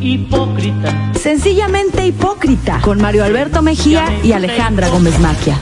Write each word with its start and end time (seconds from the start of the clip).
hipócrita. 0.00 1.12
Sencillamente 1.14 2.06
hipócrita, 2.06 2.80
con 2.80 3.00
Mario 3.00 3.24
Alberto 3.24 3.62
Mejía 3.62 4.04
y 4.22 4.32
Alejandra 4.32 4.88
Gómez 4.88 5.18
Maquia. 5.18 5.58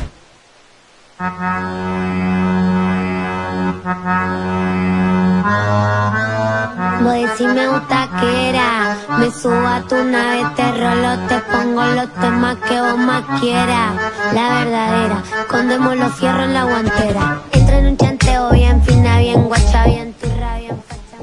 Voy 7.02 7.22
decirme 7.22 7.66
taquera, 7.88 8.96
me 9.18 9.30
subo 9.30 9.66
a 9.66 9.80
tu 9.88 9.96
nave, 10.04 10.44
te 10.56 10.72
rolo, 10.72 11.18
te 11.28 11.38
pongo 11.52 11.84
los 11.84 12.12
temas 12.14 12.56
que 12.68 12.80
vos 12.80 12.98
más 12.98 13.22
quieras. 13.40 13.94
La 14.34 14.64
verdadera, 14.64 15.22
condemos 15.48 15.96
los 15.96 16.14
fierros 16.14 16.44
en 16.44 16.54
la 16.54 16.64
guantera. 16.64 17.42
Entra 17.52 17.78
en 17.78 17.86
un 17.86 17.96
chanteo 17.96 18.50
bien 18.50 18.82
fina, 18.82 19.18
bien 19.20 19.44
guacha, 19.44 19.84
bien 19.84 20.14
turra. 20.14 20.55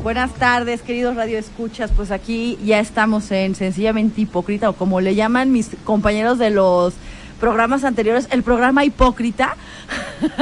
Buenas 0.04 0.34
tardes, 0.34 0.82
queridos 0.82 1.16
radioescuchas. 1.16 1.92
Pues 1.96 2.12
aquí 2.12 2.58
ya 2.64 2.80
estamos 2.80 3.32
en 3.32 3.56
Sencillamente 3.56 4.22
Hipócrita, 4.22 4.70
o 4.70 4.74
como 4.74 5.00
le 5.00 5.16
llaman 5.16 5.52
mis 5.52 5.70
compañeros 5.86 6.38
de 6.40 6.50
los 6.50 6.94
programas 7.40 7.86
anteriores, 7.86 8.28
el 8.32 8.44
programa 8.44 8.84
Hipócrita. 8.84 9.56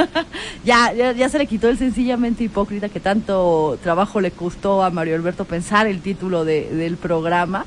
ya, 0.64 0.92
ya, 0.92 1.12
ya 1.12 1.28
se 1.28 1.38
le 1.38 1.46
quitó 1.46 1.68
el 1.68 1.78
Sencillamente 1.78 2.42
Hipócrita, 2.42 2.88
que 2.88 2.98
tanto 2.98 3.78
trabajo 3.84 4.20
le 4.20 4.32
costó 4.32 4.82
a 4.82 4.90
Mario 4.90 5.14
Alberto 5.14 5.44
pensar 5.44 5.86
el 5.86 6.00
título 6.00 6.44
de- 6.44 6.68
del 6.70 6.96
programa. 6.96 7.64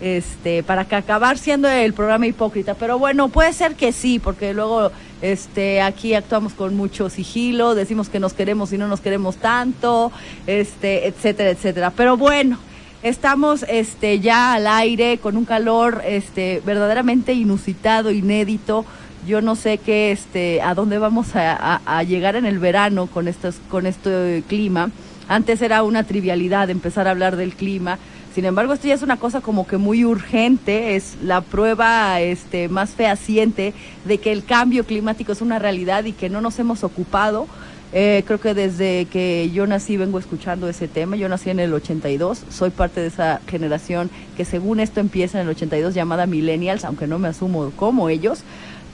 Este, 0.00 0.62
para 0.62 0.84
que 0.84 0.94
acabar 0.94 1.38
siendo 1.38 1.68
el 1.68 1.92
programa 1.92 2.24
hipócrita, 2.28 2.74
pero 2.74 3.00
bueno, 3.00 3.30
puede 3.30 3.52
ser 3.52 3.74
que 3.74 3.90
sí, 3.90 4.20
porque 4.20 4.54
luego 4.54 4.92
este 5.22 5.82
aquí 5.82 6.14
actuamos 6.14 6.52
con 6.52 6.76
mucho 6.76 7.10
sigilo, 7.10 7.74
decimos 7.74 8.08
que 8.08 8.20
nos 8.20 8.32
queremos 8.32 8.72
y 8.72 8.78
no 8.78 8.86
nos 8.86 9.00
queremos 9.00 9.36
tanto, 9.36 10.12
este, 10.46 11.08
etcétera, 11.08 11.50
etcétera. 11.50 11.92
Pero 11.96 12.16
bueno, 12.16 12.58
estamos 13.02 13.64
este 13.68 14.20
ya 14.20 14.54
al 14.54 14.66
aire 14.66 15.18
con 15.18 15.36
un 15.36 15.44
calor 15.44 16.02
este 16.06 16.62
verdaderamente 16.64 17.32
inusitado, 17.32 18.10
inédito. 18.10 18.84
Yo 19.26 19.42
no 19.42 19.56
sé 19.56 19.78
qué 19.78 20.12
este 20.12 20.62
a 20.62 20.74
dónde 20.74 20.98
vamos 20.98 21.28
a, 21.34 22.02
llegar 22.04 22.36
en 22.36 22.46
el 22.46 22.58
verano 22.58 23.08
con 23.08 23.28
estos 23.28 23.56
con 23.68 23.86
este 23.86 24.42
clima. 24.48 24.90
Antes 25.28 25.60
era 25.60 25.82
una 25.82 26.04
trivialidad 26.04 26.70
empezar 26.70 27.08
a 27.08 27.10
hablar 27.10 27.36
del 27.36 27.54
clima. 27.54 27.98
Sin 28.34 28.44
embargo, 28.44 28.72
esto 28.72 28.86
ya 28.86 28.94
es 28.94 29.02
una 29.02 29.16
cosa 29.16 29.40
como 29.40 29.66
que 29.66 29.78
muy 29.78 30.04
urgente, 30.04 30.96
es 30.96 31.16
la 31.22 31.40
prueba 31.40 32.20
este, 32.20 32.68
más 32.68 32.90
fehaciente 32.90 33.74
de 34.04 34.18
que 34.18 34.32
el 34.32 34.44
cambio 34.44 34.84
climático 34.84 35.32
es 35.32 35.40
una 35.40 35.58
realidad 35.58 36.04
y 36.04 36.12
que 36.12 36.28
no 36.28 36.40
nos 36.40 36.58
hemos 36.58 36.84
ocupado. 36.84 37.46
Eh, 37.92 38.22
creo 38.26 38.38
que 38.38 38.52
desde 38.52 39.06
que 39.06 39.50
yo 39.50 39.66
nací 39.66 39.96
vengo 39.96 40.18
escuchando 40.18 40.68
ese 40.68 40.88
tema. 40.88 41.16
Yo 41.16 41.28
nací 41.28 41.50
en 41.50 41.58
el 41.58 41.72
82, 41.72 42.44
soy 42.50 42.70
parte 42.70 43.00
de 43.00 43.06
esa 43.06 43.40
generación 43.46 44.10
que 44.36 44.44
según 44.44 44.80
esto 44.80 45.00
empieza 45.00 45.40
en 45.40 45.46
el 45.46 45.50
82 45.54 45.94
llamada 45.94 46.26
millennials, 46.26 46.84
aunque 46.84 47.06
no 47.06 47.18
me 47.18 47.28
asumo 47.28 47.70
como 47.76 48.10
ellos. 48.10 48.40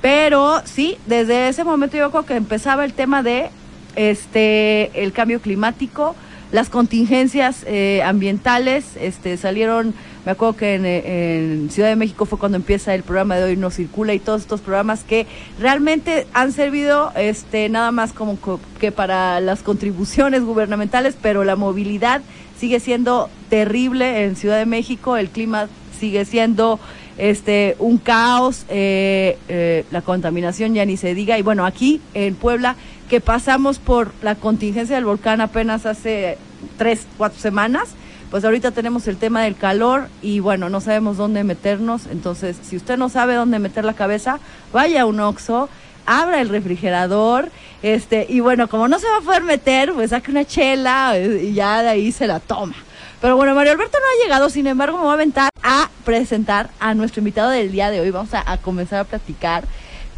Pero 0.00 0.62
sí, 0.64 0.96
desde 1.06 1.48
ese 1.48 1.64
momento 1.64 1.96
yo 1.96 2.10
creo 2.10 2.26
que 2.26 2.36
empezaba 2.36 2.84
el 2.84 2.92
tema 2.92 3.22
de 3.22 3.50
este 3.96 5.02
el 5.02 5.12
cambio 5.12 5.40
climático, 5.40 6.14
las 6.54 6.70
contingencias 6.70 7.64
eh, 7.66 8.00
ambientales, 8.04 8.84
este 9.00 9.36
salieron, 9.36 9.92
me 10.24 10.30
acuerdo 10.30 10.56
que 10.56 10.74
en, 10.76 11.68
Ciudad 11.68 11.88
de 11.88 11.96
México 11.96 12.26
fue 12.26 12.38
cuando 12.38 12.54
empieza 12.54 12.94
el 12.94 13.02
programa 13.02 13.34
de 13.34 13.42
hoy 13.42 13.56
no 13.56 13.70
circula 13.70 14.14
y 14.14 14.20
todos 14.20 14.42
estos 14.42 14.60
programas 14.60 15.02
que 15.02 15.26
realmente 15.58 16.28
han 16.32 16.52
servido 16.52 17.10
este 17.16 17.68
nada 17.68 17.90
más 17.90 18.12
como 18.12 18.36
co- 18.36 18.60
que 18.78 18.92
para 18.92 19.40
las 19.40 19.64
contribuciones 19.64 20.44
gubernamentales, 20.44 21.16
pero 21.20 21.42
la 21.42 21.56
movilidad 21.56 22.22
sigue 22.56 22.78
siendo 22.78 23.28
terrible 23.50 24.22
en 24.22 24.36
Ciudad 24.36 24.58
de 24.58 24.66
México, 24.66 25.16
el 25.16 25.30
clima 25.30 25.66
sigue 25.98 26.24
siendo 26.24 26.78
este 27.18 27.74
un 27.80 27.98
caos, 27.98 28.64
eh, 28.68 29.38
eh, 29.48 29.84
la 29.90 30.02
contaminación 30.02 30.72
ya 30.74 30.84
ni 30.84 30.96
se 30.96 31.14
diga. 31.14 31.36
Y 31.36 31.42
bueno, 31.42 31.66
aquí 31.66 32.00
en 32.14 32.34
Puebla, 32.36 32.76
que 33.08 33.20
pasamos 33.20 33.78
por 33.78 34.12
la 34.22 34.34
contingencia 34.34 34.96
del 34.96 35.04
volcán 35.04 35.40
apenas 35.40 35.84
hace 35.86 36.38
tres, 36.76 37.06
cuatro 37.16 37.38
semanas, 37.38 37.90
pues 38.30 38.44
ahorita 38.44 38.72
tenemos 38.72 39.06
el 39.06 39.16
tema 39.16 39.42
del 39.42 39.56
calor 39.56 40.08
y 40.22 40.40
bueno, 40.40 40.68
no 40.68 40.80
sabemos 40.80 41.16
dónde 41.16 41.44
meternos. 41.44 42.06
Entonces, 42.10 42.56
si 42.62 42.76
usted 42.76 42.98
no 42.98 43.08
sabe 43.08 43.34
dónde 43.34 43.58
meter 43.58 43.84
la 43.84 43.94
cabeza, 43.94 44.40
vaya 44.72 45.02
a 45.02 45.06
un 45.06 45.20
Oxxo, 45.20 45.68
abra 46.06 46.40
el 46.40 46.48
refrigerador, 46.48 47.50
este, 47.82 48.26
y 48.28 48.40
bueno, 48.40 48.68
como 48.68 48.88
no 48.88 48.98
se 48.98 49.08
va 49.08 49.18
a 49.18 49.20
poder 49.20 49.42
meter, 49.42 49.92
pues 49.92 50.10
saque 50.10 50.30
una 50.30 50.44
chela 50.44 51.16
eh, 51.16 51.44
y 51.44 51.54
ya 51.54 51.82
de 51.82 51.88
ahí 51.88 52.12
se 52.12 52.26
la 52.26 52.40
toma. 52.40 52.74
Pero 53.20 53.36
bueno, 53.36 53.54
Mario 53.54 53.72
Alberto 53.72 53.98
no 53.98 54.04
ha 54.04 54.24
llegado, 54.24 54.50
sin 54.50 54.66
embargo, 54.66 54.98
me 54.98 55.04
voy 55.04 55.12
a 55.12 55.14
aventar 55.14 55.48
a 55.62 55.88
presentar 56.04 56.70
a 56.78 56.94
nuestro 56.94 57.20
invitado 57.20 57.50
del 57.50 57.72
día 57.72 57.90
de 57.90 58.00
hoy. 58.00 58.10
Vamos 58.10 58.34
a, 58.34 58.56
comenzar 58.58 59.00
a 59.00 59.04
platicar. 59.04 59.64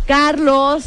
Carlos 0.07 0.85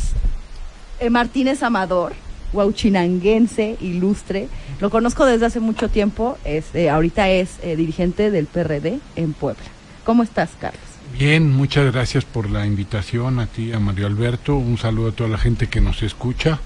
eh, 1.00 1.10
Martínez 1.10 1.64
Amador, 1.64 2.14
guauchinanguense, 2.52 3.78
ilustre. 3.80 4.50
Lo 4.80 4.90
conozco 4.90 5.26
desde 5.26 5.46
hace 5.46 5.60
mucho 5.60 5.90
tiempo. 5.90 6.38
Este, 6.46 6.90
ahorita 6.90 7.30
es 7.30 7.50
eh, 7.64 7.76
dirigente 7.76 8.32
del 8.32 8.46
PRD 8.46 9.00
en 9.16 9.34
Puebla. 9.34 9.64
¿Cómo 10.06 10.24
estás, 10.24 10.50
Carlos? 10.60 10.82
Bien, 11.18 11.52
muchas 11.52 11.92
gracias 11.92 12.24
por 12.24 12.50
la 12.50 12.66
invitación 12.66 13.40
a 13.40 13.48
ti, 13.48 13.74
a 13.74 13.80
Mario 13.80 14.08
Alberto. 14.08 14.56
Un 14.56 14.78
saludo 14.78 15.10
a 15.10 15.12
toda 15.12 15.30
la 15.30 15.38
gente 15.38 15.68
que 15.68 15.82
nos 15.82 16.02
escucha 16.04 16.60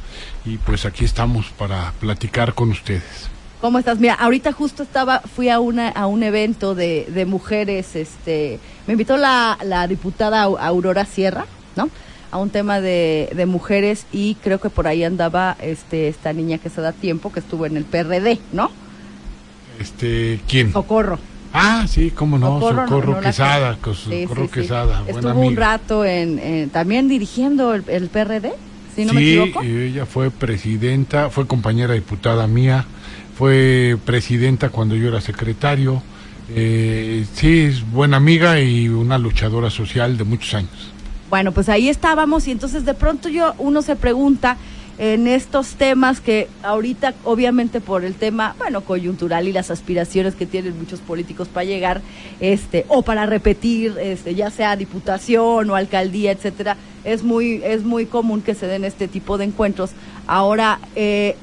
y 0.45 0.57
pues 0.57 0.85
aquí 0.85 1.05
estamos 1.05 1.47
para 1.57 1.93
platicar 1.99 2.53
con 2.53 2.69
ustedes. 2.69 3.29
¿Cómo 3.61 3.79
estás? 3.79 3.97
Mira, 3.99 4.15
ahorita 4.15 4.51
justo 4.51 4.83
estaba, 4.83 5.21
fui 5.21 5.47
a 5.49 5.61
una 5.61 5.87
a 5.87 6.05
un 6.07 6.21
evento 6.23 6.75
de, 6.75 7.07
de 7.09 7.25
mujeres, 7.25 7.95
este, 7.95 8.59
me 8.85 8.93
invitó 8.93 9.15
la, 9.15 9.57
la 9.63 9.87
diputada 9.87 10.43
Au- 10.45 10.57
Aurora 10.59 11.05
Sierra, 11.05 11.45
¿no? 11.77 11.89
A 12.33 12.37
un 12.39 12.49
tema 12.49 12.81
de, 12.81 13.29
de 13.35 13.45
mujeres 13.45 14.07
y 14.11 14.35
creo 14.43 14.59
que 14.59 14.69
por 14.71 14.87
ahí 14.87 15.03
andaba 15.03 15.55
este 15.61 16.07
esta 16.07 16.33
niña 16.33 16.57
que 16.57 16.69
se 16.71 16.81
da 16.81 16.91
tiempo, 16.91 17.31
que 17.31 17.39
estuvo 17.41 17.67
en 17.67 17.77
el 17.77 17.83
PRD, 17.85 18.39
¿no? 18.51 18.71
Este, 19.79 20.39
¿quién? 20.47 20.71
Socorro. 20.73 21.19
Ah, 21.53 21.85
sí, 21.87 22.09
cómo 22.09 22.39
no, 22.39 22.59
Socorro, 22.59 22.87
Socorro, 22.87 23.07
no, 23.11 23.15
no 23.17 23.21
la 23.21 23.27
Quesada, 23.29 23.77
Sí, 23.83 24.23
Socorro 24.23 24.45
sí, 24.45 24.49
sí. 24.53 24.59
Quesada, 24.61 25.01
buena 25.03 25.29
Estuvo 25.29 25.47
un 25.47 25.55
rato 25.55 26.05
en, 26.05 26.39
en- 26.39 26.69
también 26.71 27.07
dirigiendo 27.07 27.75
el, 27.75 27.83
el 27.87 28.09
PRD, 28.09 28.53
si 28.95 29.05
no 29.05 29.13
me 29.13 29.21
sí, 29.21 29.37
equivoco. 29.37 29.61
ella 29.63 30.05
fue 30.07 30.31
presidenta, 30.31 31.29
fue 31.29 31.45
compañera 31.45 31.93
diputada 31.93 32.47
mía, 32.47 32.85
fue 33.37 33.97
presidenta 34.05 34.69
cuando 34.69 34.95
yo 34.95 35.09
era 35.09 35.21
secretario. 35.21 36.01
Eh, 36.49 37.25
sí, 37.35 37.59
es 37.61 37.89
buena 37.91 38.17
amiga 38.17 38.59
y 38.59 38.89
una 38.89 39.17
luchadora 39.19 39.69
social 39.69 40.17
de 40.17 40.23
muchos 40.23 40.53
años. 40.55 40.92
Bueno, 41.33 41.51
pues 41.51 41.67
ahí 41.67 41.89
estábamos 41.89 42.47
y 42.47 42.51
entonces 42.51 42.85
de 42.85 42.93
pronto 42.93 43.27
yo 43.27 43.55
uno 43.57 43.81
se 43.81 43.95
pregunta 43.95 44.55
en 44.99 45.25
estos 45.25 45.69
temas 45.69 46.21
que 46.21 46.47
ahorita 46.61 47.15
obviamente 47.23 47.81
por 47.81 48.05
el 48.05 48.13
tema, 48.13 48.55
bueno, 48.59 48.81
coyuntural 48.81 49.47
y 49.47 49.51
las 49.51 49.71
aspiraciones 49.71 50.35
que 50.35 50.45
tienen 50.45 50.77
muchos 50.77 50.99
políticos 50.99 51.47
para 51.47 51.63
llegar 51.63 52.01
este 52.39 52.85
o 52.87 53.01
para 53.01 53.25
repetir 53.25 53.97
este 53.99 54.35
ya 54.35 54.51
sea 54.51 54.75
diputación 54.75 55.71
o 55.71 55.75
alcaldía, 55.75 56.33
etcétera, 56.33 56.77
es 57.03 57.23
muy 57.23 57.63
es 57.63 57.83
muy 57.83 58.05
común 58.05 58.43
que 58.43 58.53
se 58.53 58.67
den 58.67 58.83
este 58.83 59.07
tipo 59.07 59.39
de 59.39 59.45
encuentros. 59.45 59.89
Ahora 60.27 60.79
eh, 60.95 61.35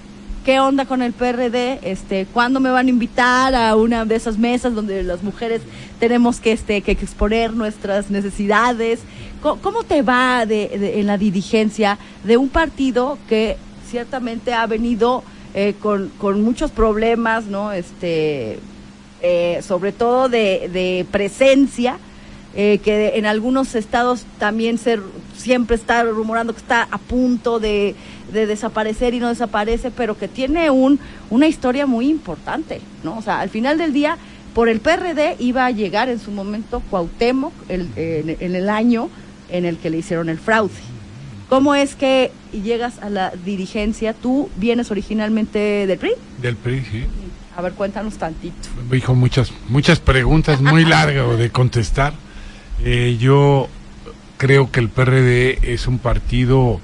¿Qué 0.45 0.59
onda 0.59 0.87
con 0.87 1.03
el 1.03 1.13
PRD? 1.13 1.81
Este, 1.83 2.27
¿Cuándo 2.33 2.61
me 2.61 2.71
van 2.71 2.87
a 2.87 2.91
invitar 2.91 3.55
a 3.55 3.77
una 3.77 4.07
de 4.07 4.17
esas 4.17 4.39
mesas 4.39 4.75
donde 4.75 5.03
las 5.03 5.23
mujeres 5.23 5.61
tenemos 5.99 6.41
que, 6.41 6.53
este, 6.53 6.81
que 6.81 6.93
exponer 6.93 7.53
nuestras 7.53 8.11
necesidades? 8.11 9.01
¿Cómo, 9.43 9.85
te 9.85 10.01
va 10.03 10.47
de, 10.47 10.69
de- 10.69 11.01
en 11.01 11.07
la 11.07 11.19
dirigencia 11.19 11.99
de 12.25 12.37
un 12.39 12.49
partido 12.49 13.19
que 13.29 13.57
ciertamente 13.87 14.55
ha 14.55 14.67
venido 14.67 15.23
eh, 15.55 15.75
con, 15.81 16.11
con 16.19 16.43
muchos 16.43 16.71
problemas, 16.71 17.45
¿no? 17.47 17.73
Este, 17.73 18.59
eh, 19.23 19.61
sobre 19.67 19.93
todo 19.93 20.29
de, 20.31 20.71
de 20.73 21.07
presencia, 21.11 21.99
eh, 22.55 22.79
que 22.85 23.13
en 23.17 23.27
algunos 23.27 23.75
estados 23.75 24.25
también 24.39 24.77
se, 24.79 24.99
siempre 25.37 25.77
está 25.77 26.03
rumorando 26.05 26.53
que 26.53 26.59
está 26.61 26.89
a 26.91 26.99
punto 26.99 27.61
de, 27.61 27.95
de 28.33 28.47
desaparecer 28.47 29.15
y 29.15 29.21
no 29.21 29.29
desaparece, 29.29 29.91
pero 29.91 30.19
que 30.19 30.27
tiene 30.29 30.71
un, 30.71 30.99
una 31.31 31.47
historia 31.47 31.87
muy 31.87 32.09
importante, 32.09 32.81
¿no? 33.05 33.19
O 33.19 33.23
sea, 33.23 33.41
al 33.41 33.51
final 33.51 33.79
del 33.79 33.93
día, 33.93 34.19
por 34.55 34.69
el 34.69 34.81
PRD 34.81 35.37
iba 35.39 35.65
a 35.67 35.71
llegar 35.71 36.09
en 36.09 36.19
su 36.19 36.33
momento 36.33 36.83
Cuauhtémoc 36.91 37.53
el- 37.69 37.89
en, 37.97 38.37
en 38.41 38.55
el 38.57 38.69
año 38.69 39.09
en 39.49 39.65
el 39.65 39.77
que 39.79 39.91
le 39.91 39.99
hicieron 39.99 40.29
el 40.29 40.39
fraude. 40.39 40.73
¿Cómo 41.49 41.75
es 41.75 41.95
que 41.97 42.31
llegas 42.53 42.99
a 43.01 43.11
la 43.11 43.31
dirigencia? 43.45 44.13
Tú 44.15 44.49
vienes 44.57 44.91
originalmente 44.93 45.59
del 45.87 45.99
PRI. 45.99 46.13
Del 46.41 46.57
PRI, 46.57 46.81
sí. 46.91 47.05
A 47.57 47.63
ver, 47.63 47.73
cuéntanos 47.73 48.15
tantito. 48.15 48.55
Me 48.89 48.97
dijo 48.97 49.15
muchas, 49.17 49.53
muchas 49.69 49.99
preguntas 49.99 50.61
muy 50.61 50.85
largas 50.97 51.37
de 51.39 51.51
contestar. 51.51 52.13
Eh, 52.85 53.17
yo 53.21 53.69
creo 54.37 54.71
que 54.71 54.81
el 54.81 54.89
PRD 54.89 55.73
es 55.73 55.87
un 55.87 55.99
partido 55.99 56.81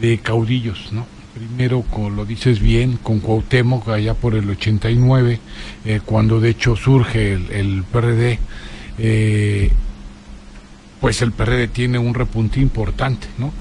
de 0.00 0.18
caudillos, 0.18 0.92
¿no? 0.92 1.06
Primero, 1.34 1.82
como 1.90 2.10
lo 2.10 2.24
dices 2.24 2.60
bien, 2.60 2.98
con 3.02 3.20
Cuauhtémoc 3.20 3.88
allá 3.88 4.14
por 4.14 4.34
el 4.34 4.48
89, 4.50 5.40
eh, 5.84 6.00
cuando 6.04 6.40
de 6.40 6.50
hecho 6.50 6.76
surge 6.76 7.32
el, 7.32 7.84
PRD. 7.90 8.38
eh, 8.98 9.70
pues 11.00 11.20
el 11.22 11.32
PRD 11.32 11.68
tiene 11.68 11.98
un 11.98 12.14
repunte 12.14 12.60
importante, 12.60 13.26
¿no? 13.38 13.52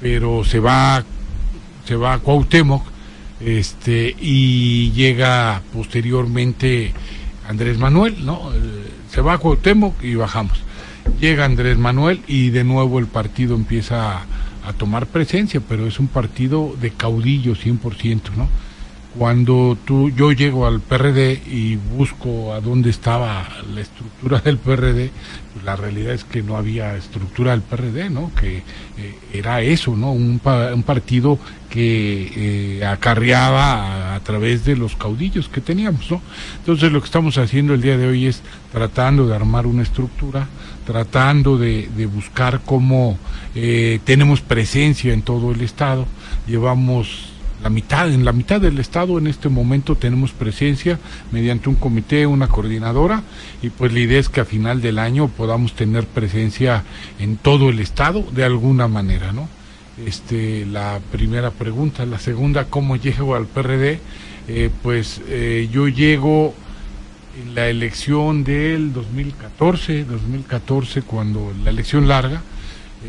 Pero 0.00 0.44
se 0.44 0.60
va, 0.60 1.04
se 1.84 1.96
va 1.96 2.14
a 2.14 2.18
Cuauhtémoc, 2.18 2.82
este, 3.40 4.16
y 4.18 4.92
llega 4.92 5.62
posteriormente 5.72 6.92
Andrés 7.48 7.78
Manuel, 7.78 8.24
¿no? 8.24 8.50
Eh, 8.54 8.90
Se 9.12 9.20
va 9.20 9.34
a 9.34 9.38
Cuauhtémoc 9.38 10.02
y 10.02 10.14
bajamos. 10.14 10.58
Llega 11.20 11.44
Andrés 11.44 11.78
Manuel 11.78 12.20
y 12.26 12.50
de 12.50 12.64
nuevo 12.64 12.98
el 12.98 13.06
partido 13.06 13.54
empieza 13.54 14.22
a, 14.22 14.72
tomar 14.78 15.06
presencia, 15.06 15.60
pero 15.66 15.86
es 15.86 16.00
un 16.00 16.08
partido 16.08 16.74
de 16.80 16.90
caudillo 16.90 17.54
100%, 17.54 18.34
¿no? 18.36 18.48
Cuando 19.16 19.78
tú, 19.84 20.10
yo 20.10 20.32
llego 20.32 20.66
al 20.66 20.80
PRD 20.80 21.40
y 21.46 21.76
busco 21.76 22.52
a 22.52 22.60
dónde 22.60 22.90
estaba 22.90 23.48
la 23.72 23.80
estructura 23.80 24.40
del 24.40 24.58
PRD, 24.58 25.10
pues 25.54 25.64
la 25.64 25.76
realidad 25.76 26.12
es 26.12 26.24
que 26.24 26.42
no 26.42 26.56
había 26.56 26.96
estructura 26.96 27.52
del 27.52 27.62
PRD, 27.62 28.10
¿no? 28.10 28.32
Que 28.34 28.58
eh, 28.58 29.18
era 29.32 29.62
eso, 29.62 29.96
¿no? 29.96 30.12
Un, 30.12 30.40
un 30.44 30.82
partido 30.82 31.38
que 31.70 32.78
eh, 32.80 32.84
acarreaba 32.84 34.05
a, 34.05 34.05
a 34.16 34.20
través 34.20 34.64
de 34.64 34.76
los 34.76 34.96
caudillos 34.96 35.48
que 35.48 35.60
teníamos, 35.60 36.10
¿no? 36.10 36.22
Entonces 36.58 36.90
lo 36.90 37.00
que 37.00 37.06
estamos 37.06 37.38
haciendo 37.38 37.74
el 37.74 37.82
día 37.82 37.96
de 37.96 38.08
hoy 38.08 38.26
es 38.26 38.42
tratando 38.72 39.26
de 39.26 39.36
armar 39.36 39.66
una 39.66 39.82
estructura, 39.82 40.48
tratando 40.86 41.58
de, 41.58 41.88
de 41.96 42.06
buscar 42.06 42.62
cómo 42.64 43.18
eh, 43.54 44.00
tenemos 44.04 44.40
presencia 44.40 45.12
en 45.12 45.22
todo 45.22 45.52
el 45.52 45.60
estado, 45.60 46.06
llevamos 46.46 47.36
la 47.62 47.70
mitad, 47.70 48.12
en 48.12 48.24
la 48.24 48.32
mitad 48.32 48.60
del 48.60 48.78
estado 48.78 49.18
en 49.18 49.26
este 49.26 49.48
momento 49.48 49.96
tenemos 49.96 50.32
presencia 50.32 50.98
mediante 51.32 51.68
un 51.68 51.74
comité, 51.74 52.26
una 52.26 52.48
coordinadora, 52.48 53.22
y 53.62 53.70
pues 53.70 53.92
la 53.92 54.00
idea 54.00 54.20
es 54.20 54.28
que 54.28 54.40
a 54.40 54.44
final 54.44 54.82
del 54.82 54.98
año 54.98 55.28
podamos 55.28 55.72
tener 55.74 56.06
presencia 56.06 56.84
en 57.18 57.36
todo 57.36 57.70
el 57.70 57.80
estado 57.80 58.24
de 58.32 58.44
alguna 58.44 58.88
manera, 58.88 59.32
¿no? 59.32 59.48
Este, 60.04 60.66
la 60.66 61.00
primera 61.10 61.50
pregunta, 61.50 62.04
la 62.04 62.18
segunda, 62.18 62.66
¿cómo 62.66 62.96
llego 62.96 63.34
al 63.34 63.46
PRD? 63.46 63.98
Eh, 64.46 64.70
pues 64.82 65.22
eh, 65.26 65.70
yo 65.72 65.88
llego 65.88 66.52
en 67.42 67.54
la 67.54 67.68
elección 67.68 68.44
del 68.44 68.92
2014, 68.92 70.04
2014 70.04 71.00
cuando 71.00 71.50
la 71.64 71.70
elección 71.70 72.08
larga, 72.08 72.42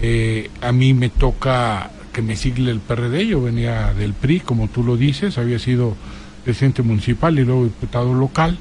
eh, 0.02 0.50
a 0.62 0.72
mí 0.72 0.94
me 0.94 1.10
toca 1.10 1.92
que 2.14 2.22
me 2.22 2.38
sigle 2.38 2.72
el 2.72 2.80
PRD, 2.80 3.28
yo 3.28 3.42
venía 3.42 3.94
del 3.94 4.14
PRI, 4.14 4.40
como 4.40 4.70
tú 4.70 4.82
lo 4.82 4.96
dices, 4.96 5.38
había 5.38 5.60
sido 5.60 5.94
presidente 6.46 6.84
municipal 6.84 7.38
y 7.38 7.44
luego 7.44 7.66
diputado 7.66 8.14
local, 8.14 8.58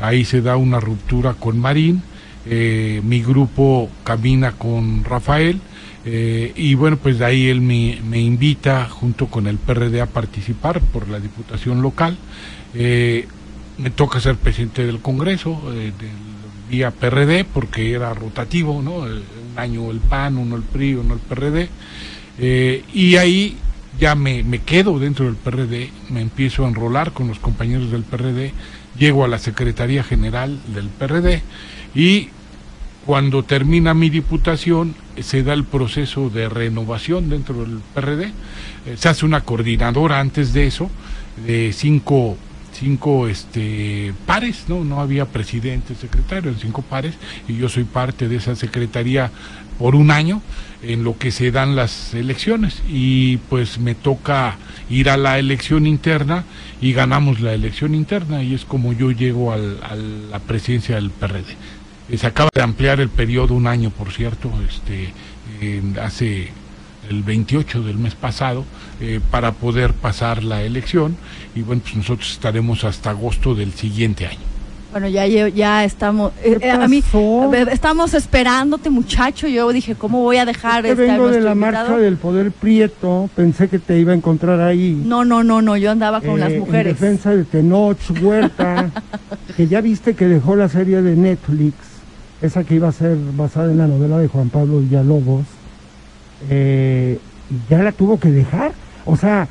ahí 0.00 0.24
se 0.24 0.40
da 0.40 0.56
una 0.56 0.80
ruptura 0.80 1.34
con 1.34 1.58
Marín, 1.60 2.02
mi 2.46 3.22
grupo 3.22 3.90
camina 4.02 4.52
con 4.52 5.04
Rafael, 5.04 5.60
eh, 6.08 6.52
y 6.54 6.74
bueno, 6.76 6.98
pues 6.98 7.18
de 7.18 7.24
ahí 7.24 7.48
él 7.48 7.60
me, 7.60 8.20
invita 8.20 8.88
junto 8.88 9.26
con 9.26 9.48
el 9.48 9.58
PRD 9.58 10.00
a 10.00 10.06
participar 10.06 10.80
por 10.80 11.08
la 11.08 11.18
diputación 11.18 11.82
local. 11.82 12.16
Eh, 12.74 13.26
me 13.78 13.90
toca 13.90 14.20
ser 14.20 14.36
presidente 14.36 14.86
del 14.86 15.00
Congreso, 15.00 15.60
eh, 15.74 15.92
del 15.98 16.10
vía 16.70 16.92
PRD, 16.92 17.44
porque 17.44 17.92
era 17.92 18.14
rotativo, 18.14 18.80
¿no? 18.82 18.98
Un 18.98 19.24
año 19.56 19.90
el 19.90 19.98
PAN, 19.98 20.38
uno 20.38 20.54
el 20.54 20.62
PRI, 20.62 20.94
uno 20.94 21.14
el 21.14 21.20
PRD. 21.20 21.68
Y 22.94 23.16
ahí 23.16 23.56
ya 23.98 24.14
me, 24.14 24.44
me 24.44 24.60
quedo 24.60 25.00
dentro 25.00 25.24
del 25.24 25.34
PRD, 25.34 25.90
me 26.10 26.20
empiezo 26.20 26.64
a 26.64 26.68
enrolar 26.68 27.12
con 27.12 27.26
los 27.26 27.40
compañeros 27.40 27.90
del 27.90 28.04
PRD, 28.04 28.52
llego 28.96 29.24
a 29.24 29.28
la 29.28 29.38
Secretaría 29.38 30.04
General 30.04 30.60
del 30.72 30.88
PRD 30.88 31.42
y 31.94 32.28
cuando 33.06 33.44
termina 33.44 33.94
mi 33.94 34.10
diputación 34.10 34.94
eh, 35.16 35.22
se 35.22 35.42
da 35.42 35.54
el 35.54 35.64
proceso 35.64 36.28
de 36.28 36.48
renovación 36.48 37.30
dentro 37.30 37.60
del 37.64 37.78
PRD, 37.94 38.24
eh, 38.24 38.32
se 38.96 39.08
hace 39.08 39.24
una 39.24 39.40
coordinadora 39.42 40.20
antes 40.20 40.52
de 40.52 40.66
eso, 40.66 40.90
de 41.46 41.72
cinco, 41.72 42.36
cinco 42.72 43.28
este, 43.28 44.12
pares, 44.26 44.64
¿no? 44.68 44.84
no 44.84 45.00
había 45.00 45.26
presidente, 45.26 45.94
secretario, 45.94 46.50
en 46.50 46.58
cinco 46.58 46.82
pares, 46.82 47.14
y 47.48 47.56
yo 47.56 47.68
soy 47.68 47.84
parte 47.84 48.28
de 48.28 48.36
esa 48.36 48.56
secretaría 48.56 49.30
por 49.78 49.94
un 49.94 50.10
año 50.10 50.40
en 50.82 51.04
lo 51.04 51.18
que 51.18 51.30
se 51.30 51.50
dan 51.50 51.76
las 51.76 52.14
elecciones 52.14 52.82
y 52.88 53.36
pues 53.36 53.78
me 53.78 53.94
toca 53.94 54.56
ir 54.88 55.10
a 55.10 55.16
la 55.18 55.38
elección 55.38 55.86
interna 55.86 56.44
y 56.80 56.92
ganamos 56.92 57.40
la 57.40 57.52
elección 57.52 57.94
interna 57.94 58.42
y 58.42 58.54
es 58.54 58.64
como 58.64 58.92
yo 58.94 59.10
llego 59.10 59.52
al- 59.52 59.78
a 59.82 59.94
la 59.96 60.38
presidencia 60.38 60.94
del 60.96 61.10
PRD. 61.10 61.44
Eh, 62.10 62.18
Se 62.18 62.26
acaba 62.26 62.50
de 62.54 62.62
ampliar 62.62 63.00
el 63.00 63.08
periodo 63.08 63.54
un 63.54 63.66
año, 63.66 63.90
por 63.90 64.10
cierto, 64.12 64.50
este, 64.68 65.12
eh, 65.60 65.82
hace 66.02 66.48
el 67.10 67.22
28 67.22 67.82
del 67.82 67.98
mes 67.98 68.14
pasado, 68.14 68.64
eh, 69.00 69.20
para 69.30 69.52
poder 69.52 69.92
pasar 69.92 70.42
la 70.42 70.62
elección 70.62 71.16
y 71.54 71.62
bueno, 71.62 71.82
pues 71.82 71.96
nosotros 71.96 72.30
estaremos 72.32 72.82
hasta 72.84 73.10
agosto 73.10 73.54
del 73.54 73.72
siguiente 73.72 74.26
año. 74.26 74.38
Bueno, 74.90 75.08
ya, 75.08 75.26
ya 75.26 75.84
estamos. 75.84 76.32
eh, 76.42 76.56
¿Qué 76.58 76.68
eh, 76.68 76.70
a 76.70 76.88
mí, 76.88 77.02
pasó? 77.02 77.52
estamos 77.70 78.14
esperándote, 78.14 78.88
muchacho. 78.88 79.46
Yo 79.46 79.70
dije, 79.70 79.94
¿cómo 79.94 80.22
voy 80.22 80.38
a 80.38 80.46
dejar 80.46 80.86
este, 80.86 81.02
vengo 81.02 81.28
de 81.28 81.42
la 81.42 81.52
invitado? 81.52 81.56
marcha 81.90 81.96
del 81.98 82.16
poder 82.16 82.50
prieto, 82.50 83.28
pensé 83.36 83.68
que 83.68 83.78
te 83.78 83.98
iba 84.00 84.12
a 84.12 84.16
encontrar 84.16 84.58
ahí. 84.60 84.98
No, 85.04 85.22
no, 85.24 85.44
no, 85.44 85.60
no. 85.60 85.76
Yo 85.76 85.90
andaba 85.90 86.22
con 86.22 86.36
eh, 86.38 86.38
las 86.38 86.52
mujeres. 86.54 86.94
En 86.94 86.98
defensa 86.98 87.36
de 87.36 87.44
Tenoch 87.44 87.98
Huerta, 88.22 88.90
que 89.56 89.66
ya 89.68 89.82
viste 89.82 90.14
que 90.14 90.24
dejó 90.28 90.56
la 90.56 90.70
serie 90.70 91.02
de 91.02 91.14
Netflix, 91.14 91.74
esa 92.42 92.64
que 92.64 92.74
iba 92.74 92.88
a 92.88 92.92
ser 92.92 93.16
basada 93.36 93.70
en 93.70 93.78
la 93.78 93.86
novela 93.86 94.18
de 94.18 94.28
Juan 94.28 94.50
Pablo 94.50 94.80
Villalobos, 94.80 95.44
eh, 96.50 97.18
y 97.50 97.70
ya 97.70 97.82
la 97.82 97.92
tuvo 97.92 98.18
que 98.18 98.30
dejar. 98.30 98.72
O 99.04 99.16
sea, 99.16 99.48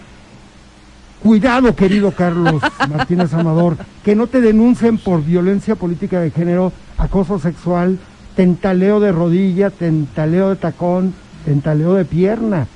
cuidado, 1.23 1.75
querido 1.75 2.11
Carlos 2.11 2.61
Martínez 2.89 3.33
Amador, 3.33 3.77
que 4.03 4.15
no 4.15 4.27
te 4.27 4.41
denuncien 4.41 4.97
por 4.97 5.23
violencia 5.23 5.75
política 5.75 6.19
de 6.19 6.31
género, 6.31 6.71
acoso 6.97 7.39
sexual, 7.39 7.99
tentaleo 8.35 8.99
de 8.99 9.11
rodilla, 9.11 9.69
tentaleo 9.69 10.49
de 10.49 10.55
tacón, 10.57 11.13
tentaleo 11.45 11.93
de 11.93 12.05
pierna, 12.05 12.67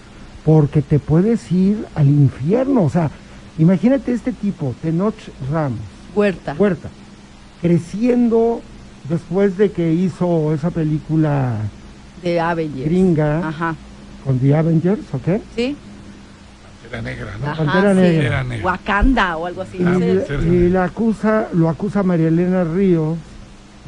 porque 0.46 0.82
te 0.82 1.00
puedes 1.00 1.52
ir 1.52 1.86
al 1.96 2.08
infierno. 2.08 2.84
O 2.84 2.90
sea, 2.90 3.12
imagínate 3.58 4.14
este 4.14 4.32
tipo, 4.32 4.74
Tenoch 4.82 5.16
Ramos, 5.52 5.80
Huerta. 6.16 6.56
Huerta, 6.58 6.90
creciendo 7.62 8.62
después 9.10 9.58
de 9.58 9.72
que 9.72 9.92
hizo 9.92 10.54
esa 10.54 10.70
película 10.70 11.58
De 12.24 12.40
Avengers. 12.40 12.86
gringa 12.86 13.48
Ajá. 13.48 13.76
con 14.24 14.40
The 14.40 14.56
Avengers, 14.56 15.02
¿ok? 15.14 15.42
¿Sí? 15.56 15.76
Era 16.90 17.02
negra, 17.02 17.32
¿no? 17.40 17.48
Ajá, 17.48 17.64
Pantera 17.66 17.94
sí. 17.94 18.00
Negra. 18.00 18.46
Wakanda 18.64 19.38
o 19.38 19.46
algo 19.46 19.62
así. 19.62 19.78
Y, 19.78 19.84
no 19.84 20.00
sé. 20.00 20.26
Ah, 20.30 20.44
y 20.44 20.70
la 20.70 20.84
acusa, 20.86 21.48
lo 21.54 21.70
acusa 21.70 22.02
María 22.04 22.30
Elena 22.30 22.64
Ríos 22.64 23.18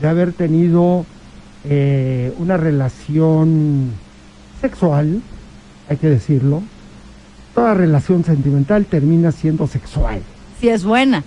de 0.02 0.08
haber 0.08 0.34
tenido 0.34 1.06
eh, 1.64 2.34
una 2.38 2.58
relación 2.58 3.92
sexual, 4.60 5.22
hay 5.90 5.98
que 5.98 6.10
decirlo. 6.10 6.62
Toda 7.56 7.74
relación 7.74 8.24
sentimental 8.24 8.86
termina 8.86 9.32
siendo 9.32 9.68
sexual. 9.68 10.22
Sí, 10.62 10.70
es 10.70 10.84
buena. 10.84 11.24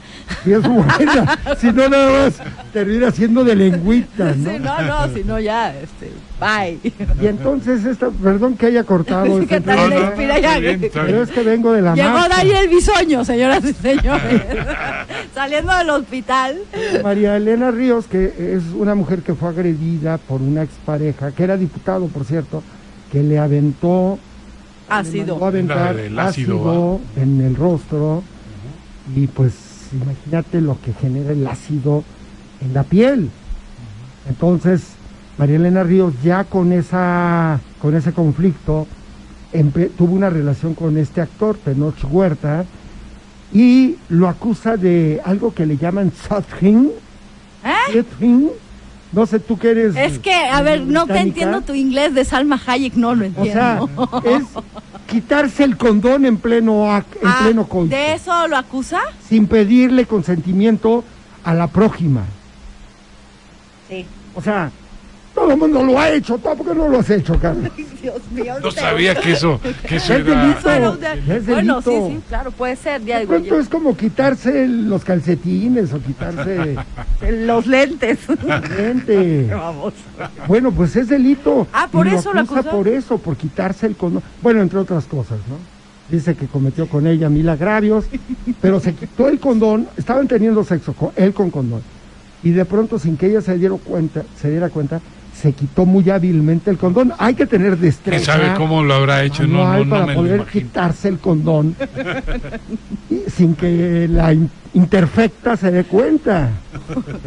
Y 0.46 0.52
es 0.52 0.62
buena, 0.62 1.38
si 1.58 1.72
no 1.72 1.88
nada 1.88 2.24
más 2.26 2.34
termina 2.72 3.10
siendo 3.10 3.42
de 3.42 3.56
lengüita, 3.56 4.26
¿no? 4.36 4.50
Sí, 4.52 4.58
no, 4.60 4.82
no, 4.82 5.12
si 5.12 5.24
no 5.24 5.40
ya, 5.40 5.74
este, 5.76 6.12
bye. 6.38 6.78
Y 7.20 7.26
entonces, 7.26 7.84
esta, 7.84 8.10
perdón 8.10 8.56
que 8.56 8.66
haya 8.66 8.84
cortado 8.84 9.40
Sí, 9.40 9.46
¿qué 9.46 9.60
tal 9.60 9.76
No, 9.76 9.88
le 9.88 10.00
inspira 10.02 10.38
ya? 10.38 10.58
bien, 10.60 10.84
está 10.84 11.02
pero 11.04 11.22
es 11.24 11.30
que 11.32 11.42
vengo 11.42 11.72
de 11.72 11.82
la 11.82 11.96
Llegó. 11.96 12.28
Daniel 12.28 12.68
Bisoño, 12.68 13.24
señoras 13.24 13.64
y 13.64 13.72
señores. 13.72 14.42
Saliendo 15.34 15.76
del 15.76 15.90
hospital. 15.90 16.58
María 17.02 17.36
Elena 17.36 17.72
Ríos, 17.72 18.06
que 18.06 18.54
es 18.56 18.62
una 18.76 18.94
mujer 18.94 19.22
que 19.22 19.34
fue 19.34 19.48
agredida 19.48 20.18
por 20.18 20.40
una 20.42 20.62
expareja, 20.62 21.32
que 21.32 21.42
era 21.42 21.56
diputado, 21.56 22.06
por 22.06 22.24
cierto, 22.24 22.62
que 23.10 23.20
le 23.24 23.36
aventó, 23.40 24.16
le 24.88 24.94
Ácido. 24.94 25.26
mandó 25.34 25.44
a 25.44 25.48
aventar 25.48 25.96
ácido, 25.96 26.20
ácido 26.20 27.00
en 27.16 27.40
el 27.40 27.56
rostro 27.56 28.22
y 29.14 29.26
pues 29.26 29.52
imagínate 29.92 30.61
lo 30.61 30.80
que 30.80 30.92
genera 30.92 31.32
el 31.32 31.46
ácido 31.46 32.04
en 32.61 32.75
la 32.75 32.84
piel. 32.84 33.30
Entonces, 34.28 34.82
María 35.38 35.56
Elena 35.56 35.82
Ríos 35.82 36.14
ya 36.23 36.44
con 36.44 36.73
esa 36.73 37.61
con 37.80 37.94
ese 37.94 38.12
conflicto 38.12 38.87
tuvo 39.96 40.14
una 40.14 40.30
relación 40.30 40.75
con 40.75 40.96
este 40.99 41.20
actor, 41.20 41.56
Tenoch 41.56 41.94
Huerta, 42.11 42.64
y 43.52 43.96
lo 44.08 44.28
acusa 44.28 44.76
de 44.76 45.20
algo 45.25 45.54
que 45.54 45.64
le 45.66 45.76
llaman 45.76 46.12
suffering. 46.28 46.90
Suffering. 47.92 48.50
No 49.12 49.26
sé, 49.26 49.38
tú 49.38 49.56
que 49.56 49.70
eres. 49.70 49.94
¿Eh? 49.94 50.06
Es 50.06 50.18
que, 50.18 50.34
a 50.34 50.61
ver, 50.62 50.82
no 50.82 51.06
te 51.06 51.18
entiendo 51.20 51.61
tu 51.61 51.73
inglés 51.73 52.14
de 52.14 52.25
Salma 52.25 52.61
Hayek, 52.66 52.94
no 52.94 53.14
lo 53.14 53.26
O 53.26 53.44
sea, 53.44 53.78
entiendo. 53.78 54.23
es 54.25 54.42
quitarse 55.06 55.64
el 55.64 55.76
condón 55.76 56.25
en 56.26 56.37
pleno 56.38 56.84
en 56.96 57.04
Ah, 57.28 57.38
pleno 57.42 57.66
coito, 57.66 57.94
¿De 57.94 58.14
eso 58.14 58.46
lo 58.49 58.56
acusa? 58.56 59.00
sin 59.28 59.46
pedirle 59.46 60.06
consentimiento 60.06 61.04
a 61.44 61.54
la 61.54 61.66
prójima. 61.68 62.23
Sí. 63.88 64.06
O 64.34 64.40
sea, 64.42 64.70
Todo 65.44 65.52
el 65.52 65.58
mundo 65.58 65.82
lo 65.84 65.98
ha 66.00 66.08
hecho, 66.10 66.38
¿tú 66.38 66.56
por 66.56 66.66
qué 66.66 66.74
no 66.74 66.88
lo 66.88 67.00
has 67.00 67.10
hecho, 67.10 67.38
Carlos? 67.38 67.70
Dios 68.02 68.22
mío. 68.32 68.54
No 68.62 68.70
sabía 68.70 69.14
que 69.14 69.32
eso, 69.32 69.60
que 69.86 69.96
eso 69.96 70.14
Es 70.14 70.20
era... 70.20 70.40
delito. 70.42 70.60
Bueno, 70.62 70.96
de- 70.96 71.36
Es 71.36 71.46
bueno, 71.46 71.82
sí, 71.82 71.90
sí, 72.08 72.20
claro, 72.28 72.50
puede 72.50 72.76
ser. 72.76 73.04
Ya 73.04 73.16
De 73.16 73.20
digo, 73.26 73.32
pronto 73.34 73.58
es 73.60 73.68
como 73.68 73.94
quitarse 73.94 74.66
los 74.68 75.04
calcetines 75.04 75.92
o 75.92 76.00
quitarse 76.00 76.76
los 77.30 77.66
lentes. 77.66 78.20
gente. 78.74 79.46
Vamos. 79.50 79.92
Bueno, 80.48 80.72
pues 80.72 80.96
es 80.96 81.08
delito. 81.08 81.66
Ah, 81.74 81.88
¿por 81.92 82.06
Y 82.06 82.14
eso 82.14 82.32
lo 82.32 82.40
acusa 82.40 82.60
acusó? 82.60 82.76
por 82.76 82.88
eso, 82.88 83.18
por 83.18 83.36
quitarse 83.36 83.86
el 83.86 83.96
condón. 83.96 84.22
Bueno, 84.42 84.62
entre 84.62 84.78
otras 84.78 85.04
cosas, 85.04 85.38
¿no? 85.48 85.56
Dice 86.08 86.34
que 86.34 86.46
cometió 86.46 86.86
con 86.88 87.06
ella 87.06 87.28
mil 87.28 87.48
agravios, 87.50 88.06
pero 88.62 88.80
se 88.80 88.94
quitó 88.94 89.28
el 89.28 89.38
condón, 89.40 89.88
estaban 89.98 90.26
teniendo 90.26 90.64
sexo 90.64 90.94
con 90.94 91.10
él 91.16 91.34
con 91.34 91.50
condón. 91.50 91.82
Y 92.42 92.50
de 92.50 92.64
pronto, 92.66 92.98
sin 92.98 93.16
que 93.18 93.26
ella 93.26 93.40
se 93.40 93.56
diera 93.58 93.74
cuenta, 93.76 94.22
se 94.40 94.50
diera 94.50 94.68
cuenta, 94.68 95.00
se 95.44 95.52
quitó 95.52 95.84
muy 95.84 96.08
hábilmente 96.08 96.70
el 96.70 96.78
condón. 96.78 97.12
Hay 97.18 97.34
que 97.34 97.44
tener 97.44 97.72
¿Quién 97.72 97.82
destreza. 97.82 98.32
sabe 98.32 98.54
cómo 98.56 98.82
lo 98.82 98.94
habrá 98.94 99.22
hecho? 99.24 99.46
No, 99.46 99.62
no, 99.74 99.84
no 99.84 99.90
para 99.90 100.06
me 100.06 100.14
poder 100.14 100.44
quitarse 100.46 101.08
el 101.08 101.18
condón 101.18 101.76
y 103.10 103.30
sin 103.30 103.54
que 103.54 104.08
la 104.10 104.32
in- 104.32 104.48
interfecta 104.72 105.54
se 105.58 105.70
dé 105.70 105.84
cuenta. 105.84 106.48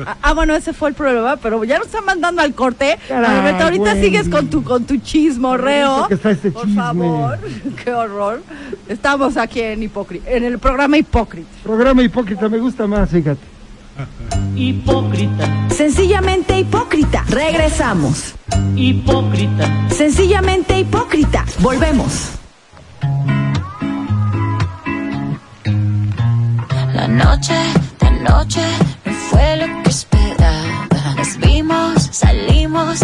Ah, 0.03 0.17
ah, 0.23 0.33
bueno, 0.33 0.55
ese 0.55 0.73
fue 0.73 0.89
el 0.89 0.95
problema, 0.95 1.37
pero 1.37 1.63
ya 1.63 1.77
nos 1.77 1.85
están 1.87 2.05
mandando 2.05 2.41
al 2.41 2.55
corte. 2.55 2.97
Caray, 3.07 3.37
Alberto, 3.37 3.63
ahorita 3.65 3.93
sigues 4.01 4.29
con 4.29 4.47
tu 4.47 4.63
con 4.63 4.83
tu 4.85 4.97
chismorreo. 4.97 6.07
Está 6.09 6.31
este 6.31 6.49
Por 6.49 6.63
chisme. 6.63 6.81
favor, 6.81 7.37
qué 7.83 7.93
horror. 7.93 8.41
Estamos 8.89 9.37
aquí 9.37 9.61
en 9.61 9.83
Hipócrita, 9.83 10.27
en 10.31 10.43
el 10.43 10.57
programa 10.57 10.97
Hipócrita. 10.97 11.47
Programa 11.63 12.01
hipócrita 12.01 12.49
me 12.49 12.57
gusta 12.57 12.87
más, 12.87 13.11
fíjate. 13.11 13.56
Hipócrita, 14.55 15.69
sencillamente 15.69 16.59
hipócrita. 16.59 17.23
Regresamos. 17.29 18.35
hipócrita, 18.75 19.87
Sencillamente 19.89 20.79
hipócrita. 20.79 21.45
Volvemos. 21.59 22.31
La 26.93 27.07
noche 27.07 27.53
de 27.99 28.07
anoche 28.07 28.61
no 29.05 29.13
fue 29.13 29.57
lo 29.57 29.83
que 29.83 29.89
esperaba. 29.89 31.15
Nos 31.15 31.37
vimos, 31.37 32.09
salimos, 32.11 32.99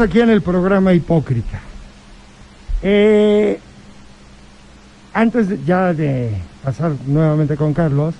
Aquí 0.00 0.20
en 0.20 0.30
el 0.30 0.42
programa 0.42 0.92
Hipócrita. 0.92 1.60
Eh, 2.82 3.58
antes 5.14 5.48
de- 5.48 5.58
ya 5.64 5.94
de 5.94 6.32
pasar 6.62 6.92
nuevamente 7.06 7.56
con 7.56 7.72
Carlos, 7.72 8.14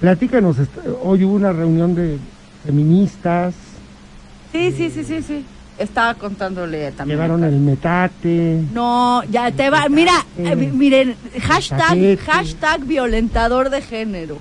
platícanos, 0.00 0.56
hoy 1.02 1.24
hubo 1.24 1.34
una 1.34 1.52
reunión 1.52 1.94
de 1.94 2.18
feministas, 2.64 3.54
Sí, 4.52 4.72
sí, 4.72 4.90
sí, 4.90 5.04
sí, 5.04 5.22
sí. 5.22 5.44
Estaba 5.78 6.14
contándole 6.14 6.90
también. 6.92 7.18
llevaron 7.18 7.44
el 7.44 7.60
metate, 7.60 8.62
No, 8.72 9.22
ya 9.24 9.52
te 9.52 9.68
va. 9.70 9.88
Mira, 9.90 10.24
eh, 10.38 10.56
mi- 10.56 10.68
miren, 10.68 11.14
hashtag, 11.42 12.18
hashtag 12.20 12.80
violentador 12.84 13.68
de 13.70 13.82
género. 13.82 14.38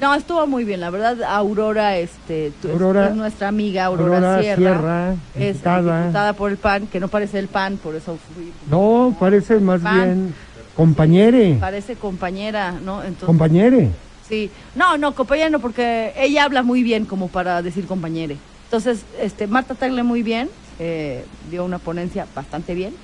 No, 0.00 0.14
estuvo 0.14 0.46
muy 0.46 0.64
bien, 0.64 0.80
la 0.80 0.90
verdad. 0.90 1.22
Aurora, 1.22 1.96
este, 1.98 2.52
Aurora- 2.70 3.08
es 3.08 3.14
nuestra 3.14 3.48
amiga 3.48 3.84
Aurora, 3.86 4.16
Aurora 4.16 4.40
Sierra, 4.42 4.56
Sierra, 4.56 5.14
es 5.36 5.52
diputada. 5.54 6.00
diputada 6.02 6.32
por 6.32 6.50
el 6.50 6.56
PAN, 6.56 6.86
que 6.88 7.00
no 7.00 7.08
parece 7.08 7.38
el 7.38 7.48
PAN, 7.48 7.76
por 7.78 7.94
eso 7.94 8.18
fui, 8.34 8.52
no, 8.68 9.16
parece 9.18 9.58
más 9.60 9.80
bien 9.82 10.34
compañere, 10.76 11.56
parece 11.60 11.94
compañera, 11.94 12.72
¿no? 12.72 13.02
Entonces, 13.02 13.26
compañere. 13.26 13.90
Sí, 14.28 14.50
no, 14.74 14.98
no, 14.98 15.14
compañera 15.14 15.50
no, 15.50 15.60
porque 15.60 16.12
ella 16.16 16.44
habla 16.44 16.62
muy 16.62 16.82
bien 16.82 17.04
como 17.04 17.28
para 17.28 17.62
decir 17.62 17.86
compañere. 17.86 18.36
Entonces, 18.64 19.04
este, 19.20 19.46
Marta 19.46 19.74
Tagle 19.74 20.02
muy 20.02 20.22
bien, 20.22 20.50
eh, 20.80 21.24
dio 21.50 21.64
una 21.64 21.78
ponencia 21.78 22.26
bastante 22.34 22.74
bien, 22.74 22.94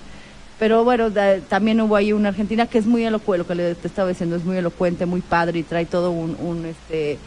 pero 0.60 0.84
bueno, 0.84 1.10
también 1.48 1.80
hubo 1.80 1.96
ahí 1.96 2.12
una 2.12 2.28
argentina 2.28 2.66
que 2.66 2.76
es 2.78 2.86
muy 2.86 3.02
elocuente, 3.04 3.38
lo 3.42 3.46
que 3.48 3.54
le, 3.54 3.74
te 3.74 3.88
estaba 3.88 4.10
diciendo, 4.10 4.36
es 4.36 4.44
muy 4.44 4.58
elocuente, 4.58 5.06
muy 5.06 5.22
padre 5.22 5.58
y 5.58 5.62
trae 5.62 5.86
todo 5.86 6.10
un, 6.10 6.36
un, 6.38 6.66
este, 6.66 7.18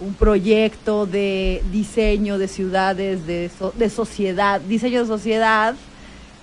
un 0.00 0.14
proyecto 0.14 1.04
de 1.04 1.62
diseño 1.70 2.38
de 2.38 2.48
ciudades, 2.48 3.26
de, 3.26 3.50
so- 3.56 3.74
de 3.76 3.90
sociedad, 3.90 4.58
diseño 4.62 5.02
de 5.02 5.06
sociedad, 5.06 5.74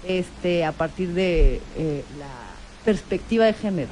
este, 0.08 0.64
a 0.64 0.72
partir 0.72 1.10
de 1.14 1.62
eh, 1.78 2.04
la 2.20 2.28
perspectiva 2.86 3.46
de 3.46 3.54
género, 3.54 3.90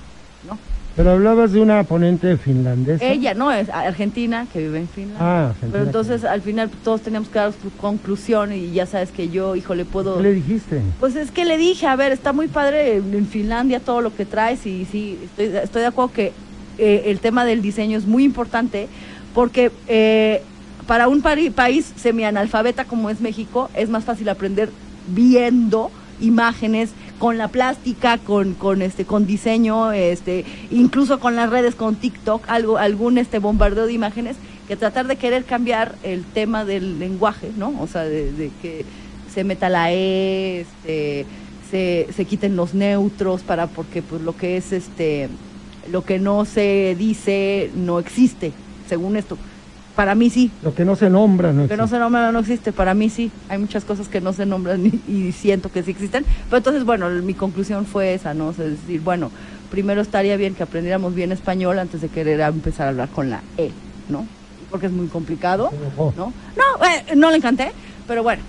¿no? 0.48 0.60
Pero 0.96 1.12
hablabas 1.12 1.52
de 1.52 1.62
una 1.62 1.84
ponente 1.84 2.38
finlandesa. 2.38 3.04
Ella, 3.04 3.34
no, 3.34 3.52
es 3.52 3.68
argentina 3.70 4.46
que 4.54 4.60
vive 4.60 4.80
en 4.80 4.88
Finlandia. 4.88 5.20
Ah, 5.20 5.48
Argentina. 5.48 5.72
Pero 5.72 5.84
entonces 5.86 6.24
al 6.24 6.42
final 6.42 6.70
todos 6.84 7.02
teníamos 7.02 7.30
que 7.30 7.40
dar 7.40 7.52
su 7.52 7.72
conclusión 7.78 8.54
y 8.54 8.72
ya 8.72 8.86
sabes 8.86 9.12
que 9.12 9.30
yo, 9.30 9.56
híjole, 9.56 9.86
puedo... 9.86 10.18
¿Qué 10.18 10.24
le 10.24 10.34
dijiste? 10.34 10.82
Pues 11.00 11.16
es 11.16 11.32
que 11.32 11.46
le 11.46 11.58
dije, 11.58 11.88
a 11.88 11.96
ver, 11.96 12.12
está 12.12 12.32
muy 12.32 12.48
padre 12.48 12.98
en 12.98 13.26
Finlandia 13.26 13.80
todo 13.80 14.02
lo 14.02 14.16
que 14.16 14.26
traes 14.26 14.66
y 14.68 14.86
sí, 14.86 15.18
estoy, 15.24 15.46
estoy 15.58 15.82
de 15.82 15.88
acuerdo 15.88 16.14
que 16.14 16.32
eh, 16.78 17.04
el 17.08 17.20
tema 17.20 17.46
del 17.46 17.62
diseño 17.62 17.98
es 17.98 18.06
muy 18.06 18.24
importante 18.24 18.88
porque 19.34 19.72
eh, 19.88 20.44
para 20.86 21.08
un 21.08 21.22
país 21.22 21.92
semianalfabeta 21.96 22.86
como 22.86 23.10
es 23.10 23.22
México 23.22 23.70
es 23.76 23.90
más 23.90 24.04
fácil 24.04 24.30
aprender 24.30 24.70
viendo 25.08 25.92
imágenes 26.20 26.92
con 27.24 27.38
la 27.38 27.48
plástica, 27.48 28.18
con, 28.18 28.54
con 28.54 28.82
este, 28.82 29.06
con 29.06 29.26
diseño, 29.26 29.94
este, 29.94 30.44
incluso 30.72 31.22
con 31.22 31.38
las 31.38 31.50
redes, 31.50 31.74
con 31.74 31.96
TikTok, 31.96 32.44
algo, 32.50 32.78
algún 32.78 33.18
este 33.18 33.40
bombardeo 33.40 33.88
de 33.88 33.94
imágenes, 33.94 34.36
que 34.68 34.76
tratar 34.76 35.08
de 35.08 35.16
querer 35.16 35.46
cambiar 35.46 35.96
el 36.04 36.26
tema 36.26 36.66
del 36.66 37.00
lenguaje, 37.00 37.52
¿no? 37.56 37.76
O 37.80 37.88
sea, 37.88 38.04
de, 38.04 38.52
que 38.62 38.84
se 39.34 39.46
meta 39.46 39.70
la 39.70 39.94
E, 39.94 40.66
este, 40.66 41.26
se, 41.72 42.08
se 42.14 42.26
quiten 42.26 42.58
los 42.58 42.74
neutros 42.74 43.42
para, 43.42 43.68
porque 43.68 44.02
pues 44.02 44.22
lo 44.22 44.36
que 44.36 44.58
es 44.58 44.74
este, 44.74 45.30
lo 45.90 46.04
que 46.04 46.20
no 46.20 46.44
se 46.44 46.94
dice 47.00 47.72
no 47.74 48.00
existe, 48.00 48.52
según 48.90 49.16
esto. 49.16 49.38
Para 49.96 50.16
mí 50.16 50.32
sí, 50.32 50.50
Lo 50.64 50.74
que 50.74 50.86
no 50.86 50.96
se 50.96 51.10
nombra, 51.10 51.54
no 51.54 51.64
lo 51.64 51.68
que 51.68 51.78
no 51.78 51.88
se 51.88 52.00
nombra 52.00 52.32
no 52.32 52.40
existe, 52.40 52.72
para 52.72 52.96
mí 52.96 53.10
sí. 53.10 53.32
Hay 53.48 53.60
muchas 53.60 53.86
cosas 53.86 54.08
que 54.08 54.22
no 54.22 54.34
se 54.34 54.46
nombran 54.46 54.86
y, 55.08 55.14
y 55.14 55.32
siento 55.32 55.72
que 55.72 55.84
sí 55.84 55.92
existen. 55.92 56.26
Pero 56.46 56.58
entonces, 56.58 56.84
bueno, 56.84 57.10
mi 57.10 57.36
conclusión 57.36 57.86
fue 57.86 58.14
esa, 58.16 58.34
¿no? 58.34 58.48
O 58.48 58.54
sea, 58.54 58.66
es 58.66 58.72
decir, 58.82 59.02
bueno, 59.02 59.30
primero 59.74 60.02
estaría 60.02 60.38
bien 60.38 60.54
que 60.54 60.62
aprendiéramos 60.62 61.16
bien 61.16 61.32
español 61.32 61.80
antes 61.80 62.00
de 62.02 62.10
querer 62.10 62.40
empezar 62.42 62.86
a 62.86 62.90
hablar 62.90 63.10
con 63.10 63.32
la 63.32 63.42
E, 63.58 63.72
¿no? 64.08 64.28
Porque 64.70 64.86
es 64.86 64.92
muy 64.92 65.08
complicado. 65.08 65.72
¿no? 65.98 66.14
No, 66.16 66.86
eh, 66.86 67.16
no 67.16 67.32
le 67.32 67.38
encanté, 67.38 67.72
pero 68.08 68.22
bueno, 68.22 68.44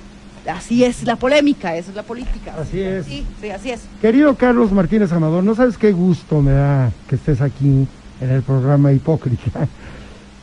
así 0.47 0.85
es 0.85 1.03
la 1.05 1.17
polémica, 1.17 1.77
esa 1.77 1.91
es 1.91 1.97
la 1.97 2.03
política. 2.03 2.55
Así 2.59 2.81
es. 2.81 3.07
Sí, 3.07 3.27
sí, 3.41 3.49
así 3.49 3.71
es. 3.71 3.81
Querido 4.03 4.35
Carlos 4.35 4.71
Martínez 4.73 5.13
Amador, 5.13 5.43
no 5.45 5.55
sabes 5.55 5.79
qué 5.79 5.93
gusto 5.93 6.43
me 6.43 6.53
da 6.53 6.93
que 7.09 7.17
estés 7.17 7.41
aquí 7.41 7.87
en 8.21 8.31
el 8.31 8.43
programa 8.43 8.93
Hipócrita. 8.93 9.67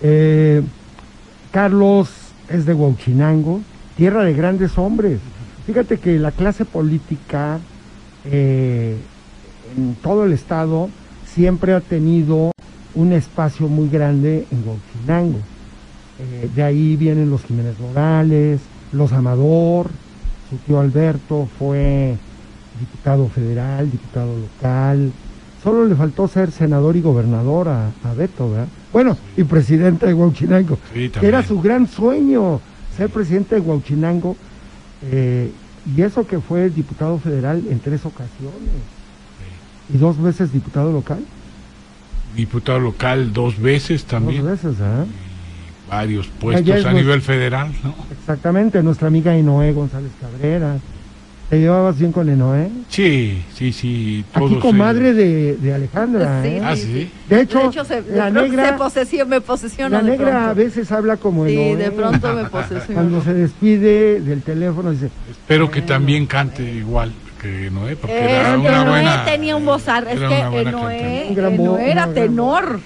Eh, 0.03 0.63
Carlos 1.51 2.09
es 2.49 2.65
de 2.65 2.73
Huauchinango, 2.73 3.61
tierra 3.97 4.23
de 4.23 4.33
grandes 4.33 4.77
hombres. 4.77 5.19
Fíjate 5.65 5.97
que 5.99 6.17
la 6.17 6.31
clase 6.31 6.63
política 6.63 7.59
eh, 8.25 8.95
en 9.77 9.95
todo 9.95 10.23
el 10.25 10.31
estado 10.31 10.89
siempre 11.25 11.73
ha 11.73 11.81
tenido 11.81 12.51
un 12.95 13.11
espacio 13.11 13.67
muy 13.67 13.89
grande 13.89 14.47
en 14.49 14.63
Huauchinango. 14.65 15.39
Eh, 16.19 16.49
de 16.55 16.63
ahí 16.63 16.95
vienen 16.95 17.29
los 17.29 17.43
Jiménez 17.43 17.77
Morales, 17.79 18.61
los 18.93 19.11
Amador, 19.11 19.89
su 20.49 20.55
tío 20.57 20.79
Alberto 20.79 21.49
fue 21.59 22.15
diputado 22.79 23.27
federal, 23.27 23.91
diputado 23.91 24.33
local. 24.37 25.11
Solo 25.61 25.85
le 25.85 25.95
faltó 25.95 26.27
ser 26.27 26.51
senador 26.51 26.95
y 26.95 27.01
gobernador 27.01 27.67
a, 27.67 27.91
a 28.03 28.13
Beto, 28.13 28.49
¿verdad? 28.49 28.67
Bueno, 28.91 29.17
y 29.37 29.43
presidente 29.43 30.05
de 30.05 30.13
Huauchinango, 30.13 30.77
Sí, 30.93 31.11
era 31.21 31.43
su 31.43 31.61
gran 31.61 31.87
sueño, 31.87 32.59
ser 32.97 33.09
presidente 33.09 33.55
de 33.55 33.61
Huauchinango. 33.61 34.35
eh, 35.03 35.51
y 35.95 36.01
eso 36.03 36.27
que 36.27 36.39
fue 36.39 36.69
diputado 36.69 37.17
federal 37.17 37.63
en 37.69 37.79
tres 37.79 38.05
ocasiones. 38.05 38.59
Y 39.91 39.97
dos 39.97 40.21
veces 40.21 40.53
diputado 40.53 40.91
local. 40.91 41.19
Diputado 42.35 42.79
local 42.79 43.33
dos 43.33 43.59
veces 43.59 44.05
también. 44.05 44.43
Dos 44.43 44.51
veces, 44.51 44.79
¿ah? 44.81 45.05
varios 45.89 46.27
puestos 46.27 46.73
es 46.75 46.85
a 46.85 46.93
nivel 46.93 47.21
federal, 47.21 47.71
¿no? 47.83 47.93
Exactamente, 48.11 48.81
nuestra 48.81 49.07
amiga 49.09 49.35
Enoé 49.35 49.73
González 49.73 50.11
Cabrera. 50.21 50.77
¿Te 51.51 51.59
llevabas 51.59 51.99
bien 51.99 52.13
con 52.13 52.29
Enoé? 52.29 52.69
Sí, 52.87 53.43
sí, 53.53 53.73
sí. 53.73 54.23
Aquí 54.33 54.55
comadre 54.55 55.09
ellos. 55.09 55.17
de, 55.17 55.57
de 55.57 55.73
Alejandra. 55.73 56.41
Sí, 56.43 56.47
¿eh? 56.47 56.61
Ah, 56.63 56.75
sí. 56.77 57.11
De 57.27 57.41
hecho, 57.41 57.69
se, 57.83 58.01
la 58.09 58.31
de 58.31 58.41
negra- 58.41 58.69
se 58.69 58.75
posesio- 58.77 59.25
me 59.25 59.41
posesiona 59.41 60.01
La 60.01 60.09
negra 60.09 60.49
a 60.49 60.53
veces 60.53 60.89
habla 60.93 61.17
como 61.17 61.45
Sí, 61.45 61.57
Enoé. 61.59 61.75
de 61.75 61.91
pronto 61.91 62.33
me 62.35 62.45
posesiona. 62.45 62.85
Cuando 62.93 63.21
se 63.21 63.33
despide 63.33 64.21
del 64.21 64.41
teléfono 64.43 64.91
dice, 64.91 65.09
Espero 65.29 65.69
que 65.69 65.81
también 65.81 66.25
cante 66.25 66.63
igual 66.63 67.11
que 67.41 67.69
Noé, 67.69 67.97
porque 67.97 68.15
Eh, 68.15 68.31
era 68.39 68.57
una 68.57 68.85
Noé 68.85 68.89
buena. 68.89 69.25
tenía 69.25 69.57
un 69.57 69.65
vozar, 69.65 70.07
es 70.07 70.19
que 70.21 70.25
buena 70.27 70.39
eh, 70.69 70.71
Noé, 70.71 70.71
cantante. 70.71 71.25
Un 71.27 71.35
gran 71.35 71.53
eh, 71.81 71.91
era 71.91 72.07
tenor. 72.13 72.79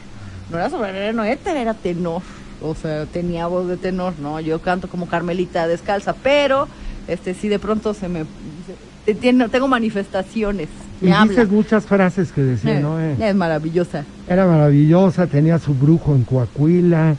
No 0.50 0.58
era 0.58 0.70
sobre 0.72 1.14
Noé, 1.14 1.38
era 1.46 1.76
tenor. 1.76 2.24
O 2.64 2.74
sea, 2.74 3.06
tenía 3.06 3.46
voz 3.46 3.68
de 3.68 3.78
tenor, 3.78 4.14
¿no? 4.20 4.40
Yo 4.40 4.58
canto 4.60 4.88
como 4.88 5.06
Carmelita 5.08 5.68
descalza, 5.68 6.16
pero 6.16 6.68
este 7.08 7.34
sí 7.34 7.48
de 7.50 7.60
pronto 7.60 7.94
se 7.94 8.08
me 8.10 8.24
se- 9.06 9.14
tiene- 9.16 9.48
tengo 9.50 9.68
manifestaciones. 9.68 10.68
y 11.02 11.06
Me 11.06 11.14
habla. 11.14 11.32
dices 11.32 11.50
muchas 11.52 11.86
frases 11.86 12.32
que 12.32 12.42
decía 12.42 12.80
Eh, 12.80 12.82
Noé. 12.82 13.16
Es 13.20 13.36
maravillosa. 13.36 14.06
Era 14.30 14.46
maravillosa, 14.48 15.28
tenía 15.28 15.60
su 15.60 15.74
brujo 15.74 16.16
en 16.16 16.24
Coahuila, 16.24 17.16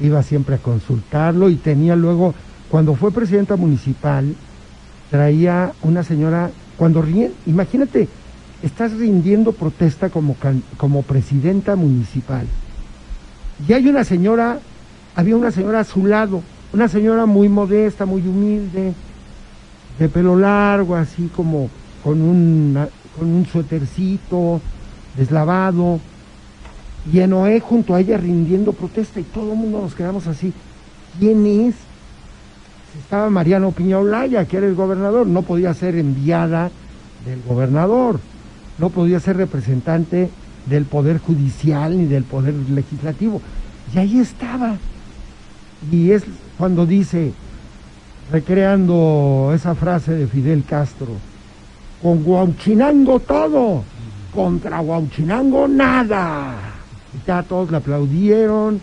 iba 0.00 0.22
siempre 0.22 0.56
a 0.56 0.58
consultarlo 0.58 1.48
y 1.48 1.54
tenía 1.56 1.96
luego, 1.96 2.34
cuando 2.70 2.94
fue 2.94 3.10
presidenta 3.12 3.56
municipal, 3.56 4.34
traía 5.10 5.72
una 5.82 6.02
señora, 6.02 6.50
cuando 6.76 7.00
ríen, 7.02 7.32
imagínate, 7.46 8.08
estás 8.62 8.92
rindiendo 8.92 9.52
protesta 9.52 10.10
como, 10.10 10.34
can- 10.34 10.62
como 10.76 11.02
presidenta 11.02 11.76
municipal. 11.76 12.46
Y 13.68 13.72
hay 13.72 13.86
una 13.88 14.04
señora, 14.04 14.58
había 15.16 15.36
una 15.36 15.50
señora 15.50 15.80
a 15.80 15.84
su 15.84 16.06
lado, 16.06 16.42
una 16.72 16.88
señora 16.88 17.24
muy 17.26 17.48
modesta, 17.48 18.04
muy 18.04 18.22
humilde, 18.22 18.92
de 19.98 20.08
pelo 20.08 20.36
largo, 20.36 20.96
así 20.96 21.30
como 21.34 21.68
con 22.02 22.20
un, 22.20 22.86
con 23.18 23.28
un 23.28 23.46
suétercito, 23.46 24.60
deslavado, 25.16 26.00
y 27.12 27.20
Enoé 27.20 27.60
junto 27.60 27.94
a 27.94 28.00
ella 28.00 28.16
rindiendo 28.16 28.72
protesta, 28.72 29.20
y 29.20 29.24
todo 29.24 29.52
el 29.52 29.58
mundo 29.58 29.82
nos 29.82 29.94
quedamos 29.94 30.26
así. 30.26 30.52
¿Quién 31.18 31.46
es? 31.46 31.74
Estaba 32.98 33.28
Mariano 33.30 33.72
Piña 33.72 33.98
Olaya, 33.98 34.44
que 34.46 34.56
era 34.56 34.66
el 34.66 34.74
gobernador, 34.74 35.26
no 35.26 35.42
podía 35.42 35.74
ser 35.74 35.96
enviada 35.96 36.70
del 37.26 37.42
gobernador, 37.42 38.20
no 38.78 38.90
podía 38.90 39.20
ser 39.20 39.36
representante 39.36 40.30
del 40.66 40.84
Poder 40.84 41.18
Judicial 41.18 41.96
ni 41.96 42.06
del 42.06 42.24
Poder 42.24 42.54
Legislativo. 42.54 43.40
Y 43.94 43.98
ahí 43.98 44.18
estaba. 44.18 44.76
Y 45.90 46.12
es 46.12 46.24
cuando 46.56 46.86
dice, 46.86 47.32
recreando 48.30 49.52
esa 49.54 49.74
frase 49.74 50.12
de 50.12 50.26
Fidel 50.26 50.64
Castro, 50.68 51.08
con 52.02 52.22
Guauchinango 52.22 53.20
todo, 53.20 53.82
contra 54.34 54.80
Guauchinango 54.80 55.68
nada. 55.68 56.54
Y 57.14 57.26
ya 57.26 57.42
todos 57.42 57.70
le 57.70 57.76
aplaudieron 57.76 58.80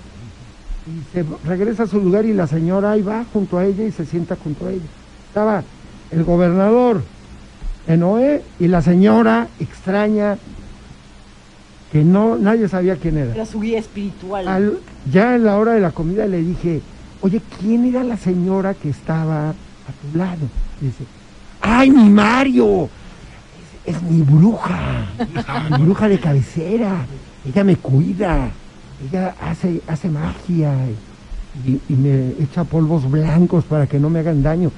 y 0.88 1.14
se 1.14 1.26
regresa 1.46 1.84
a 1.84 1.88
su 1.88 2.00
lugar 2.00 2.26
y 2.26 2.34
la 2.34 2.48
señora 2.48 2.92
ahí 2.92 3.02
va 3.02 3.26
junto 3.32 3.58
a 3.58 3.66
ella 3.66 3.84
y 3.84 3.92
se 3.92 4.06
sienta 4.06 4.36
junto 4.42 4.68
a 4.68 4.72
ella. 4.72 4.86
Estaba 5.28 5.64
el 6.12 6.24
gobernador 6.24 7.04
Enoé 7.88 8.42
y 8.60 8.68
la 8.68 8.82
señora 8.82 9.48
extraña 9.60 10.38
que 11.92 12.04
no 12.06 12.38
nadie 12.38 12.70
sabía 12.70 12.96
quién 12.96 13.18
era. 13.18 13.34
Era 13.36 13.46
su 13.46 13.60
guía 13.60 13.80
espiritual. 13.80 14.48
Al- 14.48 14.80
ya 15.12 15.36
en 15.36 15.44
la 15.44 15.58
hora 15.58 15.74
de 15.74 15.82
la 15.82 15.92
comida 15.92 16.26
le 16.26 16.38
dije, 16.42 16.82
oye, 17.22 17.42
¿quién 17.60 17.86
era 17.86 18.04
la 18.04 18.18
señora 18.18 18.74
que 18.74 18.90
estaba 18.90 19.50
a 19.50 19.54
tu 20.02 20.18
lado? 20.18 20.48
Y 20.82 20.86
dice, 20.86 21.06
¡ay, 21.62 21.92
mi 21.92 22.10
Mario! 22.10 22.90
Es, 23.86 23.96
es 23.96 24.02
mi 24.04 24.22
bruja, 24.22 25.08
mi 25.78 25.84
bruja 25.84 26.08
de 26.08 26.20
cabecera. 26.20 27.06
Ella 27.46 27.64
me 27.64 27.76
cuida, 27.76 28.50
ella 29.08 29.36
hace, 29.42 29.82
hace 29.88 30.10
magia 30.10 30.74
y, 31.66 31.80
y 31.90 31.96
me 31.96 32.30
echa 32.44 32.64
polvos 32.64 33.10
blancos 33.10 33.64
para 33.66 33.88
que 33.88 34.00
no 34.00 34.10
me 34.10 34.20
hagan 34.20 34.44
daño. 34.44 34.72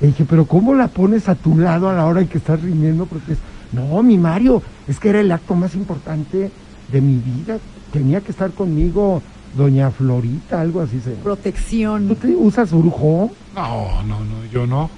Le 0.00 0.08
dije, 0.08 0.24
pero 0.28 0.44
¿cómo 0.44 0.74
la 0.74 0.88
pones 0.88 1.28
a 1.28 1.34
tu 1.34 1.56
lado 1.56 1.88
a 1.88 1.94
la 1.94 2.06
hora 2.06 2.20
en 2.20 2.28
que 2.28 2.38
estás 2.38 2.60
rindiendo? 2.60 3.06
Porque 3.06 3.32
es, 3.32 3.38
no, 3.72 4.02
mi 4.02 4.18
Mario, 4.18 4.62
es 4.86 4.98
que 4.98 5.10
era 5.10 5.20
el 5.20 5.32
acto 5.32 5.54
más 5.54 5.74
importante 5.74 6.50
de 6.92 7.00
mi 7.00 7.16
vida. 7.16 7.58
Tenía 7.92 8.20
que 8.20 8.32
estar 8.32 8.50
conmigo 8.50 9.22
doña 9.56 9.90
Florita, 9.90 10.60
algo 10.60 10.80
así 10.80 10.98
se 11.00 11.10
llama. 11.10 11.16
¿Tú 11.16 11.22
Protección. 11.22 12.16
te 12.16 12.28
usas 12.28 12.70
brujo? 12.72 13.30
No, 13.54 14.02
no, 14.02 14.20
no, 14.20 14.44
yo 14.52 14.66
no. 14.66 14.90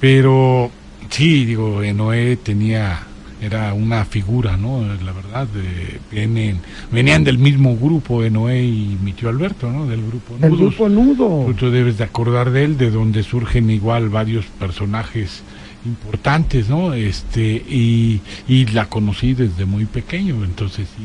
Pero 0.00 0.70
sí, 1.10 1.44
digo, 1.44 1.82
eh, 1.82 1.92
Noé 1.92 2.36
tenía, 2.36 3.00
era 3.42 3.74
una 3.74 4.04
figura, 4.04 4.56
¿no? 4.56 4.82
La 5.04 5.12
verdad, 5.12 5.46
de- 5.48 5.98
vienen, 6.10 6.60
venían 6.92 7.24
del 7.24 7.38
mismo 7.38 7.76
grupo, 7.76 8.22
de 8.22 8.30
Noé 8.30 8.62
y 8.64 8.96
mi 9.02 9.12
tío 9.12 9.28
Alberto, 9.28 9.70
¿no? 9.70 9.86
Del 9.86 10.02
grupo 10.06 10.34
El 10.40 10.50
Nudos. 10.50 10.58
grupo 10.76 10.88
nudo. 10.88 11.54
Tú 11.54 11.70
debes 11.70 11.98
de 11.98 12.04
acordar 12.04 12.50
de 12.50 12.64
él, 12.64 12.78
de 12.78 12.90
donde 12.90 13.22
surgen 13.22 13.70
igual 13.70 14.08
varios 14.08 14.44
personajes 14.46 15.42
importantes, 15.84 16.68
¿no? 16.68 16.92
Este, 16.94 17.42
y, 17.68 18.20
y 18.46 18.66
la 18.66 18.86
conocí 18.88 19.34
desde 19.34 19.64
muy 19.64 19.86
pequeño, 19.86 20.44
entonces 20.44 20.88
sí, 20.96 21.04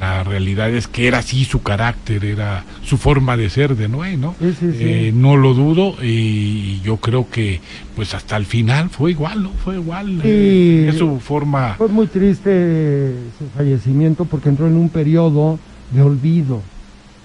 la 0.00 0.24
realidad 0.24 0.70
es 0.70 0.88
que 0.88 1.06
era 1.06 1.18
así 1.18 1.44
su 1.44 1.62
carácter, 1.62 2.24
era 2.24 2.64
su 2.82 2.96
forma 2.96 3.36
de 3.36 3.50
ser 3.50 3.76
de 3.76 3.86
Noé, 3.86 4.16
¿no? 4.16 4.34
Sí, 4.40 4.54
sí, 4.58 4.72
sí. 4.72 4.78
Eh, 4.80 5.12
no 5.14 5.36
lo 5.36 5.52
dudo 5.52 5.94
y 6.02 6.80
yo 6.80 6.96
creo 6.96 7.28
que 7.30 7.60
pues 7.94 8.14
hasta 8.14 8.38
el 8.38 8.46
final 8.46 8.88
fue 8.88 9.10
igual, 9.10 9.42
¿no? 9.42 9.50
Fue 9.62 9.74
igual. 9.76 10.20
eh, 10.24 10.86
es 10.88 10.96
su 10.96 11.20
forma. 11.20 11.74
Fue 11.76 11.88
muy 11.88 12.06
triste 12.06 13.12
su 13.38 13.44
fallecimiento 13.54 14.24
porque 14.24 14.48
entró 14.48 14.66
en 14.66 14.76
un 14.76 14.88
periodo 14.88 15.58
de 15.90 16.00
olvido. 16.00 16.62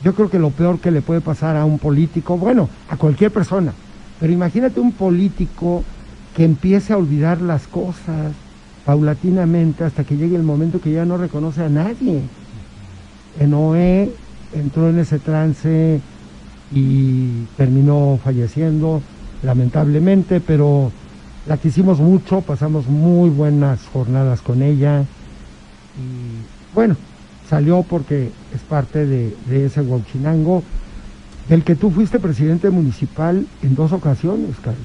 Yo 0.04 0.14
creo 0.14 0.30
que 0.30 0.38
lo 0.38 0.50
peor 0.50 0.80
que 0.80 0.92
le 0.92 1.02
puede 1.02 1.22
pasar 1.22 1.56
a 1.56 1.64
un 1.64 1.80
político, 1.80 2.38
bueno, 2.38 2.70
a 2.90 2.98
cualquier 2.98 3.32
persona, 3.32 3.72
pero 4.20 4.34
imagínate 4.34 4.82
un 4.82 4.92
político 4.92 5.84
que 6.36 6.44
empiece 6.44 6.92
a 6.92 6.98
olvidar 6.98 7.40
las 7.42 7.68
cosas 7.68 8.34
paulatinamente 8.86 9.84
hasta 9.86 10.04
que 10.04 10.18
llegue 10.18 10.36
el 10.36 10.44
momento 10.44 10.82
que 10.82 10.92
ya 10.92 11.06
no 11.06 11.18
reconoce 11.18 11.64
a 11.64 11.70
nadie. 11.70 12.22
Noé 13.42 14.12
entró 14.54 14.90
en 14.90 15.00
ese 15.00 15.20
trance 15.20 16.00
y 16.72 17.44
terminó 17.58 18.18
falleciendo, 18.24 19.02
lamentablemente, 19.44 20.40
pero 20.40 20.92
la 21.48 21.58
quisimos 21.58 22.00
mucho, 22.00 22.42
pasamos 22.42 22.88
muy 22.88 23.30
buenas 23.30 23.86
jornadas 23.88 24.42
con 24.42 24.62
ella 24.64 25.04
y 25.98 26.74
bueno, 26.74 26.96
salió 27.50 27.84
porque 27.84 28.32
es 28.54 28.62
parte 28.62 29.06
de, 29.06 29.36
de 29.48 29.66
ese 29.66 29.82
Huachinango 29.82 30.64
del 31.50 31.64
que 31.64 31.76
tú 31.76 31.92
fuiste 31.92 32.20
presidente 32.20 32.70
municipal 32.72 33.46
en 33.62 33.76
dos 33.76 33.92
ocasiones, 33.94 34.56
Carlos. 34.64 34.82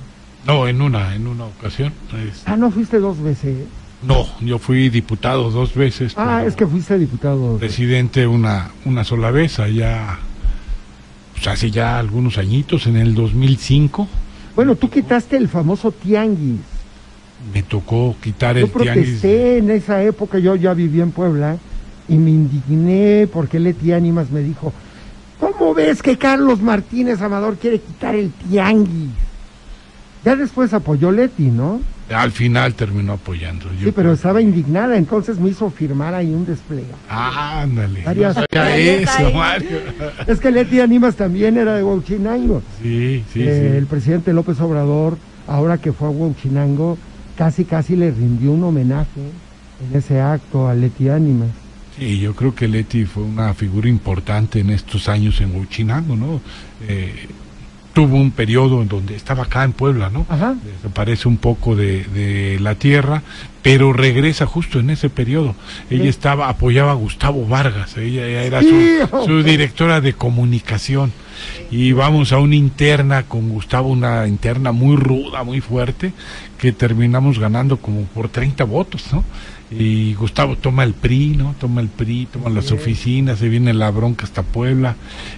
No, 0.46 0.66
en 0.68 0.80
una, 0.82 1.14
en 1.14 1.26
una 1.26 1.46
ocasión. 1.46 1.92
es- 2.28 2.42
Ah, 2.46 2.56
no 2.56 2.70
fuiste 2.70 2.98
dos 2.98 3.20
veces. 3.22 3.66
No, 4.02 4.26
yo 4.40 4.58
fui 4.58 4.88
diputado 4.88 5.50
dos 5.50 5.74
veces. 5.74 6.14
Ah, 6.16 6.42
es 6.46 6.56
que 6.56 6.66
fuiste 6.66 6.98
diputado. 6.98 7.58
presidente 7.58 8.26
una, 8.26 8.70
una 8.84 9.04
sola 9.04 9.30
vez, 9.30 9.58
allá, 9.58 10.18
pues 11.34 11.46
hace 11.48 11.70
ya 11.70 11.98
algunos 11.98 12.38
añitos, 12.38 12.86
en 12.86 12.96
el 12.96 13.14
2005, 13.14 14.08
Bueno, 14.56 14.74
tú 14.76 14.88
quitaste 14.90 15.36
el 15.36 15.48
famoso 15.48 15.92
tianguis. 15.92 16.60
me 17.54 17.62
tocó 17.62 18.16
quitar 18.22 18.56
Yo 18.56 18.66
el 18.66 18.72
tianguis. 18.72 19.04
protesté 19.20 19.58
en 19.58 19.70
esa 19.70 20.02
época, 20.02 20.38
yo 20.38 20.54
ya 20.56 20.72
vivía 20.74 21.02
en 21.02 21.10
Puebla 21.12 21.56
y 22.08 22.16
me 22.16 22.30
indigné 22.30 23.28
porque 23.32 23.60
Leti 23.60 23.92
Ánimas 23.92 24.30
me 24.30 24.40
dijo, 24.40 24.72
¿cómo 25.38 25.74
ves 25.74 26.02
que 26.02 26.18
Carlos 26.18 26.60
Martínez 26.60 27.20
Amador 27.22 27.56
quiere 27.56 27.80
quitar 27.80 28.14
el 28.14 28.30
tianguis? 28.30 29.10
Ya 30.24 30.36
después 30.36 30.74
apoyó 30.74 31.10
Leti, 31.12 31.44
¿no? 31.44 31.80
Al 32.10 32.32
final 32.32 32.74
terminó 32.74 33.12
apoyando. 33.12 33.66
yo 33.66 33.78
Sí, 33.78 33.84
pero 33.86 33.94
creo. 33.94 34.12
estaba 34.14 34.40
indignada, 34.42 34.96
entonces 34.96 35.38
me 35.38 35.50
hizo 35.50 35.70
firmar 35.70 36.12
ahí 36.14 36.32
un 36.34 36.44
despliegue. 36.44 36.88
Ah, 37.08 37.60
ándale. 37.62 38.02
Varias- 38.02 38.36
no 38.36 38.44
eso. 38.64 39.30
Mario. 39.32 39.78
Es 40.26 40.40
que 40.40 40.50
Leti 40.50 40.80
Ánimas 40.80 41.14
también 41.14 41.56
era 41.56 41.74
de 41.76 41.84
Huachinango. 41.84 42.62
Sí, 42.82 43.24
sí, 43.32 43.42
Eh, 43.42 43.76
El 43.76 43.84
sí. 43.84 43.86
presidente 43.88 44.32
López 44.32 44.60
Obrador, 44.60 45.18
ahora 45.46 45.78
que 45.78 45.92
fue 45.92 46.08
a 46.08 46.10
Huachinango, 46.10 46.98
casi 47.36 47.64
casi 47.64 47.94
le 47.96 48.10
rindió 48.10 48.50
un 48.52 48.64
homenaje 48.64 49.20
en 49.90 49.96
ese 49.96 50.20
acto 50.20 50.68
a 50.68 50.74
Leti 50.74 51.08
Ánimas. 51.08 51.48
Sí, 51.96 52.18
yo 52.18 52.34
creo 52.34 52.54
que 52.54 52.66
Leti 52.66 53.04
fue 53.04 53.22
una 53.22 53.54
figura 53.54 53.88
importante 53.88 54.58
en 54.60 54.70
estos 54.70 55.08
años 55.08 55.40
en 55.40 55.54
Huachinango, 55.54 56.16
¿no? 56.16 56.40
Eh, 56.88 57.12
tuvo 57.92 58.16
un 58.16 58.30
periodo 58.30 58.82
en 58.82 58.88
donde 58.88 59.16
estaba 59.16 59.44
acá 59.44 59.64
en 59.64 59.72
Puebla, 59.72 60.10
¿no? 60.10 60.26
Ajá. 60.28 60.54
Desaparece 60.64 61.28
un 61.28 61.36
poco 61.36 61.74
de, 61.76 62.04
de 62.04 62.58
la 62.60 62.74
tierra, 62.74 63.22
pero 63.62 63.92
regresa 63.92 64.46
justo 64.46 64.78
en 64.78 64.90
ese 64.90 65.10
periodo. 65.10 65.54
Ella 65.90 66.08
estaba, 66.08 66.48
apoyaba 66.48 66.92
a 66.92 66.94
Gustavo 66.94 67.46
Vargas, 67.46 67.96
ella, 67.96 68.26
ella 68.26 68.42
era 68.42 68.62
su, 68.62 69.42
directora 69.42 70.00
de 70.00 70.12
comunicación. 70.12 71.12
Y 71.70 71.92
vamos 71.92 72.32
a 72.32 72.38
una 72.38 72.54
interna 72.54 73.22
con 73.24 73.48
Gustavo, 73.48 73.88
una 73.88 74.26
interna 74.26 74.72
muy 74.72 74.96
ruda, 74.96 75.42
muy 75.42 75.60
fuerte, 75.60 76.12
que 76.58 76.72
terminamos 76.72 77.38
ganando 77.38 77.78
como 77.78 78.02
por 78.04 78.28
30 78.28 78.64
votos, 78.64 79.04
¿no? 79.12 79.24
Y 79.72 80.14
Gustavo 80.14 80.56
toma 80.56 80.82
el 80.82 80.94
PRI, 80.94 81.36
¿no? 81.36 81.54
Toma 81.60 81.80
el 81.80 81.86
PRI, 81.88 82.26
toma 82.32 82.50
las 82.50 82.72
oficinas, 82.72 83.38
se 83.38 83.48
viene 83.48 83.72
la 83.72 83.90
bronca 83.92 84.24
hasta 84.24 84.42
Puebla, 84.42 84.96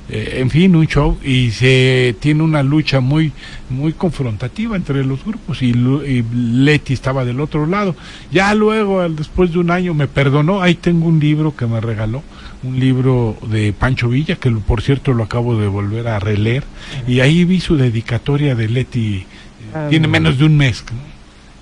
eh, 0.09 0.37
en 0.39 0.49
fin, 0.49 0.75
un 0.75 0.87
show 0.87 1.19
y 1.23 1.51
se 1.51 2.17
tiene 2.19 2.43
una 2.43 2.63
lucha 2.63 3.01
muy 3.01 3.33
muy 3.69 3.93
confrontativa 3.93 4.75
entre 4.75 5.05
los 5.05 5.23
grupos 5.25 5.61
y, 5.63 5.67
y 5.71 6.25
Leti 6.35 6.95
estaba 6.95 7.27
del 7.27 7.41
otro 7.41 7.67
lado. 7.67 7.95
Ya 8.31 8.55
luego, 8.55 9.01
al- 9.03 9.17
después 9.17 9.53
de 9.53 9.59
un 9.59 9.71
año, 9.71 9.93
me 9.93 10.09
perdonó. 10.09 10.63
Ahí 10.63 10.77
tengo 10.77 11.07
un 11.09 11.21
libro 11.21 11.55
que 11.55 11.67
me 11.67 11.81
regaló, 11.83 12.23
un 12.63 12.81
libro 12.81 13.37
de 13.51 13.75
Pancho 13.75 14.09
Villa, 14.09 14.37
que 14.37 14.51
por 14.51 14.81
cierto 14.81 15.13
lo 15.13 15.25
acabo 15.25 15.59
de 15.59 15.67
volver 15.69 16.09
a 16.09 16.19
releer, 16.19 16.65
y 17.07 17.21
ahí 17.21 17.45
vi 17.45 17.61
su 17.61 17.77
dedicatoria 17.77 18.55
de 18.55 18.69
Leti, 18.71 19.17
eh, 19.17 19.27
Ah, 19.75 19.87
tiene 19.91 20.07
no. 20.07 20.13
menos 20.13 20.39
de 20.39 20.45
un 20.47 20.57
mes. 20.57 20.85
¿no? 20.91 21.12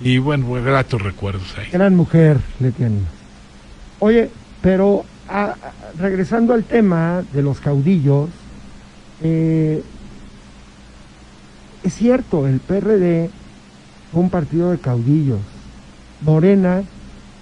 Y 0.00 0.18
bueno, 0.18 0.50
gratos 0.52 1.02
recuerdos 1.02 1.56
ahí. 1.58 1.70
Gran 1.70 1.94
mujer, 1.94 2.38
Leti 2.58 2.84
Animas. 2.84 3.10
Oye, 3.98 4.30
pero 4.62 5.04
regresando 5.98 6.54
al 6.54 6.64
tema 6.64 7.22
de 7.32 7.42
los 7.42 7.60
caudillos, 7.60 8.30
eh, 9.22 9.82
es 11.82 11.94
cierto, 11.94 12.46
el 12.46 12.60
PRD 12.60 13.30
fue 14.12 14.22
un 14.22 14.30
partido 14.30 14.70
de 14.70 14.78
caudillos. 14.78 15.40
Morena 16.22 16.82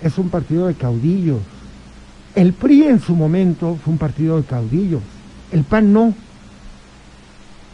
es 0.02 0.18
un 0.18 0.28
partido 0.28 0.66
de 0.66 0.74
caudillos. 0.74 1.40
El 2.34 2.52
PRI 2.52 2.84
en 2.84 3.00
su 3.00 3.14
momento 3.16 3.78
fue 3.82 3.92
un 3.92 3.98
partido 3.98 4.36
de 4.36 4.44
caudillos. 4.44 5.02
El 5.50 5.64
PAN 5.64 5.92
no. 5.92 6.14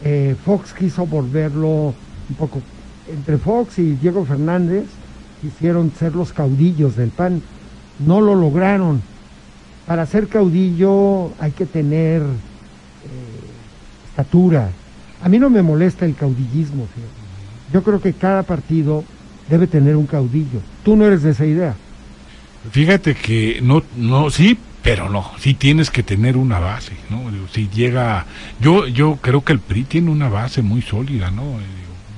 Eh, 0.03 0.35
Fox 0.43 0.73
quiso 0.73 1.05
volverlo 1.05 1.93
un 2.29 2.35
poco. 2.37 2.61
Entre 3.09 3.37
Fox 3.37 3.79
y 3.79 3.93
Diego 3.95 4.25
Fernández 4.25 4.85
quisieron 5.41 5.91
ser 5.97 6.15
los 6.15 6.33
caudillos 6.33 6.95
del 6.95 7.09
PAN. 7.09 7.41
No 7.99 8.21
lo 8.21 8.35
lograron. 8.35 9.01
Para 9.85 10.05
ser 10.05 10.27
caudillo 10.27 11.31
hay 11.39 11.51
que 11.51 11.65
tener 11.65 12.21
eh, 12.21 12.25
estatura. 14.09 14.69
A 15.21 15.29
mí 15.29 15.39
no 15.39 15.49
me 15.49 15.61
molesta 15.61 16.05
el 16.05 16.15
caudillismo. 16.15 16.87
Yo 17.71 17.83
creo 17.83 18.01
que 18.01 18.13
cada 18.13 18.43
partido 18.43 19.03
debe 19.49 19.67
tener 19.67 19.95
un 19.95 20.07
caudillo. 20.07 20.59
Tú 20.83 20.95
no 20.95 21.05
eres 21.05 21.23
de 21.23 21.31
esa 21.31 21.45
idea. 21.45 21.75
Fíjate 22.71 23.13
que 23.13 23.59
no, 23.61 23.83
no, 23.95 24.29
sí, 24.31 24.57
pero 24.81 25.09
no, 25.09 25.31
sí 25.39 25.53
tienes 25.53 25.91
que 25.91 26.03
tener 26.03 26.35
una 26.37 26.59
base, 26.59 26.93
¿no? 27.09 27.21
Si 27.51 27.69
llega, 27.69 28.25
yo, 28.59 28.87
yo 28.87 29.17
creo 29.21 29.43
que 29.43 29.53
el 29.53 29.59
PRI 29.59 29.83
tiene 29.83 30.11
una 30.11 30.29
base 30.29 30.61
muy 30.61 30.81
sólida, 30.81 31.31
¿no? 31.31 31.43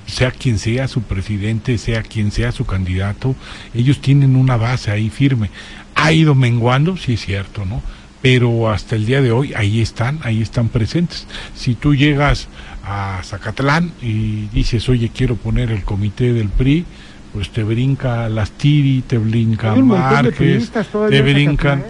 Sea 0.07 0.31
quien 0.31 0.57
sea 0.57 0.87
su 0.87 1.01
presidente, 1.01 1.77
sea 1.77 2.01
quien 2.01 2.31
sea 2.31 2.51
su 2.51 2.65
candidato, 2.65 3.35
ellos 3.75 4.01
tienen 4.01 4.35
una 4.35 4.57
base 4.57 4.89
ahí 4.89 5.09
firme. 5.09 5.51
Ha 5.95 6.11
ido 6.11 6.33
menguando, 6.33 6.97
sí 6.97 7.13
es 7.13 7.21
cierto, 7.25 7.65
¿no? 7.65 7.83
Pero 8.21 8.69
hasta 8.69 8.95
el 8.95 9.05
día 9.05 9.21
de 9.21 9.31
hoy 9.31 9.53
ahí 9.53 9.81
están, 9.81 10.19
ahí 10.23 10.41
están 10.41 10.69
presentes. 10.69 11.27
Si 11.55 11.75
tú 11.75 11.93
llegas 11.93 12.47
a 12.83 13.21
Zacatlán 13.23 13.91
y 14.01 14.47
dices, 14.47 14.89
oye, 14.89 15.11
quiero 15.13 15.35
poner 15.35 15.71
el 15.71 15.83
comité 15.83 16.33
del 16.33 16.49
PRI, 16.49 16.85
pues 17.33 17.49
te 17.49 17.63
brinca 17.63 18.29
las 18.29 18.51
Tiri, 18.51 19.03
te 19.05 19.17
brinca 19.17 19.75
Márquez, 19.75 20.71
te 20.71 21.21
brincan 21.21 21.83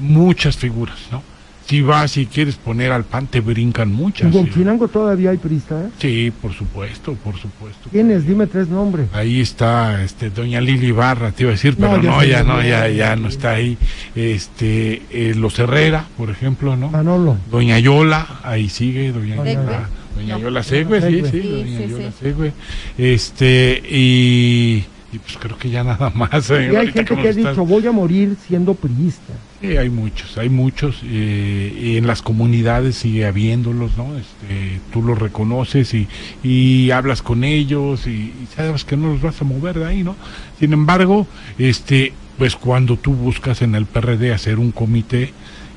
muchas 0.00 0.56
figuras, 0.56 0.98
¿no? 1.10 1.31
Si 1.66 1.80
vas 1.80 2.16
y 2.16 2.26
quieres 2.26 2.56
poner 2.56 2.92
al 2.92 3.04
PAN, 3.04 3.26
te 3.28 3.40
brincan 3.40 3.92
muchas. 3.92 4.34
¿Y 4.34 4.38
en 4.38 4.46
sí. 4.52 4.64
Todavía 4.92 5.30
hay 5.30 5.38
priistas? 5.38 5.86
Sí, 5.98 6.32
por 6.42 6.52
supuesto, 6.52 7.14
por 7.14 7.36
supuesto. 7.38 7.88
¿Quiénes? 7.90 8.26
Dime 8.26 8.46
tres 8.46 8.68
nombres. 8.68 9.08
Ahí 9.12 9.40
está 9.40 10.02
este 10.02 10.30
doña 10.30 10.60
Lili 10.60 10.90
Barra, 10.92 11.30
te 11.32 11.44
iba 11.44 11.50
a 11.50 11.52
decir, 11.54 11.76
No, 11.78 11.90
pero 11.92 12.02
ya 12.02 12.10
no, 12.10 12.22
ya 12.24 12.42
no, 12.42 12.62
ya, 12.62 12.88
ya 12.88 13.16
no 13.16 13.28
está 13.28 13.52
ahí. 13.52 13.78
Este, 14.14 15.02
eh, 15.10 15.34
los 15.36 15.58
Herrera, 15.58 16.04
por 16.16 16.30
ejemplo, 16.30 16.76
¿no? 16.76 16.88
Manolo. 16.90 17.36
Doña 17.50 17.78
Yola, 17.78 18.40
ahí 18.42 18.68
sigue, 18.68 19.12
doña 19.12 19.36
Doña- 19.36 19.54
Yola. 19.54 19.88
Doña. 20.16 20.38
Yola 20.38 20.62
Següe, 20.62 21.00
sí, 21.00 21.22
sí, 21.24 21.30
Sí, 21.30 21.48
doña 21.48 21.78
sí, 21.78 21.88
Yola 21.88 22.10
sí. 22.10 22.16
Següe. 22.20 22.52
Este, 22.98 23.82
y, 23.90 24.84
y 25.12 25.18
pues 25.18 25.36
creo 25.38 25.58
que 25.58 25.68
ya 25.70 25.84
nada 25.84 26.10
más. 26.14 26.50
eh, 26.50 26.70
Y 26.72 26.76
hay 26.76 26.90
gente 26.92 27.14
que 27.14 27.20
ha 27.28 27.30
estás- 27.30 27.36
dicho, 27.36 27.66
voy 27.66 27.86
a 27.86 27.92
morir 27.92 28.36
siendo 28.46 28.74
priista. 28.74 29.34
Sí, 29.60 29.76
hay 29.76 29.90
muchos, 29.90 30.38
hay 30.38 30.48
muchos. 30.48 31.00
eh, 31.04 31.96
en 31.98 32.06
las 32.06 32.22
comunidades 32.22 32.96
sigue 32.96 33.26
habiéndolos, 33.26 33.96
¿no? 33.96 34.16
Este, 34.16 34.80
tú 34.92 35.02
los 35.02 35.18
reconoces 35.18 35.92
y, 35.94 36.08
y 36.42 36.90
hablas 36.90 37.22
con 37.22 37.44
ellos 37.44 38.06
y, 38.06 38.10
y 38.10 38.48
sabes 38.56 38.84
que 38.84 38.96
no 38.96 39.08
los 39.12 39.20
vas 39.20 39.40
a 39.40 39.44
mover 39.44 39.78
de 39.78 39.84
ahí, 39.86 40.02
¿no? 40.02 40.16
Sin 40.58 40.72
embargo, 40.72 41.26
este, 41.58 42.12
pues 42.38 42.56
cuando 42.56 42.96
tú 42.96 43.12
buscas 43.12 43.62
en 43.62 43.74
el 43.74 43.84
PRD 43.86 44.32
hacer 44.32 44.58
un 44.58 44.72
comité 44.72 45.32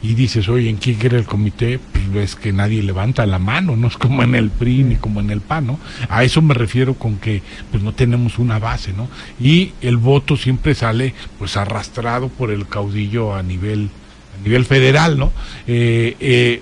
y 0.08 0.14
dices, 0.14 0.48
oye, 0.50 0.70
¿en 0.70 0.78
quién 0.78 0.98
quiere 0.98 1.18
el 1.18 1.26
comité? 1.26 1.80
Pues 1.80 2.12
ves 2.12 2.36
que 2.36 2.54
nadie 2.54 2.84
levanta 2.84 3.26
la 3.26 3.40
mano, 3.40 3.76
no 3.76 3.88
es 3.88 3.98
como 3.98 4.22
en 4.22 4.36
el 4.36 4.52
PRI 4.52 4.84
ni 4.84 4.96
como 4.98 5.20
en 5.20 5.32
el 5.32 5.42
PAN, 5.42 5.66
¿no? 5.66 5.80
A 6.10 6.24
eso 6.24 6.44
me 6.44 6.54
refiero 6.54 6.94
con 6.94 7.18
que 7.18 7.42
pues 7.72 7.82
no 7.82 7.92
tenemos 7.92 8.38
una 8.38 8.60
base, 8.60 8.94
¿no? 8.94 9.08
Y 9.40 9.74
el 9.82 9.98
voto 9.98 10.38
siempre 10.38 10.76
sale 10.76 11.16
pues 11.40 11.58
arrastrado 11.58 12.30
por 12.30 12.52
el 12.52 12.68
caudillo 12.68 13.34
a 13.34 13.42
nivel, 13.42 13.90
a 14.40 14.44
nivel 14.44 14.66
federal, 14.66 15.18
¿no? 15.18 15.32
Eh, 15.66 16.16
eh, 16.20 16.62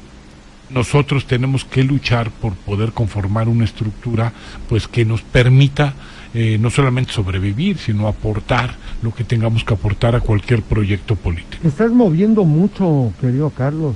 nosotros 0.70 1.26
tenemos 1.26 1.66
que 1.66 1.84
luchar 1.84 2.32
por 2.32 2.54
poder 2.54 2.94
conformar 2.94 3.50
una 3.50 3.66
estructura 3.66 4.32
pues 4.70 4.88
que 4.88 5.04
nos 5.04 5.22
permita 5.22 5.96
eh, 6.34 6.58
no 6.60 6.70
solamente 6.70 7.14
sobrevivir, 7.14 7.78
sino 7.78 8.08
aportar 8.08 8.76
lo 9.02 9.14
que 9.14 9.24
tengamos 9.24 9.64
que 9.64 9.74
aportar 9.74 10.16
a 10.16 10.20
cualquier 10.20 10.64
proyecto 10.64 11.16
político. 11.16 11.68
Estás 11.68 11.92
moviendo 11.92 12.44
mucho, 12.44 13.14
querido 13.22 13.50
Carlos. 13.52 13.96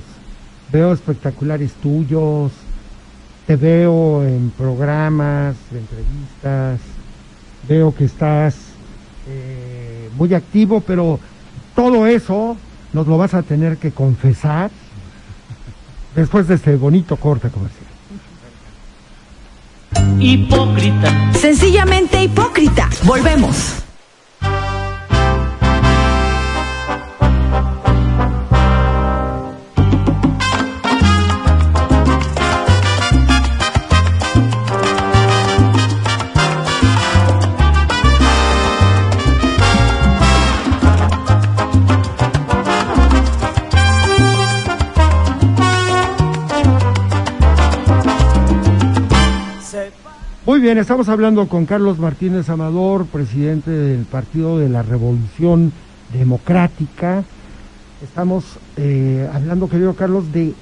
Veo 0.70 0.92
espectaculares 0.92 1.72
tuyos, 1.82 2.52
te 3.46 3.56
veo 3.56 4.24
en 4.24 4.50
programas, 4.50 5.56
entrevistas, 5.72 6.80
veo 7.66 7.94
que 7.94 8.04
estás 8.04 8.56
eh, 9.26 10.10
muy 10.16 10.34
activo, 10.34 10.80
pero 10.80 11.18
todo 11.74 12.06
eso 12.06 12.56
nos 12.92 13.06
lo 13.06 13.18
vas 13.18 13.34
a 13.34 13.42
tener 13.42 13.78
que 13.78 13.90
confesar 13.90 14.70
después 16.14 16.46
de 16.46 16.54
este 16.54 16.76
bonito 16.76 17.16
corte 17.16 17.48
comercial. 17.48 17.87
Hipócrita, 20.20 21.32
Sencillamente 21.32 22.22
hipócrita. 22.22 22.88
Volvemos. 23.04 23.87
Muy 50.58 50.64
bien, 50.64 50.78
estamos 50.78 51.08
hablando 51.08 51.46
con 51.46 51.66
Carlos 51.66 52.00
Martínez 52.00 52.48
Amador, 52.50 53.06
presidente 53.06 53.70
del 53.70 54.04
Partido 54.06 54.58
de 54.58 54.68
la 54.68 54.82
Revolución 54.82 55.70
Democrática. 56.12 57.22
Estamos 58.02 58.44
eh, 58.76 59.30
hablando, 59.32 59.68
querido 59.68 59.94
Carlos, 59.94 60.32
de 60.32 60.54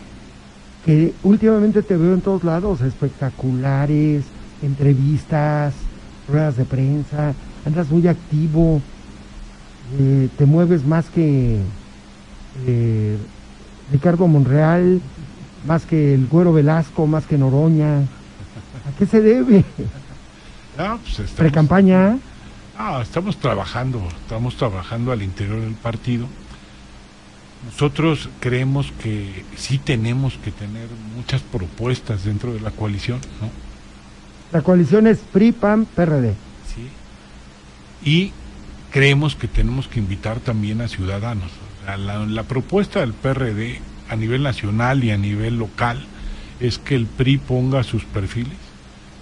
que 0.84 1.14
últimamente 1.22 1.80
te 1.80 1.96
veo 1.96 2.12
en 2.12 2.20
todos 2.20 2.44
lados, 2.44 2.82
espectaculares, 2.82 4.24
entrevistas, 4.60 5.72
ruedas 6.28 6.58
de 6.58 6.66
prensa, 6.66 7.32
andas 7.64 7.90
muy 7.90 8.06
activo, 8.06 8.82
eh, 9.98 10.28
te 10.36 10.44
mueves 10.44 10.84
más 10.84 11.08
que 11.08 11.56
eh, 12.66 13.16
Ricardo 13.90 14.26
Monreal, 14.26 15.00
más 15.66 15.86
que 15.86 16.12
el 16.12 16.26
Güero 16.26 16.52
Velasco, 16.52 17.06
más 17.06 17.24
que 17.24 17.38
Noroña. 17.38 18.02
¿A 18.96 18.98
qué 18.98 19.06
se 19.06 19.20
debe? 19.20 19.62
Ah, 20.78 20.96
pues 21.02 21.10
estamos- 21.18 21.30
¿Precampaña? 21.36 22.18
Ah, 22.78 23.00
estamos 23.02 23.36
trabajando, 23.38 24.02
estamos 24.22 24.56
trabajando 24.56 25.12
al 25.12 25.22
interior 25.22 25.60
del 25.60 25.74
partido. 25.74 26.26
Nosotros 27.66 28.28
creemos 28.40 28.92
que 29.02 29.44
sí 29.56 29.78
tenemos 29.78 30.34
que 30.42 30.50
tener 30.50 30.88
muchas 31.14 31.42
propuestas 31.42 32.24
dentro 32.24 32.52
de 32.54 32.60
la 32.60 32.70
coalición, 32.70 33.18
¿no? 33.40 33.50
La 34.52 34.62
coalición 34.62 35.06
es 35.06 35.18
PRI, 35.18 35.52
PAN, 35.52 35.86
PRD. 35.86 36.34
Sí. 36.74 36.88
Y 38.08 38.32
creemos 38.92 39.34
que 39.36 39.48
tenemos 39.48 39.88
que 39.88 39.98
invitar 39.98 40.38
también 40.40 40.80
a 40.80 40.88
ciudadanos. 40.88 41.50
La 42.28 42.42
propuesta 42.44 43.00
del 43.00 43.12
PRD 43.12 43.80
a 44.08 44.16
nivel 44.16 44.42
nacional 44.42 45.02
y 45.04 45.10
a 45.10 45.18
nivel 45.18 45.58
local 45.58 46.04
es 46.60 46.78
que 46.78 46.94
el 46.94 47.06
PRI 47.06 47.38
ponga 47.38 47.82
sus 47.82 48.04
perfiles, 48.04 48.56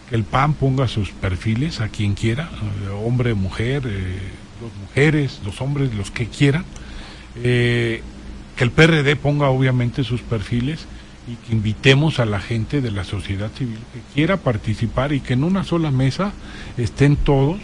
que 0.09 0.17
el 0.17 0.25
PAN 0.25 0.55
ponga 0.55 0.89
sus 0.89 1.11
perfiles 1.11 1.81
a 1.81 1.89
quien 1.89 2.15
quiera, 2.15 2.51
eh, 2.53 2.91
hombre, 2.91 3.35
mujer, 3.35 3.85
eh, 3.87 4.19
dos 4.61 4.71
mujeres, 4.81 5.41
dos 5.45 5.61
hombres, 5.61 5.95
los 5.95 6.11
que 6.11 6.27
quieran, 6.27 6.65
eh, 7.37 8.03
que 8.57 8.65
el 8.65 8.71
PRD 8.71 9.17
ponga 9.17 9.49
obviamente 9.49 10.05
sus 10.05 10.21
perfiles 10.21 10.87
y 11.27 11.37
que 11.37 11.53
invitemos 11.53 12.21
a 12.21 12.27
la 12.27 12.41
gente 12.41 12.81
de 12.81 12.91
la 12.91 13.05
sociedad 13.05 13.51
civil 13.57 13.79
que 13.93 14.01
quiera 14.15 14.37
participar 14.37 15.13
y 15.13 15.21
que 15.21 15.33
en 15.33 15.45
una 15.45 15.65
sola 15.65 15.91
mesa 15.91 16.33
estén 16.77 17.17
todos 17.17 17.59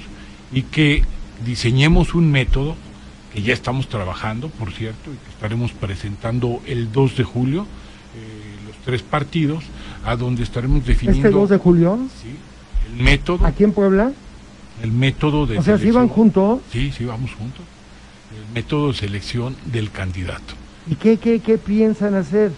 y 0.53 0.63
que 0.63 1.05
diseñemos 1.45 2.15
un 2.15 2.31
método 2.31 2.77
que 3.33 3.43
ya 3.43 3.53
estamos 3.53 3.89
trabajando, 3.89 4.49
por 4.49 4.73
cierto, 4.73 5.13
y 5.13 5.17
que 5.17 5.31
estaremos 5.31 5.73
presentando 5.73 6.61
el 6.67 6.91
2 6.91 7.17
de 7.17 7.25
julio, 7.25 7.67
los 8.67 8.77
tres 8.85 9.03
partidos, 9.03 9.65
a 10.05 10.17
donde 10.17 10.43
estaremos 10.43 10.85
definiendo 10.87 11.29
¿Este 11.29 11.39
2 11.39 11.51
de 11.51 11.57
julio? 11.59 11.99
sí, 12.23 12.29
el 12.97 13.03
método, 13.05 13.47
¿Aquí 13.47 13.65
en 13.65 13.73
Puebla? 13.73 14.13
el 14.83 14.93
método 14.93 15.47
de 15.47 15.59
O 15.59 15.63
sea, 15.63 15.75
si 15.77 15.81
selección. 15.83 16.05
iban 16.05 16.09
juntos. 16.09 16.61
Sí, 16.73 16.91
sí, 16.97 17.05
vamos 17.05 17.33
juntos. 17.35 17.61
El 18.35 18.55
método 18.55 18.89
de 18.89 18.95
selección 18.95 19.55
del 19.67 19.91
candidato. 19.91 20.55
¿Y 20.89 20.95
qué, 20.95 21.19
qué, 21.19 21.41
qué 21.41 21.59
piensan 21.59 22.15
hacer? 22.15 22.53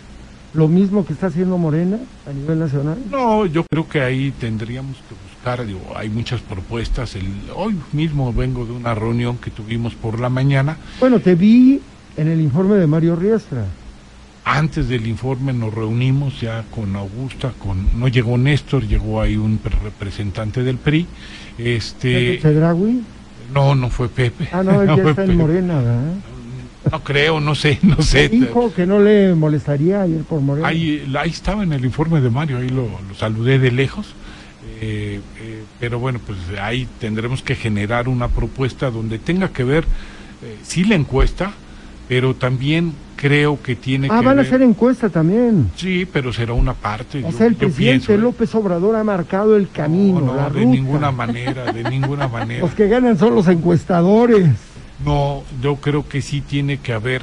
¿Lo 0.54 0.68
mismo 0.68 1.04
que 1.06 1.14
está 1.14 1.28
haciendo 1.28 1.56
Morena 1.58 1.98
a 2.28 2.32
nivel 2.32 2.58
nacional? 2.58 2.98
No, 3.10 3.46
yo 3.46 3.64
creo 3.64 3.88
que 3.88 4.02
ahí 4.02 4.32
tendríamos 4.38 4.96
que 4.98 5.14
buscar, 5.30 5.66
digo, 5.66 5.80
hay 5.96 6.10
muchas 6.10 6.42
propuestas. 6.42 7.16
El, 7.16 7.26
hoy 7.56 7.74
mismo 7.92 8.32
vengo 8.34 8.66
de 8.66 8.72
una 8.72 8.94
reunión 8.94 9.38
que 9.38 9.50
tuvimos 9.50 9.94
por 9.94 10.20
la 10.20 10.28
mañana. 10.28 10.76
Bueno, 11.00 11.20
te 11.20 11.34
vi 11.34 11.80
en 12.18 12.28
el 12.28 12.40
informe 12.42 12.74
de 12.76 12.86
Mario 12.86 13.16
Riestra. 13.16 13.64
Antes 14.44 14.88
del 14.88 15.06
informe 15.06 15.52
nos 15.52 15.72
reunimos 15.72 16.40
ya 16.40 16.64
con 16.74 16.96
Augusta, 16.96 17.52
con 17.58 17.98
no 17.98 18.08
llegó 18.08 18.36
Néstor, 18.36 18.84
llegó 18.86 19.20
ahí 19.20 19.36
un 19.36 19.58
pre- 19.58 19.76
representante 19.84 20.62
del 20.64 20.78
PRI. 20.78 21.06
Este, 21.58 22.40
¿Chedraui? 22.40 23.02
no, 23.54 23.74
no 23.76 23.88
fue 23.88 24.08
Pepe. 24.08 24.48
Ah, 24.52 24.62
no, 24.64 24.82
él 24.82 24.88
ya 24.88 24.94
está 24.94 25.08
en 25.10 25.14
Pepe. 25.14 25.32
Morena, 25.34 25.76
¿verdad? 25.76 26.14
No 26.90 27.04
creo, 27.04 27.38
no 27.38 27.54
sé, 27.54 27.78
no 27.82 28.02
sé. 28.02 28.28
Dijo 28.28 28.74
que 28.74 28.84
no 28.86 28.98
le 28.98 29.32
molestaría 29.36 30.04
ir 30.08 30.22
por 30.24 30.40
Morena. 30.40 30.66
Ahí, 30.66 31.08
ahí 31.16 31.30
estaba 31.30 31.62
en 31.62 31.72
el 31.72 31.84
informe 31.84 32.20
de 32.20 32.28
Mario, 32.28 32.58
ahí 32.58 32.68
lo, 32.68 32.88
lo 33.08 33.14
saludé 33.16 33.60
de 33.60 33.70
lejos. 33.70 34.14
Eh, 34.80 35.20
eh, 35.40 35.62
pero 35.78 36.00
bueno, 36.00 36.18
pues 36.26 36.38
ahí 36.60 36.88
tendremos 36.98 37.42
que 37.42 37.54
generar 37.54 38.08
una 38.08 38.26
propuesta 38.26 38.90
donde 38.90 39.20
tenga 39.20 39.50
que 39.52 39.62
ver, 39.62 39.84
eh, 40.42 40.56
sí 40.64 40.82
la 40.82 40.96
encuesta, 40.96 41.52
pero 42.12 42.34
también 42.34 42.92
creo 43.16 43.62
que 43.62 43.74
tiene 43.74 44.06
ah, 44.10 44.18
que 44.20 44.26
van 44.26 44.38
a 44.38 44.42
hacer 44.42 44.60
encuesta 44.60 45.08
también. 45.08 45.70
Sí, 45.76 46.06
pero 46.12 46.30
será 46.30 46.52
una 46.52 46.74
parte. 46.74 47.24
O 47.24 47.30
yo- 47.30 47.38
sea, 47.38 47.46
el 47.46 47.54
presidente 47.54 47.78
pienso, 48.06 48.12
¿eh? 48.12 48.18
López 48.18 48.54
Obrador 48.54 48.96
ha 48.96 49.02
marcado 49.02 49.56
el 49.56 49.70
camino, 49.70 50.20
No, 50.20 50.26
no, 50.26 50.34
la 50.36 50.50
de 50.50 50.60
ruta. 50.60 50.66
ninguna 50.66 51.10
manera, 51.10 51.72
de 51.72 51.84
ninguna 51.88 52.28
manera. 52.38 52.60
Los 52.60 52.74
que 52.74 52.86
ganan 52.86 53.16
son 53.16 53.34
los 53.34 53.48
encuestadores. 53.48 54.46
No, 55.02 55.42
yo 55.62 55.76
creo 55.76 56.06
que 56.06 56.20
sí 56.20 56.42
tiene 56.42 56.80
que 56.80 56.92
haber 56.92 57.22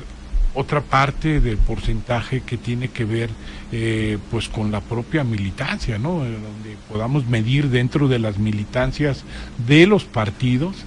otra 0.56 0.82
parte 0.82 1.40
del 1.40 1.58
porcentaje 1.58 2.42
que 2.42 2.58
tiene 2.58 2.88
que 2.88 3.06
ver 3.06 3.30
eh, 3.72 4.18
pues 4.32 4.50
con 4.50 4.72
la 4.72 4.82
propia 4.82 5.24
militancia, 5.24 6.00
¿no? 6.00 6.26
Eh, 6.26 6.32
Donde 6.32 6.78
podamos 6.92 7.28
medir 7.28 7.70
dentro 7.70 8.08
de 8.08 8.18
las 8.18 8.40
militancias 8.40 9.24
de 9.68 9.86
los 9.86 10.06
partidos 10.06 10.78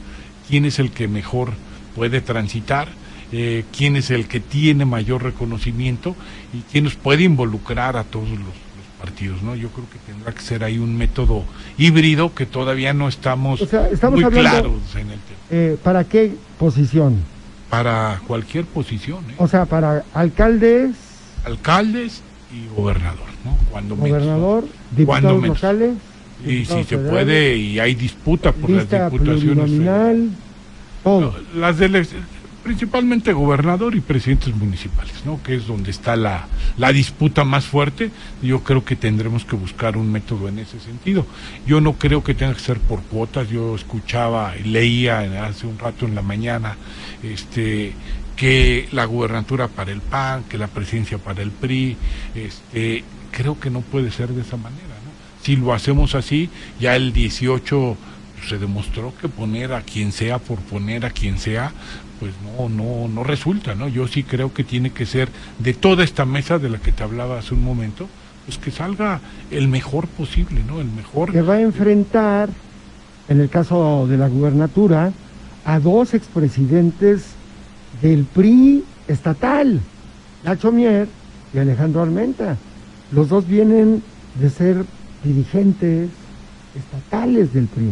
quién 0.48 0.64
es 0.64 0.80
el 0.80 0.90
que 0.90 1.06
mejor 1.06 1.50
puede 1.94 2.20
transitar, 2.20 2.88
eh, 3.32 3.64
quién 3.76 3.96
es 3.96 4.10
el 4.10 4.28
que 4.28 4.40
tiene 4.40 4.84
mayor 4.84 5.22
reconocimiento 5.22 6.14
y 6.52 6.60
quién 6.70 6.84
nos 6.84 6.94
puede 6.94 7.22
involucrar 7.24 7.96
a 7.96 8.04
todos 8.04 8.28
los, 8.28 8.38
los 8.40 8.54
partidos, 9.00 9.42
¿no? 9.42 9.54
Yo 9.56 9.68
creo 9.70 9.86
que 9.90 9.98
tendrá 10.10 10.32
que 10.32 10.42
ser 10.42 10.62
ahí 10.64 10.78
un 10.78 10.96
método 10.96 11.44
híbrido 11.78 12.34
que 12.34 12.44
todavía 12.46 12.92
no 12.92 13.08
estamos, 13.08 13.60
O 13.62 13.66
sea, 13.66 13.88
estamos 13.88 14.16
muy 14.16 14.24
hablando- 14.24 14.50
claros 14.50 14.94
en 14.94 15.00
el 15.10 15.18
tema 15.18 15.38
Eh, 15.50 15.76
¿Para 15.82 16.04
qué 16.04 16.32
posición? 16.58 17.16
para 17.70 18.20
cualquier 18.26 18.66
posición, 18.66 19.24
¿eh? 19.30 19.34
O 19.38 19.48
sea, 19.48 19.64
para 19.64 20.04
alcaldes, 20.12 20.94
alcaldes 21.44 22.20
y 22.52 22.66
gobernador, 22.76 23.26
¿no? 23.46 23.56
Cuando 23.70 23.96
menos, 23.96 24.10
gobernador, 24.10 24.64
Cuando 24.64 24.96
diputados 25.30 25.42
menos. 25.42 25.56
locales. 25.62 25.90
y 26.46 26.64
si 26.66 26.84
se 26.84 26.98
puede 26.98 27.56
y 27.56 27.78
hay 27.78 27.94
disputa 27.94 28.52
por 28.52 28.68
las 28.68 28.90
diputaciones 28.90 29.10
plurinominal, 29.64 30.28
todo. 31.02 31.34
las 31.56 31.78
de 31.78 31.88
principalmente 32.62 33.32
gobernador 33.32 33.94
y 33.94 34.00
presidentes 34.00 34.54
municipales, 34.54 35.14
¿no? 35.24 35.42
Que 35.42 35.56
es 35.56 35.66
donde 35.66 35.90
está 35.90 36.16
la, 36.16 36.46
la 36.78 36.92
disputa 36.92 37.44
más 37.44 37.64
fuerte. 37.64 38.10
Yo 38.42 38.62
creo 38.62 38.84
que 38.84 38.96
tendremos 38.96 39.44
que 39.44 39.56
buscar 39.56 39.96
un 39.96 40.10
método 40.10 40.48
en 40.48 40.58
ese 40.58 40.80
sentido. 40.80 41.26
Yo 41.66 41.80
no 41.80 41.94
creo 41.94 42.22
que 42.22 42.34
tenga 42.34 42.54
que 42.54 42.60
ser 42.60 42.78
por 42.78 43.02
cuotas. 43.02 43.48
Yo 43.48 43.74
escuchaba 43.74 44.54
y 44.56 44.68
leía 44.68 45.20
hace 45.44 45.66
un 45.66 45.78
rato 45.78 46.06
en 46.06 46.14
la 46.14 46.22
mañana, 46.22 46.76
este 47.22 47.92
que 48.36 48.88
la 48.92 49.04
gubernatura 49.04 49.68
para 49.68 49.92
el 49.92 50.00
PAN, 50.00 50.44
que 50.48 50.58
la 50.58 50.66
presidencia 50.66 51.18
para 51.18 51.42
el 51.42 51.50
PRI, 51.50 51.96
este, 52.34 53.04
creo 53.30 53.60
que 53.60 53.70
no 53.70 53.82
puede 53.82 54.10
ser 54.10 54.30
de 54.30 54.40
esa 54.40 54.56
manera, 54.56 54.82
¿no? 55.04 55.44
Si 55.44 55.54
lo 55.54 55.72
hacemos 55.72 56.14
así, 56.14 56.48
ya 56.80 56.96
el 56.96 57.12
18 57.12 57.96
se 58.48 58.58
demostró 58.58 59.12
que 59.20 59.28
poner 59.28 59.72
a 59.72 59.82
quien 59.82 60.12
sea 60.12 60.38
por 60.38 60.58
poner 60.58 61.04
a 61.04 61.10
quien 61.10 61.38
sea, 61.38 61.72
pues 62.22 62.34
no, 62.56 62.68
no, 62.68 63.08
no 63.08 63.24
resulta, 63.24 63.74
¿no? 63.74 63.88
Yo 63.88 64.06
sí 64.06 64.22
creo 64.22 64.54
que 64.54 64.62
tiene 64.62 64.90
que 64.90 65.06
ser 65.06 65.28
de 65.58 65.74
toda 65.74 66.04
esta 66.04 66.24
mesa 66.24 66.60
de 66.60 66.68
la 66.68 66.78
que 66.78 66.92
te 66.92 67.02
hablaba 67.02 67.40
hace 67.40 67.52
un 67.52 67.64
momento, 67.64 68.06
pues 68.46 68.58
que 68.58 68.70
salga 68.70 69.20
el 69.50 69.66
mejor 69.66 70.06
posible, 70.06 70.62
¿no? 70.64 70.80
El 70.80 70.86
mejor. 70.86 71.32
que 71.32 71.42
va 71.42 71.54
a 71.54 71.60
enfrentar, 71.60 72.48
en 73.28 73.40
el 73.40 73.48
caso 73.48 74.06
de 74.08 74.18
la 74.18 74.28
gubernatura, 74.28 75.12
a 75.64 75.80
dos 75.80 76.14
expresidentes 76.14 77.24
del 78.00 78.22
PRI 78.22 78.84
estatal, 79.08 79.80
Nacho 80.44 80.70
Mier 80.70 81.08
y 81.52 81.58
Alejandro 81.58 82.02
Armenta. 82.02 82.56
Los 83.10 83.30
dos 83.30 83.48
vienen 83.48 84.00
de 84.36 84.48
ser 84.48 84.84
dirigentes 85.24 86.08
estatales 86.76 87.52
del 87.52 87.66
PRI. 87.66 87.90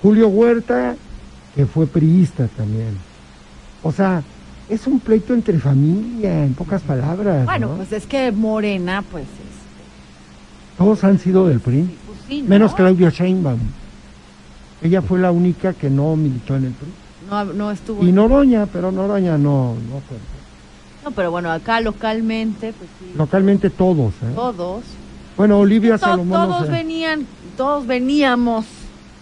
Julio 0.00 0.28
Huerta, 0.28 0.96
que 1.56 1.66
fue 1.66 1.86
priista 1.86 2.46
también. 2.56 2.96
O 3.82 3.90
sea, 3.90 4.22
es 4.68 4.86
un 4.86 5.00
pleito 5.00 5.32
entre 5.34 5.58
familia, 5.58 6.44
en 6.44 6.52
pocas 6.54 6.82
palabras. 6.82 7.46
Bueno, 7.46 7.68
¿no? 7.70 7.76
pues 7.76 7.92
es 7.92 8.06
que 8.06 8.30
Morena, 8.30 9.02
pues 9.10 9.24
es. 9.24 10.76
Todos 10.78 11.02
han 11.04 11.18
sido 11.18 11.48
del 11.48 11.60
PRI. 11.60 11.88
pues 12.06 12.18
sí, 12.28 12.42
¿no? 12.42 12.48
Menos 12.50 12.74
Claudia 12.74 13.08
Sheinbaum. 13.08 13.58
Ella 14.82 15.00
fue 15.00 15.18
la 15.18 15.30
única 15.32 15.72
que 15.72 15.88
no 15.88 16.14
militó 16.16 16.54
en 16.56 16.66
el 16.66 16.72
PRI. 16.72 16.88
No, 17.30 17.44
no 17.44 17.70
estuvo. 17.70 18.04
Y 18.04 18.12
Noroña, 18.12 18.66
pero 18.66 18.92
Noroña 18.92 19.38
no, 19.38 19.74
no 19.74 20.00
fue. 20.06 20.18
No, 21.04 21.10
pero 21.12 21.30
bueno, 21.30 21.50
acá 21.50 21.80
localmente, 21.80 22.72
pues 22.74 22.90
sí. 23.00 23.12
Localmente 23.16 23.70
todos. 23.70 24.12
¿eh? 24.22 24.32
Todos. 24.34 24.84
Bueno, 25.36 25.58
Olivia 25.60 25.96
To- 25.98 26.04
Salomón. 26.06 26.48
todos 26.48 26.68
venían, 26.68 27.26
todos 27.56 27.86
veníamos, 27.86 28.66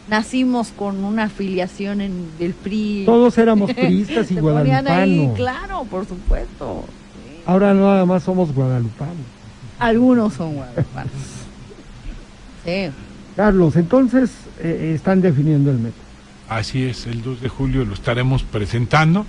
nacimos 0.08 0.68
con 0.68 1.04
una 1.04 1.24
afiliación 1.24 2.00
en, 2.00 2.28
del 2.38 2.54
PRI. 2.54 3.04
Todos 3.06 3.36
éramos 3.38 3.72
priistas 3.74 4.30
y 4.30 4.34
guadalupanos. 4.36 5.36
claro, 5.36 5.84
por 5.90 6.06
supuesto. 6.06 6.84
Sí. 6.86 7.42
Ahora 7.46 7.74
nada 7.74 8.04
más 8.04 8.22
somos 8.22 8.54
guadalupanos. 8.54 9.14
Algunos 9.78 10.34
son 10.34 10.54
guadalupanos. 10.54 11.12
Sí. 12.64 12.90
Carlos, 13.36 13.76
entonces 13.76 14.30
eh, 14.58 14.92
están 14.94 15.20
definiendo 15.20 15.70
el 15.70 15.76
método. 15.76 16.00
Así 16.48 16.84
es, 16.84 17.06
el 17.06 17.22
2 17.22 17.42
de 17.42 17.50
julio 17.50 17.84
lo 17.84 17.92
estaremos 17.92 18.42
presentando 18.42 19.26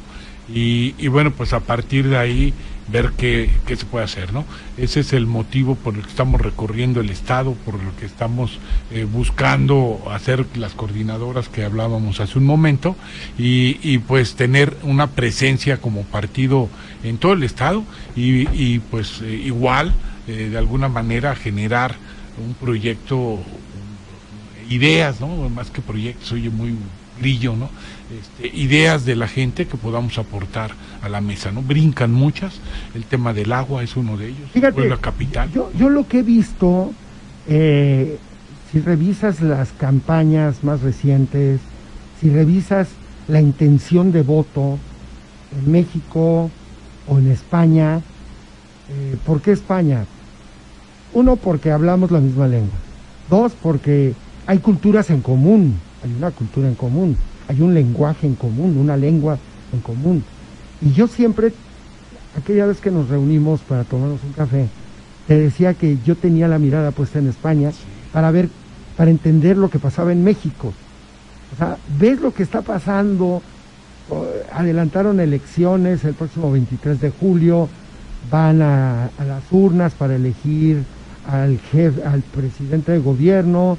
y, 0.48 0.96
y 0.98 1.10
bueno, 1.10 1.32
pues 1.32 1.52
a 1.52 1.60
partir 1.60 2.08
de 2.08 2.18
ahí 2.18 2.54
ver 2.88 3.12
qué, 3.18 3.50
qué 3.66 3.76
se 3.76 3.86
puede 3.86 4.06
hacer, 4.06 4.32
¿no? 4.34 4.46
Ese 4.78 5.00
es 5.00 5.14
el 5.14 5.26
motivo 5.26 5.76
por 5.76 5.96
el 5.96 6.02
que 6.02 6.10
estamos 6.10 6.40
recorriendo 6.42 7.02
el 7.02 7.10
Estado, 7.10 7.54
por 7.54 7.76
el 7.76 7.90
que 8.00 8.06
estamos 8.06 8.60
eh, 8.92 9.06
buscando 9.06 10.04
hacer 10.12 10.46
las 10.56 10.74
coordinadoras 10.74 11.50
que 11.50 11.64
hablábamos 11.64 12.20
hace 12.20 12.38
un 12.38 12.46
momento 12.46 12.96
y, 13.38 13.98
pues 14.00 14.36
tener 14.36 14.78
una 14.84 15.08
presencia 15.08 15.78
como 15.78 16.04
partido 16.04 16.70
en 17.04 17.18
todo 17.18 17.34
el 17.34 17.44
Estado 17.44 17.84
y, 18.16 18.48
y 18.52 18.80
pues 18.80 19.22
eh, 19.22 19.34
igual 19.34 19.94
eh, 20.28 20.50
de 20.52 20.58
alguna 20.58 20.90
manera 20.90 21.36
generar 21.36 21.96
un 22.46 22.54
proyecto 22.54 23.40
ideas, 24.70 25.22
¿no? 25.22 25.50
Más 25.50 25.70
que 25.70 25.82
proyectos, 25.82 26.32
oye 26.32 26.50
muy 26.50 26.76
grillo, 27.20 27.56
¿no? 27.56 27.70
Este, 28.20 28.56
ideas 28.56 29.06
de 29.06 29.16
la 29.16 29.28
gente 29.28 29.68
que 29.68 29.78
podamos 29.78 30.18
aportar 30.18 30.72
a 31.02 31.10
la 31.10 31.22
mesa, 31.22 31.52
¿no? 31.52 31.62
Brincan 31.62 32.12
muchas, 32.12 32.60
el 32.94 33.06
tema 33.06 33.34
del 33.34 33.52
agua 33.54 33.84
es 33.84 33.96
uno 33.96 34.18
de 34.18 34.28
ellos, 34.28 34.52
Fíjate, 34.52 34.74
Puebla 34.74 34.98
capital. 34.98 35.52
Yo, 35.52 35.72
yo 35.78 35.90
lo 35.90 36.08
que 36.08 36.20
he 36.20 36.24
visto, 36.24 36.92
eh, 37.48 38.18
si 38.72 38.80
revisas 38.82 39.42
las 39.42 39.72
campañas 39.72 40.64
más 40.64 40.82
recientes, 40.82 41.62
si 42.20 42.30
revisas 42.30 42.90
la 43.28 43.42
intención 43.42 44.12
de 44.12 44.22
voto 44.22 44.78
en 45.58 45.72
México 45.72 46.50
o 47.08 47.20
en 47.20 47.32
España. 47.32 48.02
Eh, 48.90 49.16
¿Por 49.26 49.42
qué 49.42 49.52
España? 49.52 50.06
Uno, 51.14 51.36
porque 51.36 51.72
hablamos 51.72 52.12
la 52.12 52.20
misma 52.20 52.48
lengua. 52.48 52.78
Dos, 53.30 53.54
porque 53.62 54.14
hay 54.48 54.60
culturas 54.60 55.10
en 55.10 55.22
común, 55.22 55.76
hay 56.04 56.14
una 56.14 56.32
cultura 56.32 56.68
en 56.68 56.76
común, 56.76 57.18
hay 57.48 57.62
un 57.62 57.74
lenguaje 57.74 58.28
en 58.28 58.36
común, 58.36 58.78
una 58.78 58.98
lengua 58.98 59.38
en 59.74 59.80
común. 59.80 60.24
Y 60.82 60.94
yo 60.94 61.08
siempre, 61.08 61.54
aquella 62.38 62.66
vez 62.66 62.80
que 62.80 62.92
nos 62.92 63.10
reunimos 63.10 63.62
para 63.62 63.84
tomarnos 63.84 64.24
un 64.24 64.34
café, 64.34 64.68
te 65.28 65.40
decía 65.40 65.74
que 65.74 65.98
yo 66.06 66.16
tenía 66.16 66.48
la 66.48 66.60
mirada 66.60 66.92
puesta 66.92 67.20
en 67.20 67.28
España 67.28 67.72
para 68.14 68.30
ver, 68.32 68.50
para 68.96 69.10
entender 69.10 69.58
lo 69.58 69.70
que 69.70 69.80
pasaba 69.80 70.12
en 70.12 70.24
México. 70.24 70.74
O 71.54 71.58
sea, 71.58 71.78
ves 72.00 72.22
lo 72.22 72.34
que 72.34 72.44
está 72.44 72.62
pasando, 72.62 73.42
adelantaron 74.54 75.20
elecciones 75.20 76.04
el 76.04 76.14
próximo 76.14 76.52
23 76.52 77.02
de 77.02 77.10
julio, 77.10 77.68
van 78.30 78.62
a, 78.62 79.06
a 79.06 79.26
las 79.26 79.44
urnas 79.52 79.94
para 79.94 80.16
elegir 80.16 80.84
al 81.28 81.58
jefe, 81.60 82.04
al 82.04 82.22
presidente 82.22 82.92
de 82.92 83.00
gobierno, 83.00 83.78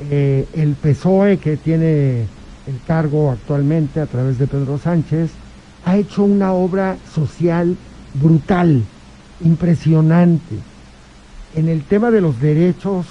eh, 0.00 0.46
el 0.54 0.74
PSOE 0.74 1.38
que 1.38 1.56
tiene 1.56 2.22
el 2.66 2.80
cargo 2.86 3.30
actualmente 3.30 4.00
a 4.00 4.06
través 4.06 4.38
de 4.38 4.46
Pedro 4.46 4.78
Sánchez, 4.78 5.30
ha 5.84 5.96
hecho 5.96 6.24
una 6.24 6.52
obra 6.52 6.96
social 7.14 7.76
brutal, 8.14 8.82
impresionante. 9.44 10.56
En 11.54 11.68
el 11.68 11.82
tema 11.82 12.10
de 12.10 12.20
los 12.20 12.40
derechos 12.40 13.06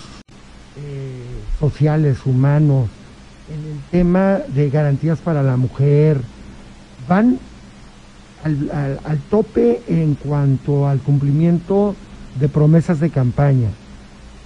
eh, 0.78 1.24
sociales, 1.60 2.18
humanos, 2.26 2.90
en 3.54 3.72
el 3.74 3.80
tema 3.92 4.40
de 4.54 4.70
garantías 4.70 5.20
para 5.20 5.44
la 5.44 5.56
mujer, 5.56 6.20
van 7.08 7.38
al, 8.44 8.70
al- 8.74 9.00
al 9.06 9.18
tope 9.30 9.82
en 9.88 10.16
cuanto 10.16 10.88
al 10.88 11.00
cumplimiento 11.00 11.96
de 12.40 12.50
promesas 12.50 13.00
de 13.00 13.10
campaña. 13.10 13.70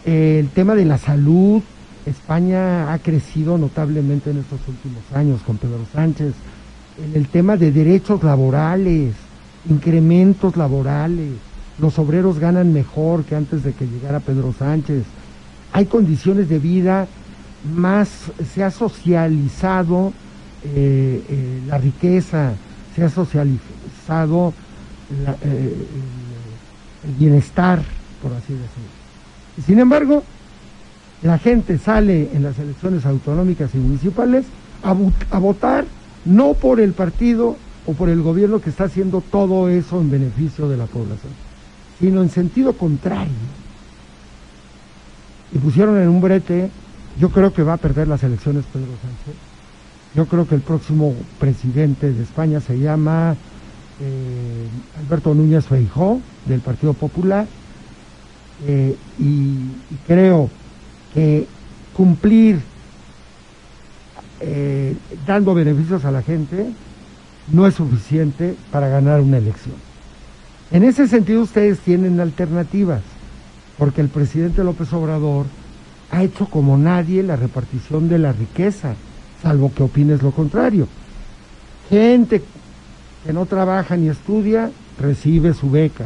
El 0.05 0.49
tema 0.49 0.75
de 0.75 0.85
la 0.85 0.97
salud, 0.97 1.61
España 2.07 2.93
ha 2.93 2.99
crecido 2.99 3.57
notablemente 3.57 4.31
en 4.31 4.37
estos 4.37 4.59
últimos 4.67 5.03
años 5.13 5.41
con 5.45 5.57
Pedro 5.57 5.85
Sánchez. 5.93 6.33
En 7.03 7.15
el 7.15 7.27
tema 7.27 7.57
de 7.57 7.71
derechos 7.71 8.23
laborales, 8.23 9.13
incrementos 9.69 10.55
laborales, 10.57 11.33
los 11.79 11.99
obreros 11.99 12.39
ganan 12.39 12.73
mejor 12.73 13.23
que 13.23 13.35
antes 13.35 13.63
de 13.63 13.73
que 13.73 13.85
llegara 13.85 14.19
Pedro 14.19 14.53
Sánchez. 14.57 15.03
Hay 15.73 15.85
condiciones 15.85 16.49
de 16.49 16.59
vida 16.59 17.07
más, 17.75 18.09
se 18.53 18.63
ha 18.63 18.71
socializado 18.71 20.13
eh, 20.63 21.23
eh, 21.29 21.61
la 21.67 21.77
riqueza, 21.77 22.53
se 22.95 23.03
ha 23.03 23.09
socializado 23.09 24.53
eh, 25.43 25.87
el, 27.03 27.13
bienestar, 27.17 27.81
por 28.21 28.33
así 28.33 28.53
decirlo. 28.53 29.65
Sin 29.65 29.79
embargo, 29.79 30.23
la 31.21 31.37
gente 31.39 31.77
sale 31.77 32.29
en 32.33 32.43
las 32.43 32.59
elecciones 32.59 33.05
autonómicas 33.05 33.73
y 33.73 33.77
municipales 33.79 34.45
a, 34.83 34.93
vo- 34.93 35.13
a 35.31 35.39
votar 35.39 35.85
no 36.25 36.53
por 36.53 36.79
el 36.79 36.93
partido 36.93 37.55
o 37.85 37.93
por 37.93 38.09
el 38.09 38.21
gobierno 38.21 38.59
que 38.61 38.69
está 38.69 38.83
haciendo 38.85 39.21
todo 39.21 39.69
eso 39.69 39.99
en 39.99 40.09
beneficio 40.11 40.67
de 40.67 40.77
la 40.77 40.85
población, 40.85 41.31
sino 41.99 42.21
en 42.21 42.29
sentido 42.29 42.73
contrario. 42.73 43.31
Y 45.51 45.57
pusieron 45.59 45.97
en 45.97 46.09
un 46.09 46.19
brete, 46.21 46.69
yo 47.19 47.29
creo 47.29 47.53
que 47.53 47.63
va 47.63 47.73
a 47.73 47.77
perder 47.77 48.07
las 48.07 48.23
elecciones 48.23 48.65
Pedro 48.65 48.87
Sánchez. 49.01 49.33
Yo 50.13 50.25
creo 50.25 50.45
que 50.45 50.55
el 50.55 50.61
próximo 50.61 51.13
presidente 51.39 52.11
de 52.11 52.23
España 52.23 52.59
se 52.59 52.77
llama 52.77 53.35
eh, 53.99 54.67
Alberto 54.97 55.33
Núñez 55.33 55.65
Feijó, 55.65 56.19
del 56.45 56.59
Partido 56.59 56.93
Popular, 56.93 57.47
eh, 58.67 58.95
y 59.17 59.97
creo 60.05 60.49
cumplir 61.93 62.61
eh, 64.39 64.95
dando 65.25 65.55
beneficios 65.55 66.05
a 66.05 66.11
la 66.11 66.21
gente 66.21 66.67
no 67.51 67.65
es 67.65 67.73
suficiente 67.73 68.55
para 68.71 68.87
ganar 68.87 69.21
una 69.21 69.37
elección. 69.37 69.75
En 70.69 70.83
ese 70.83 71.07
sentido 71.07 71.41
ustedes 71.41 71.79
tienen 71.79 72.19
alternativas, 72.19 73.01
porque 73.77 74.01
el 74.01 74.09
presidente 74.09 74.63
López 74.63 74.91
Obrador 74.93 75.45
ha 76.11 76.23
hecho 76.23 76.45
como 76.45 76.77
nadie 76.77 77.23
la 77.23 77.35
repartición 77.35 78.09
de 78.09 78.19
la 78.19 78.31
riqueza, 78.31 78.95
salvo 79.41 79.73
que 79.73 79.83
opines 79.83 80.21
lo 80.21 80.31
contrario. 80.31 80.87
Gente 81.89 82.43
que 83.25 83.33
no 83.33 83.45
trabaja 83.45 83.97
ni 83.97 84.09
estudia 84.09 84.69
recibe 84.99 85.53
su 85.53 85.71
beca. 85.71 86.05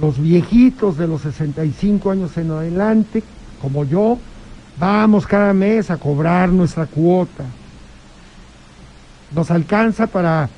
Los 0.00 0.20
viejitos 0.20 0.98
de 0.98 1.06
los 1.06 1.22
65 1.22 2.10
años 2.10 2.36
en 2.36 2.50
adelante, 2.50 3.22
como 3.60 3.84
yo, 3.84 4.18
vamos 4.78 5.26
cada 5.26 5.52
mes 5.52 5.90
a 5.90 5.96
cobrar 5.96 6.48
nuestra 6.48 6.86
cuota. 6.86 7.44
Nos 9.34 9.50
alcanza 9.50 10.06
para 10.06 10.48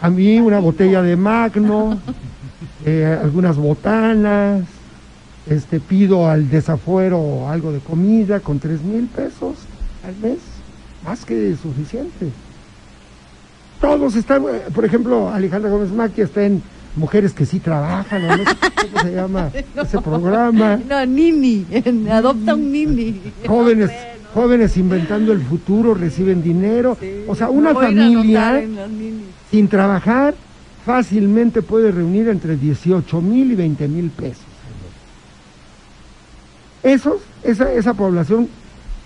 a 0.00 0.10
mí 0.10 0.38
una 0.38 0.58
botella 0.58 1.02
de 1.02 1.16
magno, 1.16 1.98
eh, 2.84 3.18
algunas 3.22 3.56
botanas, 3.56 4.62
este 5.48 5.80
pido 5.80 6.28
al 6.28 6.48
desafuero 6.48 7.48
algo 7.48 7.72
de 7.72 7.80
comida 7.80 8.40
con 8.40 8.58
tres 8.58 8.82
mil 8.82 9.06
pesos 9.06 9.56
al 10.06 10.16
mes, 10.16 10.38
más 11.04 11.24
que 11.24 11.54
suficiente. 11.56 12.30
Todos 13.80 14.16
están, 14.16 14.42
eh, 14.44 14.62
por 14.74 14.84
ejemplo, 14.84 15.28
Alejandra 15.30 15.70
Gómez 15.70 15.90
Maki 15.90 16.22
está 16.22 16.44
en 16.44 16.62
Mujeres 16.96 17.32
que 17.32 17.44
sí 17.44 17.58
trabajan, 17.58 18.26
no 18.26 18.34
cómo 18.36 19.02
se 19.02 19.12
llama 19.12 19.50
ese 19.82 20.00
programa. 20.00 20.78
No, 20.88 21.04
Nini, 21.06 21.66
adopta 22.10 22.54
un 22.54 22.70
Nini. 22.70 23.20
Jóvenes, 23.46 23.90
No 23.90 23.92
sé, 23.92 24.08
no 24.22 24.40
jóvenes 24.42 24.76
inventando 24.76 25.32
el 25.32 25.40
futuro, 25.42 25.94
reciben 25.94 26.42
dinero. 26.42 26.96
O 27.26 27.34
sea, 27.34 27.50
una 27.50 27.74
familia 27.74 28.62
sin 29.50 29.68
trabajar 29.68 30.34
fácilmente 30.84 31.62
puede 31.62 31.90
reunir 31.90 32.28
entre 32.28 32.56
18 32.56 33.20
mil 33.20 33.52
y 33.52 33.54
20 33.54 33.88
mil 33.88 34.10
pesos. 34.10 34.44
Esos, 36.82 37.22
esa, 37.42 37.72
esa 37.72 37.94
población 37.94 38.48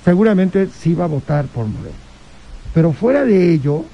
seguramente 0.04 0.68
sí 0.68 0.94
va 0.94 1.04
a 1.04 1.08
votar 1.08 1.46
por 1.46 1.66
Moreno. 1.66 1.94
Pero 2.74 2.92
fuera 2.92 3.24
de 3.24 3.52
ello, 3.52 3.84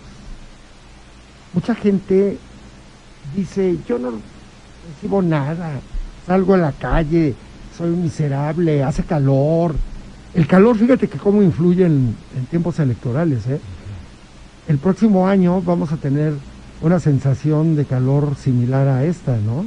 mucha 1.53 1.75
gente 1.75 2.39
dice, 3.35 3.79
yo 3.89 3.99
no 3.99 4.13
recibo 4.89 5.23
nada, 5.23 5.81
salgo 6.27 6.55
a 6.55 6.59
la 6.59 6.73
calle, 6.73 7.35
soy 7.77 7.91
un 7.91 8.03
miserable, 8.03 8.83
hace 8.83 9.03
calor. 9.03 9.75
El 10.35 10.47
calor, 10.47 10.77
fíjate 10.77 11.09
que 11.09 11.19
cómo 11.19 11.43
influye 11.43 11.87
en, 11.87 12.17
en 12.37 12.47
tiempos 12.51 12.79
electorales, 12.79 13.47
¿eh? 13.47 13.61
el 14.69 14.79
próximo 14.79 15.29
año 15.29 15.61
vamos 15.63 15.93
a 15.93 15.97
tener 15.97 16.35
una 16.81 17.01
sensación 17.01 17.77
de 17.77 17.85
calor 17.85 18.35
similar 18.37 18.89
a 18.89 19.05
esta, 19.05 19.37
¿no? 19.37 19.65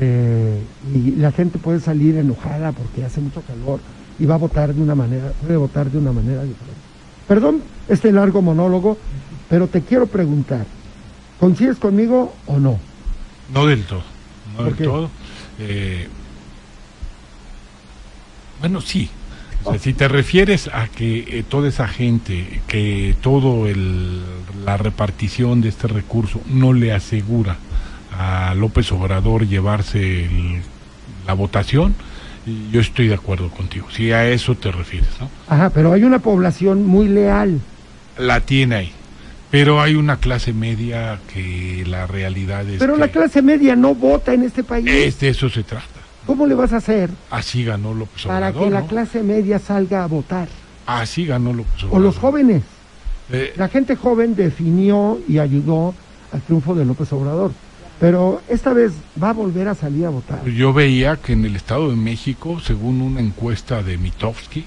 Eh, 0.00 0.62
y 0.94 1.12
la 1.12 1.32
gente 1.32 1.58
puede 1.58 1.80
salir 1.80 2.16
enojada 2.16 2.72
porque 2.72 3.04
hace 3.04 3.20
mucho 3.20 3.42
calor 3.42 3.80
y 4.18 4.26
va 4.26 4.34
a 4.34 4.38
votar 4.38 4.74
de 4.74 4.82
una 4.82 4.94
manera, 4.94 5.32
puede 5.40 5.56
votar 5.56 5.90
de 5.90 5.98
una 5.98 6.12
manera 6.12 6.42
diferente. 6.42 6.80
Perdón 7.26 7.62
este 7.88 8.12
largo 8.12 8.42
monólogo, 8.42 8.98
pero 9.48 9.66
te 9.66 9.82
quiero 9.82 10.06
preguntar, 10.06 10.66
¿coincides 11.40 11.76
conmigo 11.78 12.34
o 12.46 12.58
no? 12.58 12.78
No 13.52 13.66
del 13.66 13.84
todo, 13.84 14.02
no 14.52 14.56
¿Por 14.56 14.66
del 14.66 14.74
qué? 14.76 14.84
todo. 14.84 15.10
Eh, 15.60 16.08
bueno, 18.60 18.80
sí. 18.80 19.08
O 19.64 19.70
sea, 19.70 19.78
si 19.80 19.92
te 19.92 20.06
refieres 20.08 20.68
a 20.68 20.86
que 20.88 21.18
eh, 21.38 21.44
toda 21.48 21.68
esa 21.68 21.88
gente, 21.88 22.60
que 22.68 23.14
todo 23.20 23.66
el, 23.66 24.22
la 24.64 24.76
repartición 24.76 25.60
de 25.60 25.68
este 25.68 25.88
recurso 25.88 26.40
no 26.46 26.72
le 26.72 26.92
asegura 26.92 27.56
a 28.16 28.54
López 28.54 28.90
Obrador 28.92 29.46
llevarse 29.46 30.24
el- 30.24 30.60
la 31.26 31.34
votación, 31.34 31.94
yo 32.72 32.80
estoy 32.80 33.08
de 33.08 33.14
acuerdo 33.14 33.50
contigo. 33.50 33.88
Si 33.90 34.10
a 34.12 34.26
eso 34.28 34.54
te 34.54 34.70
refieres, 34.72 35.10
¿no? 35.20 35.28
Ajá, 35.48 35.70
pero 35.70 35.92
hay 35.92 36.04
una 36.04 36.18
población 36.20 36.86
muy 36.86 37.08
leal. 37.08 37.60
La 38.16 38.40
tiene 38.40 38.74
ahí. 38.76 38.92
Pero 39.50 39.80
hay 39.80 39.94
una 39.94 40.18
clase 40.18 40.52
media 40.52 41.18
que 41.32 41.84
la 41.86 42.06
realidad 42.06 42.68
es 42.68 42.78
Pero 42.78 42.94
que 42.94 43.00
la 43.00 43.08
clase 43.08 43.40
media 43.42 43.74
no 43.76 43.94
vota 43.94 44.34
en 44.34 44.42
este 44.42 44.62
país. 44.62 44.86
es 44.88 45.18
de 45.20 45.30
eso 45.30 45.48
se 45.48 45.62
trata. 45.62 45.86
¿Cómo 46.26 46.46
le 46.46 46.54
vas 46.54 46.74
a 46.74 46.76
hacer 46.76 47.08
Así 47.30 47.64
ganó 47.64 47.94
López 47.94 48.24
para 48.26 48.48
Obrador. 48.48 48.64
que 48.68 48.74
la 48.74 48.80
¿no? 48.82 48.86
clase 48.86 49.22
media 49.22 49.58
salga 49.58 50.04
a 50.04 50.06
votar? 50.06 50.46
Así 50.84 51.24
ganó 51.24 51.54
López 51.54 51.84
Obrador. 51.84 51.96
O 51.98 52.02
los 52.02 52.18
jóvenes. 52.18 52.62
Eh, 53.30 53.54
La 53.56 53.68
gente 53.68 53.96
joven 53.96 54.36
definió 54.36 55.18
y 55.26 55.38
ayudó 55.38 55.94
al 56.32 56.42
triunfo 56.42 56.74
de 56.74 56.84
López 56.84 57.10
Obrador. 57.14 57.52
Pero 57.98 58.42
esta 58.48 58.72
vez 58.74 58.92
va 59.20 59.30
a 59.30 59.32
volver 59.32 59.66
a 59.68 59.74
salir 59.74 60.04
a 60.04 60.10
votar. 60.10 60.44
yo 60.44 60.72
veía 60.74 61.16
que 61.16 61.32
en 61.32 61.44
el 61.46 61.56
Estado 61.56 61.88
de 61.90 61.96
México, 61.96 62.60
según 62.60 63.00
una 63.00 63.20
encuesta 63.20 63.82
de 63.82 63.96
Mitofsky, 63.98 64.64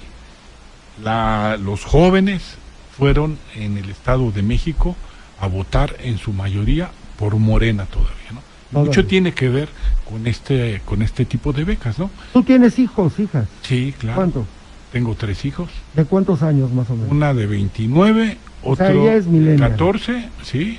la, 1.03 1.57
los 1.61 1.85
jóvenes 1.85 2.55
fueron 3.01 3.39
en 3.55 3.79
el 3.79 3.89
Estado 3.89 4.31
de 4.31 4.43
México 4.43 4.95
a 5.39 5.47
votar 5.47 5.95
en 6.03 6.19
su 6.19 6.33
mayoría 6.33 6.91
por 7.17 7.35
Morena 7.37 7.85
todavía, 7.85 8.31
¿no? 8.31 8.41
Todavía. 8.71 8.89
Mucho 8.91 9.07
tiene 9.07 9.33
que 9.33 9.49
ver 9.49 9.69
con 10.07 10.27
este 10.27 10.83
con 10.85 11.01
este 11.01 11.25
tipo 11.25 11.51
de 11.51 11.63
becas, 11.63 11.97
¿no? 11.97 12.11
¿Tú 12.31 12.43
tienes 12.43 12.77
hijos, 12.77 13.17
hijas? 13.17 13.47
Sí, 13.63 13.95
claro. 13.97 14.17
¿Cuántos? 14.17 14.45
Tengo 14.91 15.15
tres 15.15 15.45
hijos, 15.45 15.71
¿De 15.95 16.05
cuántos 16.05 16.43
años 16.43 16.71
más 16.73 16.91
o 16.91 16.95
menos? 16.95 17.11
una 17.11 17.33
de 17.33 17.47
29, 17.47 18.37
O 18.61 18.75
sea, 18.75 18.91
millennial. 18.91 19.71
14, 19.71 20.29
sí. 20.43 20.77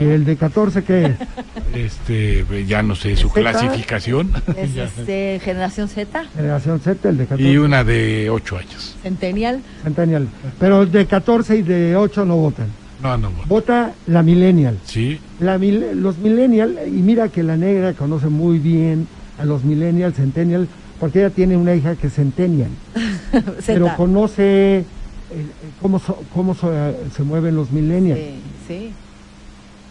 ¿Y 0.00 0.04
el 0.04 0.24
de 0.24 0.36
14 0.36 0.82
qué 0.84 1.04
es? 1.06 1.10
Este, 1.74 2.44
ya 2.68 2.82
no 2.84 2.94
sé 2.94 3.16
su 3.16 3.28
¿Zeta? 3.30 3.50
clasificación. 3.50 4.30
Es 4.56 4.76
este, 4.76 5.40
generación 5.44 5.88
Z, 5.88 6.24
Generación 6.36 6.78
Z, 6.80 7.08
el 7.08 7.16
de 7.18 7.26
14. 7.26 7.50
y 7.52 7.56
una 7.56 7.82
de 7.82 8.30
8 8.30 8.58
años. 8.58 8.94
Centennial. 9.02 9.60
Centennial. 9.82 10.28
Pero 10.60 10.82
el 10.82 10.92
de 10.92 11.06
14 11.06 11.56
y 11.56 11.62
de 11.62 11.96
8 11.96 12.24
no 12.26 12.36
votan. 12.36 12.68
No, 13.02 13.16
no, 13.18 13.28
bueno. 13.30 13.46
Vota 13.48 13.92
la 14.06 14.22
millennial. 14.22 14.78
sí, 14.84 15.18
La 15.40 15.58
mil- 15.58 16.00
los 16.00 16.16
millennial, 16.18 16.78
y 16.86 16.90
mira 16.90 17.28
que 17.28 17.42
la 17.42 17.56
negra 17.56 17.92
conoce 17.94 18.28
muy 18.28 18.58
bien 18.60 19.08
a 19.38 19.44
los 19.44 19.64
millennial, 19.64 20.14
centennial, 20.14 20.68
porque 21.00 21.18
ella 21.18 21.30
tiene 21.30 21.56
una 21.56 21.74
hija 21.74 21.96
que 21.96 22.06
es 22.06 22.14
centennial, 22.14 22.70
pero 23.66 23.86
Z. 23.86 23.96
conoce 23.96 24.78
eh, 24.78 24.84
eh, 25.32 25.44
cómo, 25.82 25.98
so- 25.98 26.22
cómo 26.32 26.54
so- 26.54 26.72
eh, 26.72 26.94
se 27.14 27.24
mueven 27.24 27.56
los 27.56 27.72
millennials. 27.72 28.20
Sí, 28.20 28.34
sí. 28.68 28.92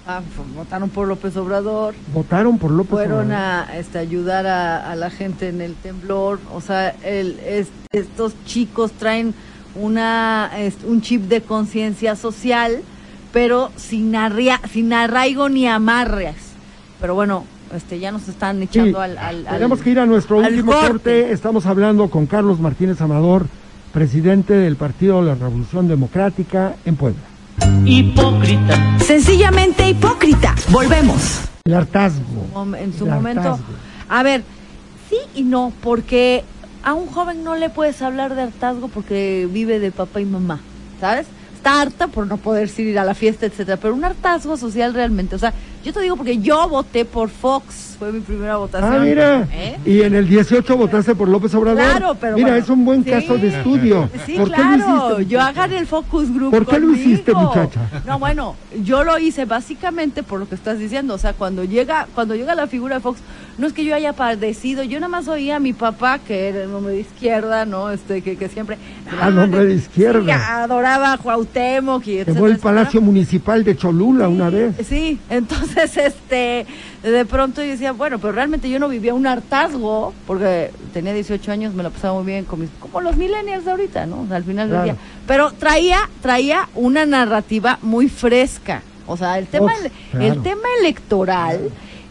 Ah, 0.05 0.21
pues, 0.35 0.53
votaron 0.55 0.89
por 0.89 1.07
López 1.07 1.35
Obrador. 1.37 1.95
Votaron 2.13 2.57
por 2.57 2.71
López 2.71 2.91
fueron 2.91 3.27
Obrador. 3.27 3.69
a 3.69 3.77
este, 3.77 3.99
ayudar 3.99 4.45
a, 4.47 4.91
a 4.91 4.95
la 4.97 5.09
gente 5.09 5.47
en 5.47 5.61
el 5.61 5.75
temblor. 5.75 6.39
O 6.53 6.59
sea, 6.59 6.89
el, 7.05 7.39
es- 7.39 7.69
estos 7.91 8.33
chicos 8.45 8.91
traen 8.91 9.33
una 9.75 10.51
es- 10.57 10.83
un 10.85 11.01
chip 11.01 11.23
de 11.23 11.41
conciencia 11.41 12.15
social, 12.17 12.81
pero 13.31 13.71
sin, 13.77 14.13
arria- 14.15 14.59
sin 14.71 14.91
arraigo 14.91 15.47
ni 15.47 15.67
amarres. 15.67 16.35
Pero 16.99 17.15
bueno, 17.15 17.45
este 17.73 17.97
ya 17.99 18.11
nos 18.11 18.27
están 18.27 18.57
Sí, 18.57 18.63
echando 18.63 18.99
al, 18.99 19.17
al- 19.17 19.47
al- 19.47 19.53
Tenemos 19.55 19.79
que 19.81 19.89
ir 19.91 19.99
a 19.99 20.05
nuestro 20.05 20.39
último 20.39 20.73
corte. 20.73 20.87
corte. 20.89 21.31
Estamos 21.31 21.65
hablando 21.65 22.09
con 22.09 22.25
Carlos 22.25 22.59
Martínez 22.59 22.99
Amador, 22.99 23.45
presidente 23.93 24.53
del 24.53 24.75
Partido 24.75 25.21
de 25.21 25.27
la 25.29 25.35
Revolución 25.35 25.87
Democrática 25.87 26.75
en 26.83 26.97
Puebla. 26.97 27.21
Hipócrita, 27.85 28.97
Sencillamente 28.99 29.89
hipócrita. 29.89 30.55
Volvemos. 30.69 31.41
El 31.65 31.75
hartazgo. 31.75 32.75
en 32.77 32.93
su 32.97 33.05
el 33.05 33.11
momento. 33.11 33.41
hartazgo. 33.41 33.73
A 34.09 34.23
ver, 34.23 34.43
sí 35.09 35.17
y 35.35 35.43
no, 35.43 35.71
porque 35.81 36.43
a 36.83 36.93
un 36.93 37.07
joven 37.07 37.43
no 37.43 37.55
le 37.55 37.69
puedes 37.69 38.01
hablar 38.01 38.35
de 38.35 38.43
hartazgo 38.43 38.87
porque 38.89 39.47
vive 39.51 39.79
de 39.79 39.91
papá 39.91 40.19
y 40.21 40.25
mamá, 40.25 40.59
¿sabes? 40.99 41.27
Está 41.63 41.79
harta 41.79 42.07
por 42.07 42.27
no 42.27 42.35
poder 42.35 42.69
ir 42.77 42.99
a 42.99 43.05
la 43.05 43.13
fiesta, 43.13 43.45
etcétera, 43.45 43.77
pero 43.77 43.95
un 43.95 44.03
hartazgo 44.03 44.57
social 44.57 44.93
realmente, 44.93 45.33
o 45.33 45.39
sea, 45.39 45.53
yo 45.81 45.93
te 45.93 46.01
digo 46.01 46.17
porque 46.17 46.39
yo 46.39 46.67
voté 46.67 47.05
por 47.05 47.29
Fox, 47.29 47.95
fue 47.97 48.11
mi 48.11 48.19
primera 48.19 48.57
votación. 48.57 48.93
Ah, 48.93 48.99
mira. 48.99 49.47
¿Eh? 49.49 49.77
Y 49.85 50.01
en 50.01 50.13
el 50.13 50.27
18 50.27 50.75
votaste 50.75 51.15
por 51.15 51.29
López 51.29 51.55
Obrador. 51.55 51.81
Claro, 51.81 52.17
pero 52.19 52.35
Mira, 52.35 52.49
bueno, 52.49 52.63
es 52.63 52.69
un 52.69 52.83
buen 52.83 53.05
sí. 53.05 53.11
caso 53.11 53.37
de 53.37 53.47
estudio. 53.47 54.09
Sí, 54.25 54.35
¿Por 54.37 54.49
qué 54.49 54.55
claro. 54.55 54.77
lo 54.77 55.13
hiciste? 55.15 55.33
yo 55.33 55.39
hagan 55.39 55.71
el 55.71 55.87
focus 55.87 56.33
group. 56.33 56.51
¿Por 56.51 56.65
qué 56.65 56.79
lo 56.79 56.93
hiciste, 56.93 57.33
muchacha? 57.33 57.79
No, 58.05 58.19
bueno, 58.19 58.57
yo 58.83 59.05
lo 59.05 59.17
hice 59.17 59.45
básicamente 59.45 60.21
por 60.21 60.41
lo 60.41 60.49
que 60.49 60.55
estás 60.55 60.79
diciendo. 60.79 61.13
O 61.13 61.17
sea, 61.17 61.31
cuando 61.31 61.63
llega, 61.63 62.07
cuando 62.13 62.35
llega 62.35 62.55
la 62.55 62.67
figura 62.67 62.95
de 62.95 63.01
Fox, 63.01 63.21
no 63.57 63.67
es 63.67 63.73
que 63.73 63.83
yo 63.85 63.93
haya 63.95 64.13
padecido. 64.13 64.83
Yo 64.83 64.99
nada 64.99 65.09
más 65.09 65.27
oía 65.27 65.57
a 65.57 65.59
mi 65.59 65.73
papá, 65.73 66.19
que 66.19 66.49
era 66.49 66.63
el 66.63 66.73
hombre 66.73 66.93
de 66.93 67.01
izquierda, 67.01 67.65
¿no? 67.65 67.91
Este, 67.91 68.21
que, 68.21 68.35
que 68.35 68.49
siempre. 68.49 68.77
Ah, 69.21 69.27
el 69.27 69.37
hombre 69.37 69.65
de 69.65 69.73
izquierda. 69.75 70.23
Sí, 70.23 70.31
adoraba 70.31 71.13
a 71.13 71.17
Cuauhtémoc 71.17 72.05
y 72.07 72.17
etcétera, 72.17 72.39
el 72.39 72.51
etcétera. 72.53 72.63
Palacio 72.63 73.01
Municipal 73.01 73.63
de 73.63 73.75
Cholula 73.77 74.27
una 74.27 74.49
vez. 74.49 74.75
Sí, 74.87 75.19
entonces 75.29 75.95
este 75.97 76.65
de 77.03 77.25
pronto 77.25 77.61
yo 77.61 77.67
decía, 77.69 77.91
bueno, 77.91 78.17
pero 78.17 78.31
realmente 78.31 78.69
yo 78.69 78.79
no 78.79 78.87
vivía 78.87 79.13
un 79.13 79.27
hartazgo, 79.27 80.13
porque 80.25 80.71
tenía 80.93 81.13
18 81.13 81.51
años, 81.51 81.73
me 81.73 81.83
lo 81.83 81.91
pasaba 81.91 82.13
muy 82.15 82.25
bien 82.25 82.45
con 82.45 82.61
mis, 82.61 82.69
como 82.79 83.01
los 83.01 83.17
millennials 83.17 83.65
de 83.65 83.71
ahorita, 83.71 84.05
¿no? 84.05 84.21
O 84.21 84.27
sea, 84.27 84.37
al 84.37 84.43
final 84.45 84.69
Claro. 84.69 84.83
del 84.85 84.93
día. 84.95 85.01
Pero 85.27 85.51
traía, 85.51 85.97
traía 86.21 86.69
una 86.75 87.05
narrativa 87.05 87.77
muy 87.81 88.07
fresca. 88.07 88.81
O 89.05 89.17
sea, 89.17 89.37
el 89.37 89.47
tema, 89.47 89.73
Uf, 89.73 90.21
el 90.21 90.41
tema 90.43 90.63
electoral 90.79 91.69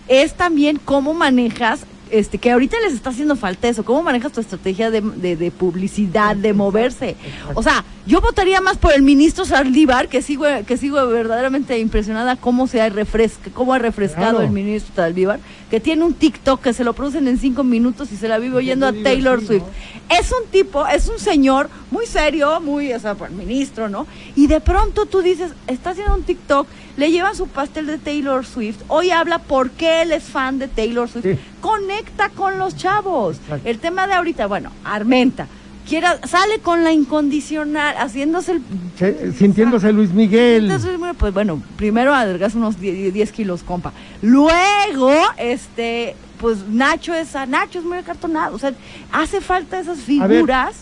es 0.09 0.35
también 0.35 0.81
cómo 0.85 1.15
manejas, 1.15 1.87
este, 2.11 2.37
que 2.37 2.51
ahorita 2.51 2.77
les 2.85 2.93
está 2.93 3.09
haciendo 3.11 3.37
falta 3.37 3.69
eso, 3.69 3.85
cómo 3.87 4.03
manejas 4.03 4.33
tu 4.33 4.41
estrategia 4.41 4.91
de, 4.91 5.01
de- 5.01 5.35
de 5.37 5.51
publicidad, 5.51 6.37
de 6.37 6.53
moverse. 6.53 7.17
O 7.55 7.63
sea, 7.63 7.85
yo 8.07 8.21
votaría 8.21 8.61
más 8.61 8.77
por 8.77 8.93
el 8.93 9.01
ministro 9.03 9.45
Saldívar, 9.47 10.09
que 10.09 10.21
sigo, 10.21 10.45
que 10.67 10.77
sigo 10.77 11.07
verdaderamente 11.07 11.79
impresionada 11.79 12.37
cómo 12.37 12.67
se 12.67 12.83
ha 12.83 12.89
refresca, 12.91 13.51
cómo 13.55 13.73
ha 13.73 13.79
refrescado 13.79 14.33
Claro. 14.33 14.43
el 14.43 14.51
ministro 14.51 14.95
Saldívar, 14.95 15.41
que 15.71 15.81
tiene 15.81 16.05
un 16.05 16.13
TikTok 16.13 16.61
que 16.61 16.75
se 16.75 16.85
lo 16.85 16.93
producen 16.93 17.29
en 17.29 17.39
cinco 17.39 17.65
minutos 17.65 18.13
y 18.13 18.17
se 18.17 18.29
la 18.29 18.39
vive 18.39 18.57
oyendo 18.57 18.87
a 18.87 18.93
Taylor. 18.93 19.41
Swift. 19.43 19.63
Es 20.11 20.31
un 20.33 20.51
tipo, 20.51 20.87
es 20.87 21.09
un 21.09 21.19
señor 21.19 21.71
muy 21.91 22.05
serio, 22.07 22.61
muy, 22.61 22.93
o 22.93 23.01
sea, 23.01 23.15
por 23.15 23.31
ministro, 23.31 23.89
¿no? 23.89 24.07
Y 24.37 24.49
de 24.49 24.61
pronto 24.61 25.07
tú 25.07 25.23
dices, 25.23 25.53
está 25.67 25.91
haciendo 25.91 26.15
un 26.15 26.25
TikTok, 26.25 26.67
le 26.97 27.11
llevan 27.11 27.35
su 27.35 27.47
pastel 27.49 27.87
de 27.87 27.99
Taylor 27.99 28.45
Swift, 28.45 28.81
hoy 28.89 29.11
habla 29.11 29.39
por 29.39 29.71
qué 29.71 30.03
él 30.03 30.13
es 30.13 30.25
fan 30.25 30.59
de 30.59 30.69
Taylor 30.69 31.09
Swift, 31.09 31.25
Sí. 31.25 31.39
conecta 31.61 32.29
con 32.31 32.59
los 32.59 32.77
chavos. 32.77 33.37
Exacto. 33.39 33.69
El 33.69 33.79
tema 33.79 34.07
de 34.07 34.13
ahorita, 34.15 34.47
bueno, 34.47 34.71
Armenta, 34.85 35.47
quiera, 35.89 36.19
sale 36.27 36.59
con 36.61 36.85
la 36.85 36.93
incondicional, 36.93 37.97
haciéndose 37.97 38.53
el... 38.53 38.63
Se- 38.99 39.33
sintiéndose 39.33 39.93
Luis 39.93 40.13
Miguel. 40.13 40.65
Entonces, 40.71 40.99
pues 41.19 41.33
bueno, 41.35 41.63
primero 41.77 42.15
adelgas 42.15 42.55
unos 42.55 42.79
10, 42.79 43.13
10 43.15 43.33
kilos, 43.33 43.63
compa. 43.63 43.93
Luego, 44.21 45.13
este, 45.39 46.15
pues 46.41 46.59
Nacho 46.69 47.15
es, 47.15 47.35
Nacho 47.49 47.79
es 47.79 47.85
muy 47.85 47.99
acartonado. 47.99 48.55
O 48.55 48.59
sea, 48.59 48.73
hace 49.13 49.41
falta 49.41 49.79
esas 49.81 49.99
A 49.99 50.27
ver, 50.27 50.37
figuras. 50.39 50.75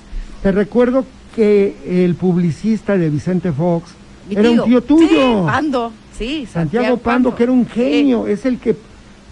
Te 0.42 0.52
recuerdo 0.52 1.04
que 1.36 1.76
el 2.04 2.14
publicista 2.14 2.96
de 2.96 3.10
Vicente 3.10 3.52
Fox 3.52 3.90
Mi 4.30 4.36
era 4.40 4.50
un 4.50 4.64
tío 4.64 4.82
tuyo. 4.82 5.08
Sí, 5.08 5.46
Pando, 5.46 5.92
sí. 6.16 6.46
Santiago 6.50 6.96
Pando, 6.96 7.34
que 7.34 7.42
era 7.42 7.52
un 7.52 7.66
genio, 7.66 8.26
es 8.26 8.46
el 8.46 8.58
que 8.58 8.76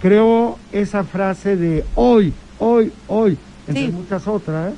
creó 0.02 0.58
esa 0.72 1.04
frase 1.04 1.56
de 1.56 1.84
hoy, 1.94 2.32
hoy, 2.58 2.92
hoy, 3.08 3.36
entre 3.66 3.86
Sí. 3.86 3.92
muchas 3.92 4.26
otras, 4.26 4.74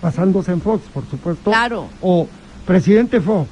basándose 0.00 0.52
en 0.52 0.60
Fox, 0.60 0.84
por 0.92 1.04
supuesto. 1.08 1.50
Claro. 1.50 1.88
O 2.00 2.28
presidente 2.66 3.20
Fox, 3.20 3.48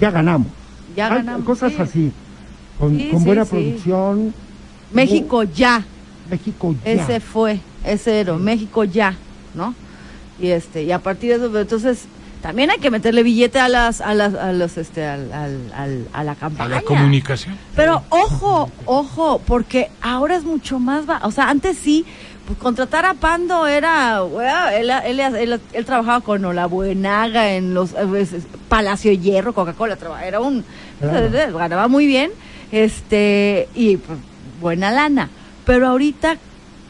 ya 0.00 0.10
ganamos. 0.10 0.48
Ya 0.96 1.08
ganamos, 1.08 1.44
Cosas 1.46 1.72
sí. 1.72 1.78
así, 1.80 2.12
con, 2.78 3.24
buena 3.24 3.44
producción. 3.44 4.34
México 4.92 5.42
ya. 5.44 5.84
México 6.30 6.74
ya. 6.84 6.90
Ese 6.92 7.20
fue, 7.20 7.60
ese 7.84 8.20
era, 8.20 8.34
México 8.36 8.84
ya, 8.84 9.16
¿no? 9.54 9.74
Y 10.38 10.48
este, 10.48 10.82
y 10.82 10.92
a 10.92 10.98
partir 10.98 11.30
de 11.30 11.46
eso, 11.46 11.58
entonces, 11.58 12.04
también 12.42 12.70
hay 12.70 12.78
que 12.78 12.90
meterle 12.90 13.22
billete 13.22 13.58
a 13.60 13.68
las, 13.68 14.00
a 14.00 14.12
las, 14.14 14.34
a 14.34 14.52
los, 14.52 14.76
este, 14.76 15.06
al, 15.06 15.32
al, 15.32 15.72
al- 15.74 16.08
a 16.12 16.24
la 16.24 16.32
a 16.32 16.34
campaña. 16.34 16.68
la 16.70 16.82
comunicación. 16.82 17.56
Pero 17.76 18.02
ojo, 18.10 18.68
ojo, 18.84 19.40
porque 19.46 19.90
ahora 20.02 20.36
es 20.36 20.44
mucho 20.44 20.78
más, 20.78 21.08
va- 21.08 21.20
o 21.22 21.30
sea, 21.30 21.48
antes 21.48 21.78
sí, 21.78 22.04
pues 22.46 22.58
contratar 22.58 23.06
a 23.06 23.14
Pando 23.14 23.68
era, 23.68 24.22
bueno, 24.22 24.68
él, 24.70 24.90
él, 24.90 25.20
él- 25.20 25.60
él 25.72 25.84
trabajaba 25.86 26.20
con 26.20 26.44
Olabuenaga 26.44 27.52
en 27.54 27.72
los 27.74 27.92
eh, 27.92 27.98
pues, 28.08 28.30
Palacio 28.68 29.12
Hierro, 29.12 29.54
Coca-Cola, 29.54 29.96
era 30.26 30.40
un, 30.40 30.64
Claro. 31.00 31.56
ganaba 31.58 31.86
muy 31.88 32.06
bien, 32.06 32.30
este, 32.72 33.68
y 33.74 33.96
pues, 33.98 34.18
buena 34.60 34.90
lana. 34.90 35.28
Pero 35.64 35.86
ahorita 35.86 36.38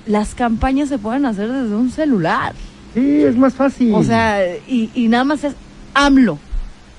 las 0.07 0.35
campañas 0.35 0.89
se 0.89 0.99
pueden 0.99 1.27
hacer 1.27 1.49
desde 1.53 1.75
un 1.75 1.91
celular. 1.91 2.55
Sí, 2.95 3.23
es 3.23 3.37
más 3.37 3.55
fácil. 3.55 3.95
O 3.95 4.03
sea, 4.03 4.45
y, 4.69 4.91
y 4.95 5.09
nada 5.09 5.25
más 5.25 5.45
es 5.45 5.55
AMLO. 5.95 6.39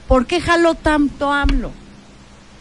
¿Por 0.07 0.25
qué 0.25 0.41
jaló 0.41 0.75
tanto 0.75 1.31
AMLO? 1.31 1.71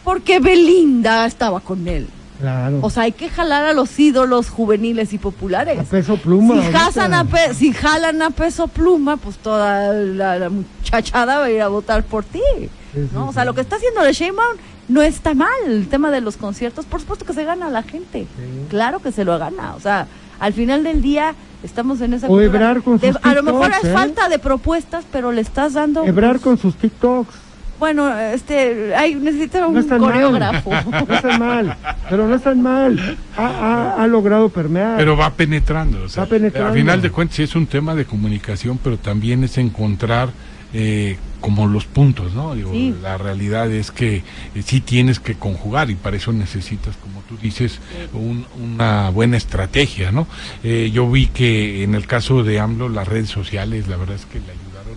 Porque 0.03 0.39
Belinda 0.39 1.25
estaba 1.25 1.59
con 1.61 1.87
él. 1.87 2.07
claro. 2.39 2.79
O 2.81 2.89
sea, 2.89 3.03
hay 3.03 3.11
que 3.13 3.29
jalar 3.29 3.63
a 3.65 3.73
los 3.73 3.97
ídolos 3.99 4.49
juveniles 4.49 5.13
y 5.13 5.17
populares. 5.17 5.79
a 5.79 5.83
peso 5.83 6.17
pluma. 6.17 6.61
si, 6.61 6.71
jasan 6.71 7.13
a 7.13 7.23
pe- 7.25 7.53
si 7.53 7.71
jalan 7.71 8.21
a 8.21 8.29
peso 8.31 8.67
pluma, 8.67 9.17
pues 9.17 9.37
toda 9.37 9.93
la, 9.93 10.37
la 10.39 10.49
muchachada 10.49 11.39
va 11.39 11.45
a 11.45 11.51
ir 11.51 11.61
a 11.61 11.69
votar 11.69 12.03
por 12.03 12.23
ti. 12.25 12.41
Sí, 12.59 12.69
sí, 12.93 13.09
¿no? 13.13 13.25
O 13.25 13.27
sí. 13.29 13.35
sea, 13.35 13.45
lo 13.45 13.53
que 13.53 13.61
está 13.61 13.77
haciendo 13.77 14.01
de 14.03 14.11
Sheinbaum 14.13 14.57
no 14.89 15.01
está 15.01 15.33
mal. 15.33 15.47
El 15.67 15.87
tema 15.87 16.11
de 16.11 16.19
los 16.21 16.35
conciertos, 16.37 16.85
por 16.85 16.99
supuesto 16.99 17.25
que 17.25 17.33
se 17.33 17.45
gana 17.45 17.67
a 17.67 17.71
la 17.71 17.83
gente. 17.83 18.27
Claro 18.69 18.99
que 18.99 19.11
se 19.13 19.23
lo 19.23 19.39
gana. 19.39 19.73
O 19.75 19.79
sea, 19.79 20.07
al 20.43 20.53
final 20.53 20.83
del 20.83 21.01
día 21.01 21.35
estamos 21.63 22.01
en 22.01 22.13
esa... 22.13 22.27
O 22.27 22.31
cultura 22.31 22.75
con 22.81 22.99
de- 22.99 23.13
sus 23.13 23.25
A 23.25 23.33
lo 23.33 23.43
mejor 23.43 23.67
TikToks, 23.67 23.83
es 23.85 23.89
¿eh? 23.89 23.93
falta 23.93 24.27
de 24.29 24.39
propuestas, 24.39 25.05
pero 25.11 25.31
le 25.31 25.39
estás 25.41 25.73
dando... 25.73 26.03
Ebrar 26.05 26.39
con 26.41 26.57
sus 26.57 26.75
TikToks. 26.75 27.33
Bueno, 27.79 28.17
este, 28.17 28.93
hay, 28.95 29.15
necesita 29.15 29.65
un 29.67 29.73
No 29.75 29.79
están 29.79 29.99
coreógrafo. 29.99 30.69
mal. 30.71 31.05
No 31.07 31.15
están 31.15 31.39
mal. 31.39 31.77
Pero 32.09 32.27
no 32.27 32.35
están 32.35 32.61
mal. 32.61 33.17
Ha, 33.37 33.45
ha- 33.45 34.03
ha 34.03 34.07
logrado 34.07 34.49
permear. 34.49 34.97
Pero 34.97 35.15
va 35.17 35.29
penetrando. 35.31 36.03
o 36.03 36.09
sea, 36.09 36.23
Va 36.23 36.29
penetrando. 36.29 36.69
A 36.71 36.73
final 36.73 37.01
de 37.01 37.09
cuentas, 37.09 37.37
sí 37.37 37.43
es 37.43 37.55
un 37.55 37.65
tema 37.65 37.95
de 37.95 38.03
comunicación, 38.05 38.77
pero 38.83 38.97
también 38.97 39.43
es 39.45 39.57
encontrar 39.57 40.29
eh, 40.73 41.17
como 41.39 41.67
los 41.67 41.85
puntos, 41.85 42.33
¿no? 42.33 42.55
Digo, 42.55 42.71
Sí. 42.71 42.95
La 43.01 43.17
realidad 43.17 43.71
es 43.71 43.91
que 43.91 44.17
eh, 44.17 44.23
sí 44.65 44.81
tienes 44.81 45.19
que 45.19 45.35
conjugar 45.35 45.89
y 45.91 45.95
para 45.95 46.17
eso 46.17 46.31
necesitas, 46.33 46.95
como 46.97 47.21
tú 47.29 47.37
dices, 47.41 47.79
un- 48.13 48.45
una 48.61 49.09
buena 49.09 49.37
estrategia, 49.37 50.11
¿no? 50.11 50.27
Eh, 50.63 50.89
yo 50.93 51.09
vi 51.11 51.27
que 51.27 51.83
en 51.83 51.95
el 51.95 52.07
caso 52.07 52.43
de 52.43 52.59
AMLO 52.59 52.89
las 52.89 53.07
redes 53.07 53.29
sociales, 53.29 53.87
la 53.87 53.97
verdad 53.97 54.15
es 54.15 54.25
que 54.25 54.39
le 54.39 54.45
ayudaron 54.51 54.95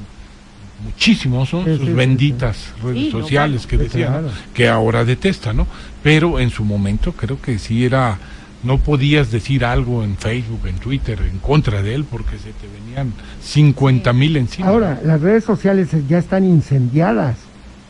muchísimo, 0.84 1.44
son 1.46 1.64
Sí, 1.64 1.70
sus 1.72 1.80
sí, 1.80 1.86
sí, 1.86 1.92
benditas 1.92 2.72
redes 2.82 2.98
Sí, 2.98 3.10
no, 3.12 3.20
sociales 3.20 3.66
que 3.66 3.76
decían, 3.76 4.26
que 4.54 4.68
ahora 4.68 5.04
detesta, 5.04 5.52
¿no? 5.52 5.66
Pero 6.02 6.38
en 6.38 6.50
su 6.50 6.64
momento 6.64 7.12
creo 7.12 7.40
que 7.40 7.58
sí 7.58 7.84
era, 7.84 8.18
no 8.62 8.78
podías 8.78 9.30
decir 9.30 9.64
algo 9.64 10.02
en 10.02 10.16
Facebook, 10.16 10.66
en 10.66 10.76
Twitter, 10.76 11.20
en 11.30 11.38
contra 11.38 11.82
de 11.82 11.94
él, 11.94 12.04
porque 12.04 12.38
se 12.38 12.52
te 12.52 12.66
venían 12.80 13.12
50 13.42 14.12
mil 14.12 14.36
encima. 14.36 14.68
Ahora, 14.68 15.00
las 15.04 15.20
redes 15.20 15.44
sociales 15.44 15.88
ya 16.08 16.18
están 16.18 16.44
incendiadas. 16.44 17.36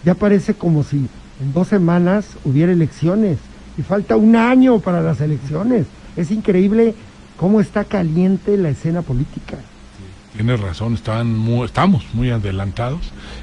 Ya 0.05 0.15
parece 0.15 0.55
como 0.55 0.83
si 0.85 0.97
en 1.41 1.53
dos 1.53 1.69
semanas 1.69 2.27
hubiera 2.45 2.73
elecciones 2.73 3.39
y 3.79 3.83
falta 3.83 4.17
un 4.17 4.37
año 4.37 4.79
para 4.81 5.01
las 5.01 5.21
elecciones. 5.21 5.87
Es 6.17 6.31
increíble 6.31 6.95
cómo 7.37 7.61
está 7.61 7.85
caliente 7.85 8.57
la 8.57 8.69
escena 8.71 9.03
política. 9.03 9.57
Tienes 10.35 10.61
razón, 10.61 10.95
estaban 10.95 11.37
mu- 11.37 11.65
estamos 11.65 12.05
muy 12.13 12.31
adelantados. 12.31 13.01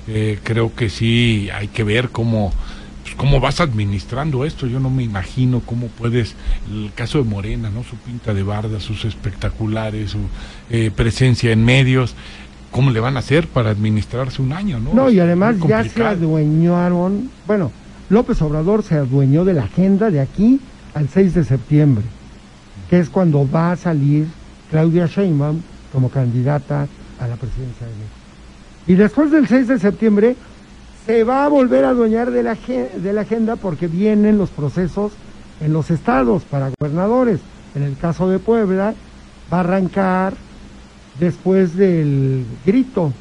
Eh, 0.08 0.40
creo 0.44 0.74
que 0.76 0.90
sí 0.90 1.50
hay 1.54 1.68
que 1.68 1.84
ver 1.84 2.10
cómo, 2.10 2.54
pues, 3.14 3.16
cómo 3.16 3.40
vas 3.40 3.60
administrando 3.60 4.46
esto. 4.46 4.68
Yo 4.68 4.80
no 4.80 4.90
me 4.90 5.04
imagino 5.04 5.62
cómo 5.66 5.88
puedes, 5.88 6.36
el 6.72 6.92
caso 6.94 7.20
de 7.24 7.30
Morena, 7.30 7.70
¿no? 7.70 7.84
Su 7.84 7.96
pinta 7.98 8.34
de 8.34 8.44
barda, 8.44 8.80
sus 8.80 9.06
espectaculares, 9.06 10.12
su 10.12 10.20
eh, 10.70 10.92
presencia 10.96 11.52
en 11.52 11.64
medios, 11.64 12.16
¿cómo 12.72 12.92
le 12.92 13.00
van 13.00 13.16
a 13.16 13.20
hacer 13.20 13.48
para 13.48 13.70
administrarse 13.70 14.42
un 14.42 14.54
año, 14.54 14.80
no? 14.80 14.94
No, 14.94 15.10
y 15.10 15.20
además 15.20 15.56
ya 15.68 15.84
se 15.84 16.04
adueñaron, 16.04 17.30
bueno, 17.48 17.72
López 18.10 18.42
Obrador 18.42 18.84
se 18.84 18.96
adueñó 18.96 19.46
de 19.46 19.54
la 19.54 19.64
agenda 19.64 20.10
de 20.10 20.20
aquí 20.20 20.60
al 20.94 21.10
6 21.10 21.34
de 21.34 21.44
septiembre, 21.44 22.04
que 22.90 23.00
es 23.00 23.10
cuando 23.10 23.50
va 23.50 23.72
a 23.72 23.76
salir 23.76 24.28
Claudia 24.70 25.08
Sheinbaum 25.08 25.62
como 25.92 26.10
candidata 26.10 26.88
a 27.20 27.28
la 27.28 27.36
presidencia 27.36 27.88
de 27.88 27.94
México. 27.94 28.18
Y 28.86 28.96
después 28.96 29.32
del 29.32 29.48
6 29.48 29.68
de 29.68 29.80
septiembre 29.80 30.36
se 31.06 31.24
va 31.24 31.46
a 31.46 31.50
volver 31.50 31.86
a 31.86 31.90
adueñar 31.90 32.32
de 32.32 32.44
la, 32.44 32.56
de 32.56 33.14
la 33.14 33.22
agenda 33.22 33.56
porque 33.56 33.88
vienen 33.88 34.38
los 34.38 34.50
procesos 34.50 35.12
en 35.60 35.74
los 35.74 35.92
estados 35.92 36.44
para 36.44 36.72
gobernadores. 36.80 37.40
En 37.76 37.84
el 37.84 37.98
caso 37.98 38.30
de 38.30 38.40
Puebla 38.40 38.94
va 39.52 39.58
a 39.58 39.60
arrancar 39.62 40.34
después 41.20 41.76
del 41.76 42.46
grito, 42.66 43.14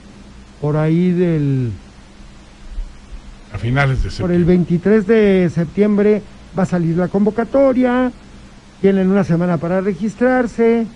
por 0.60 0.76
ahí 0.76 1.10
del 1.10 1.72
A 3.52 3.58
finales 3.58 4.02
de 4.02 4.10
por 4.10 4.30
el 4.30 4.44
septiembre. 4.44 4.56
23 4.56 5.06
de 5.06 5.50
septiembre 5.52 6.22
va 6.56 6.62
a 6.62 6.66
salir 6.66 6.96
la 6.96 7.08
convocatoria, 7.08 8.12
tienen 8.80 9.10
una 9.10 9.24
semana 9.24 9.56
para 9.56 9.80
registrarse, 9.80 10.86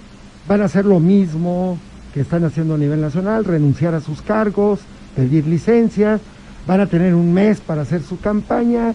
van 0.49 0.62
a 0.62 0.66
hacer 0.66 0.84
lo 0.84 1.01
mismo 1.01 1.78
que 2.14 2.20
están 2.20 2.45
haciendo 2.45 2.74
a 2.74 2.78
nivel 2.78 3.01
nacional, 3.01 3.45
renunciar 3.45 3.95
a 3.95 4.01
sus 4.01 4.22
cargos, 4.22 4.80
pedir 5.14 5.47
licencias, 5.47 6.20
van 6.67 6.81
a 6.81 6.87
tener 6.87 7.14
un 7.14 7.33
mes 7.33 7.61
para 7.61 7.83
hacer 7.83 8.03
su 8.03 8.19
campaña 8.19 8.95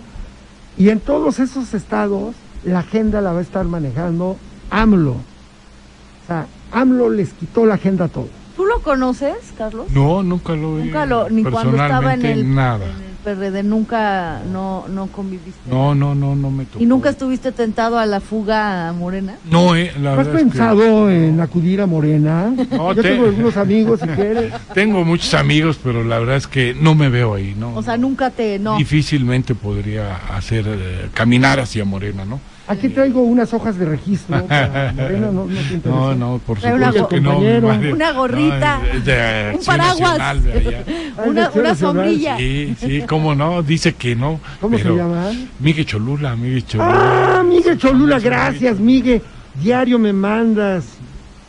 y 0.78 0.90
en 0.90 1.00
todos 1.00 1.40
esos 1.40 1.74
estados 1.74 2.36
la 2.64 2.80
agenda 2.80 3.22
la 3.22 3.34
va 3.34 3.40
a 3.40 3.42
estar 3.42 3.66
manejando 3.66 4.38
AMLO. 4.70 5.12
O 5.14 6.28
sea, 6.28 6.48
AMLO 6.72 7.10
les 7.10 7.34
quitó 7.34 7.66
la 7.66 7.76
agenda 7.76 8.06
a 8.06 8.08
todos. 8.08 8.30
¿Tú 8.56 8.66
lo 8.66 8.82
conoces, 8.82 9.36
Carlos? 9.58 9.88
No, 9.92 10.22
nunca 10.24 10.54
lo 10.54 10.76
vi. 10.76 10.84
Nunca 10.84 11.06
lo, 11.06 11.30
ni 11.30 11.44
cuando 11.44 11.72
estaba 11.72 12.14
en 12.14 12.26
el, 12.26 12.54
Nada. 12.56 12.86
en 12.86 13.04
el 13.04 13.11
PRD, 13.22 13.64
nunca, 13.64 14.42
no, 14.52 14.86
no 14.90 15.08
conviviste. 15.08 15.70
No, 15.70 15.96
no, 15.96 16.14
no, 16.16 16.36
no 16.36 16.52
me 16.52 16.66
tocó. 16.66 16.84
¿Y 16.84 16.86
nunca 16.86 17.10
estuviste 17.10 17.52
tentado 17.52 17.98
a 17.98 18.06
la 18.06 18.20
fuga 18.20 18.90
a 18.90 18.94
Morena? 18.94 19.36
No, 19.50 19.76
eh, 19.76 19.92
la 20.02 20.16
¿No 20.16 20.22
has 20.22 20.28
verdad 20.28 20.34
es 20.36 20.40
que- 20.40 20.50
pensado 20.50 21.10
en 21.10 21.40
acudir 21.40 21.82
a 21.82 21.88
Morena? 21.88 22.54
No, 22.72 22.94
Yo 22.94 23.02
te- 23.02 23.10
tengo 23.10 23.26
algunos 23.26 23.58
amigos, 23.58 24.00
si 24.02 24.08
quieres. 24.16 24.54
Tengo 24.74 25.06
muchos 25.06 25.34
amigos, 25.34 25.80
pero 25.84 26.04
la 26.04 26.20
verdad 26.20 26.36
es 26.38 26.48
que 26.48 26.76
no 26.80 26.96
me 26.96 27.10
veo 27.10 27.36
ahí, 27.36 27.56
¿no? 27.58 27.76
O 27.76 27.84
sea, 27.84 27.98
nunca 27.98 28.30
te, 28.32 28.60
no. 28.60 28.78
Difícilmente 28.78 29.56
podría 29.56 30.16
hacer, 30.36 30.66
eh, 30.68 31.10
caminar 31.14 31.60
hacia 31.60 31.86
Morena, 31.86 32.26
¿no? 32.26 32.40
Aquí 32.68 32.90
traigo 32.90 33.22
unas 33.22 33.54
hojas 33.54 33.78
de 33.78 33.86
registro. 33.86 34.46
para 34.46 34.94
Morena, 34.96 35.28
no, 35.32 35.46
no. 35.46 35.48
No, 35.84 36.16
no, 36.16 36.42
por 36.46 36.60
supuesto 36.60 37.08
que 37.08 37.20
no. 37.20 37.40
Una 37.40 38.12
gorrita. 38.12 38.80
No, 38.80 38.86
es 38.86 39.06
de 39.06 39.56
Un 39.58 39.66
paraguas. 39.66 40.44
De. 40.44 40.78
Ah, 41.18 41.24
Una, 41.26 41.52
una 41.54 41.76
sombrilla. 41.76 42.38
Sí, 42.38 42.76
sí, 42.80 43.02
cómo 43.08 43.36
no, 43.36 43.62
dice 43.64 43.94
que 43.94 44.16
no. 44.16 44.40
¿Cómo 44.60 44.78
se 44.78 44.84
pero 44.84 44.96
llama? 44.96 45.32
Miguel 45.60 45.86
Cholula, 45.86 46.36
Miguel 46.36 46.66
Cholula. 46.66 47.40
Ah, 47.40 47.44
Miguel 47.44 47.78
Cholula, 47.78 48.20
gracias, 48.20 48.80
Miguel. 48.80 49.22
Diario 49.56 50.00
me 50.00 50.14
mandas 50.14 50.86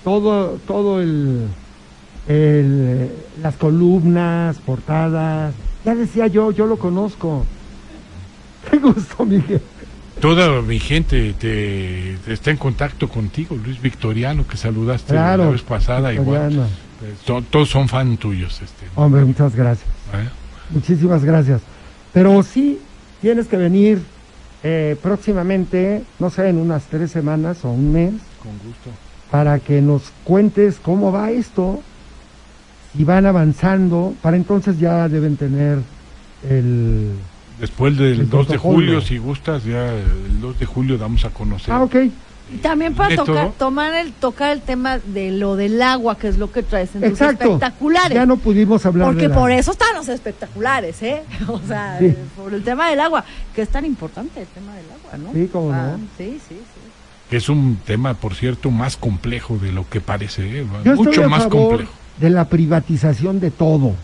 todo, 0.02 0.58
todo 0.66 1.00
el, 1.00 1.46
el, 2.26 3.10
las 3.40 3.54
columnas, 3.56 4.58
portadas. 4.58 5.54
Ya 5.84 5.94
decía 5.94 6.26
yo, 6.26 6.50
yo 6.50 6.66
lo 6.66 6.78
conozco. 6.78 7.44
Qué 8.70 8.78
gusto, 8.78 9.24
Miguel. 9.24 9.60
Toda 10.22 10.62
mi 10.62 10.78
gente 10.78 11.32
te, 11.32 12.16
te 12.24 12.32
está 12.32 12.52
en 12.52 12.56
contacto 12.56 13.08
contigo, 13.08 13.56
Luis 13.56 13.82
Victoriano, 13.82 14.46
que 14.46 14.56
saludaste 14.56 15.12
Claro. 15.14 15.46
la 15.46 15.50
vez 15.50 15.62
pasada, 15.62 16.12
igual. 16.14 16.48
Victoriano. 16.50 16.68
Eh, 17.02 17.42
todos 17.50 17.68
son 17.68 17.88
fan 17.88 18.16
tuyos. 18.16 18.62
Este, 18.62 18.86
Hombre, 18.94 19.24
muchas 19.24 19.56
gracias. 19.56 19.88
¿eh? 20.14 20.28
Muchísimas 20.70 21.24
gracias. 21.24 21.60
Pero 22.12 22.40
sí, 22.44 22.78
tienes 23.20 23.48
que 23.48 23.56
venir 23.56 24.00
eh, 24.62 24.96
próximamente, 25.02 26.04
no 26.20 26.30
sé, 26.30 26.48
en 26.50 26.58
unas 26.58 26.84
tres 26.84 27.10
semanas 27.10 27.64
o 27.64 27.70
un 27.72 27.92
mes, 27.92 28.12
Con 28.40 28.52
gusto. 28.64 28.90
para 29.28 29.58
que 29.58 29.82
nos 29.82 30.12
cuentes 30.22 30.78
cómo 30.80 31.10
va 31.10 31.32
esto, 31.32 31.82
si 32.96 33.02
van 33.02 33.26
avanzando, 33.26 34.14
para 34.22 34.36
entonces 34.36 34.78
ya 34.78 35.08
deben 35.08 35.36
tener 35.36 35.78
el... 36.48 37.10
Después 37.62 37.96
del 37.96 38.20
El 38.22 38.28
2 38.28 38.48
de 38.48 38.56
julio, 38.58 39.00
si 39.00 39.18
gustas, 39.18 39.62
ya 39.64 39.86
el 39.94 40.40
2 40.40 40.58
de 40.58 40.66
julio 40.66 40.98
damos 40.98 41.24
a 41.24 41.30
conocer. 41.30 41.72
Ah, 41.72 41.82
ok. 41.84 41.94
Y 42.52 42.56
también 42.56 42.92
para 42.94 43.14
tocar, 43.14 43.52
tomar 43.56 43.94
el, 43.94 44.12
tocar 44.12 44.50
el 44.50 44.60
tema 44.62 44.98
de 44.98 45.30
lo 45.30 45.54
del 45.54 45.80
agua, 45.80 46.18
que 46.18 46.26
es 46.26 46.38
lo 46.38 46.50
que 46.50 46.64
traes 46.64 46.92
en 46.96 47.02
tus 47.02 47.10
Exacto. 47.12 47.44
espectaculares. 47.44 48.14
Ya 48.16 48.26
no 48.26 48.36
pudimos 48.36 48.84
hablar 48.84 49.06
Porque 49.06 49.22
de 49.22 49.28
la- 49.28 49.34
por 49.36 49.50
eso 49.52 49.70
están 49.70 49.94
los 49.94 50.08
espectaculares, 50.08 51.00
¿eh? 51.04 51.22
O 51.48 51.60
sea, 51.60 51.98
Sí. 52.00 52.06
eh, 52.06 52.16
por 52.36 52.52
el 52.52 52.64
tema 52.64 52.90
del 52.90 52.98
agua, 52.98 53.24
que 53.54 53.62
es 53.62 53.68
tan 53.68 53.84
importante 53.86 54.40
el 54.40 54.48
tema 54.48 54.74
del 54.74 54.84
agua, 54.86 55.18
¿no? 55.18 55.32
Sí, 55.32 55.48
cómo 55.52 55.72
Ah, 55.72 55.92
no. 55.96 55.98
Sí, 56.18 56.38
sí, 56.48 56.56
sí. 56.56 56.80
Que 57.30 57.36
es 57.36 57.48
un 57.48 57.78
tema, 57.86 58.14
por 58.14 58.34
cierto, 58.34 58.72
más 58.72 58.96
complejo 58.96 59.56
de 59.56 59.70
lo 59.70 59.88
que 59.88 60.00
parece. 60.00 60.42
¿eh? 60.62 60.66
Yo 60.84 60.94
estoy 60.94 61.06
Mucho 61.06 61.24
a 61.24 61.28
más 61.28 61.44
favor 61.44 61.68
complejo. 61.68 61.92
de 62.18 62.28
la 62.30 62.44
privatización 62.48 63.38
de 63.38 63.52
todo. 63.52 63.94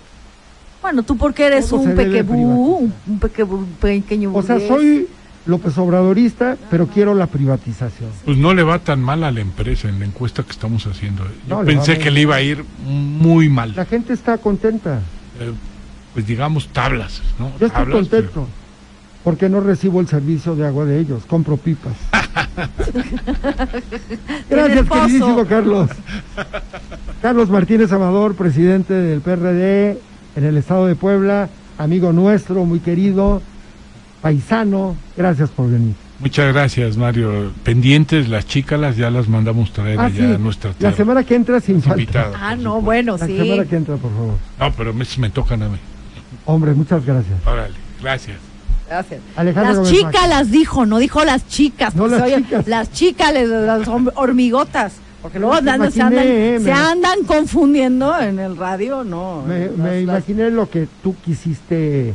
Bueno, 0.89 1.03
tú 1.03 1.19
porque 1.19 1.45
eres 1.45 1.71
un 1.71 1.95
pequebú, 1.95 2.79
un, 2.79 2.95
un 3.07 3.19
pequebú, 3.19 3.67
pequeño 3.79 4.33
O 4.33 4.43
sea, 4.43 4.55
burgués. 4.55 4.69
soy 4.71 5.07
López 5.45 5.77
Obradorista, 5.77 6.57
pero 6.71 6.87
quiero 6.87 7.15
la 7.15 7.27
privatización. 7.27 8.09
Pues 8.25 8.39
no 8.39 8.55
le 8.55 8.63
va 8.63 8.79
tan 8.79 9.03
mal 9.03 9.23
a 9.23 9.31
la 9.31 9.41
empresa 9.41 9.91
en 9.91 9.99
la 9.99 10.07
encuesta 10.07 10.45
que 10.45 10.53
estamos 10.53 10.87
haciendo. 10.87 11.25
Yo 11.25 11.31
No, 11.57 11.63
le 11.63 11.75
pensé 11.75 11.97
muy 11.97 12.05
que 12.05 12.11
le 12.11 12.21
iba 12.23 12.37
a 12.37 12.41
ir 12.41 12.65
muy 12.87 13.51
mal. 13.51 13.75
La 13.77 13.85
gente 13.85 14.15
está 14.15 14.39
contenta. 14.39 15.01
Eh, 15.39 15.53
pues 16.15 16.27
digamos 16.27 16.69
tablas, 16.69 17.21
¿no? 17.39 17.49
Yo 17.61 17.67
estoy 17.67 17.69
Tablas, 17.69 17.95
contento. 17.95 18.49
Porque 19.25 19.51
no 19.51 19.61
recibo 19.61 20.01
el 20.01 20.09
servicio 20.09 20.57
de 20.57 20.67
agua 20.67 20.87
de 20.87 21.01
ellos, 21.01 21.25
compro 21.27 21.59
pipas. 21.59 21.93
Gracias, 24.49 24.89
queridísimo 24.89 25.45
Carlos. 25.45 25.91
Carlos 27.21 27.51
Martínez 27.51 27.93
Amador, 27.93 28.37
presidente 28.37 28.95
del 28.95 29.21
PRD 29.21 29.99
en 30.39 30.45
el 30.45 30.57
estado 30.57 30.87
de 30.87 30.95
Puebla, 30.95 31.49
amigo 31.79 32.13
nuestro, 32.13 32.65
muy 32.65 32.79
querido, 32.79 33.43
paisano. 34.23 34.97
Gracias 35.17 35.51
por 35.51 35.69
venir. 35.71 35.95
Muchas 36.21 36.53
gracias, 36.53 36.97
Mario. 36.97 37.53
Pendientes, 37.65 38.29
las 38.29 38.47
chicas 38.47 38.97
ya 38.97 39.11
las 39.11 39.29
mandamos 39.29 39.73
traer 39.73 39.99
Ah, 40.01 40.05
allá 40.07 40.17
sí, 40.29 40.35
a 40.35 40.39
nuestra 40.39 40.71
la 40.71 40.77
tierra. 40.77 40.97
semana 40.97 41.25
que 41.25 41.35
entra 41.35 41.61
sin 41.61 41.83
falta. 41.83 42.01
Invitada, 42.01 42.39
Ah, 42.41 42.55
no, 42.57 42.77
supuesto. 42.77 42.85
bueno, 42.85 43.17
La 43.19 43.27
sí. 43.27 43.37
semana 43.37 43.65
que 43.65 43.77
entra, 43.77 43.97
por 43.97 44.13
favor. 44.13 44.35
No, 44.61 44.73
pero 44.73 44.95
me, 44.95 45.05
me 45.19 45.31
tocan 45.31 45.63
a 45.63 45.69
mí. 45.69 45.79
Hombre, 46.45 46.73
muchas 46.75 47.05
gracias. 47.05 47.35
Órale, 47.47 47.75
gracias. 48.01 48.37
Gracias. 48.89 49.21
Alejandra 49.37 49.75
Las 49.75 49.91
chicas 49.91 50.29
las 50.29 50.51
dijo, 50.51 50.87
no 50.87 50.99
dijo 50.99 51.23
las 51.25 51.47
chicas. 51.47 51.95
No, 51.95 52.05
pues, 52.05 52.13
las 52.13 52.23
oye, 52.23 52.37
chicas. 52.37 52.67
Las 52.69 52.93
chicas, 52.93 53.33
las 53.35 53.87
hom- 53.89 54.13
hormigotas. 54.15 54.95
Porque 55.23 55.39
luego 55.39 55.55
andan- 55.55 55.91
se, 55.91 56.01
andan, 56.01 56.25
eh, 56.27 56.61
se 56.63 56.73
andan 56.73 57.25
confundiendo 57.27 58.19
en 58.21 58.39
el 58.39 58.57
radio, 58.57 59.03
no. 59.05 59.43
Me, 59.47 59.69
me 59.71 60.03
las- 60.05 60.21
imaginé 60.23 60.51
lo 60.51 60.71
que 60.71 60.87
tú 61.03 61.15
quisiste 61.25 62.15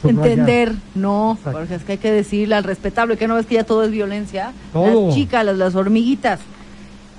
subrayar. 0.00 0.26
entender, 0.26 0.72
no, 0.94 1.34
Exacto. 1.36 1.58
porque 1.58 1.74
es 1.74 1.84
que 1.84 1.92
hay 1.92 1.98
que 1.98 2.10
decirle 2.12 2.54
al 2.54 2.64
respetable 2.64 3.16
que 3.18 3.28
no 3.28 3.34
ves 3.34 3.44
que 3.46 3.56
ya 3.56 3.64
todo 3.64 3.82
es 3.84 3.90
violencia. 3.90 4.52
Todo. 4.72 5.06
Las 5.08 5.14
chicas, 5.14 5.44
las, 5.44 5.56
las 5.56 5.74
hormiguitas. 5.74 6.40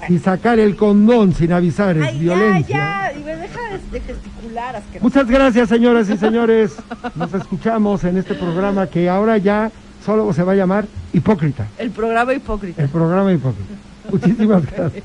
Si 0.08 0.18
sacar 0.18 0.58
el 0.58 0.76
condón 0.76 1.36
sin 1.36 1.54
avisar 1.54 1.96
es 1.96 2.04
Ay, 2.08 2.18
violencia. 2.18 2.76
ya, 2.76 3.12
ya. 3.14 3.20
Y 3.20 3.24
me 3.24 3.36
deja 3.36 3.60
de, 3.70 3.78
de 4.00 4.00
gesticular, 4.00 4.76
asqueroso. 4.76 5.04
Muchas 5.04 5.28
gracias, 5.28 5.70
señoras 5.70 6.10
y 6.10 6.18
señores. 6.18 6.74
Nos 7.14 7.32
escuchamos 7.36 8.04
en 8.06 8.18
este 8.18 8.34
programa 8.34 8.88
que 8.88 9.08
ahora 9.08 9.38
ya 9.38 9.70
solo 10.04 10.34
se 10.34 10.42
va 10.42 10.54
a 10.54 10.56
llamar 10.56 10.88
Hipócrita. 11.14 11.68
El 11.78 11.92
programa 11.92 12.34
hipócrita. 12.34 12.82
El 12.82 12.90
programa 12.90 13.32
Hipócrita. 13.32 13.76
Muchísimas 14.12 14.66
gracias. 14.72 15.03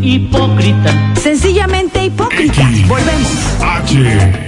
Hipócrita. 0.00 1.14
Sencillamente 1.16 2.04
hipócrita. 2.04 2.68
Volvemos. 2.86 3.28
H. 3.60 4.40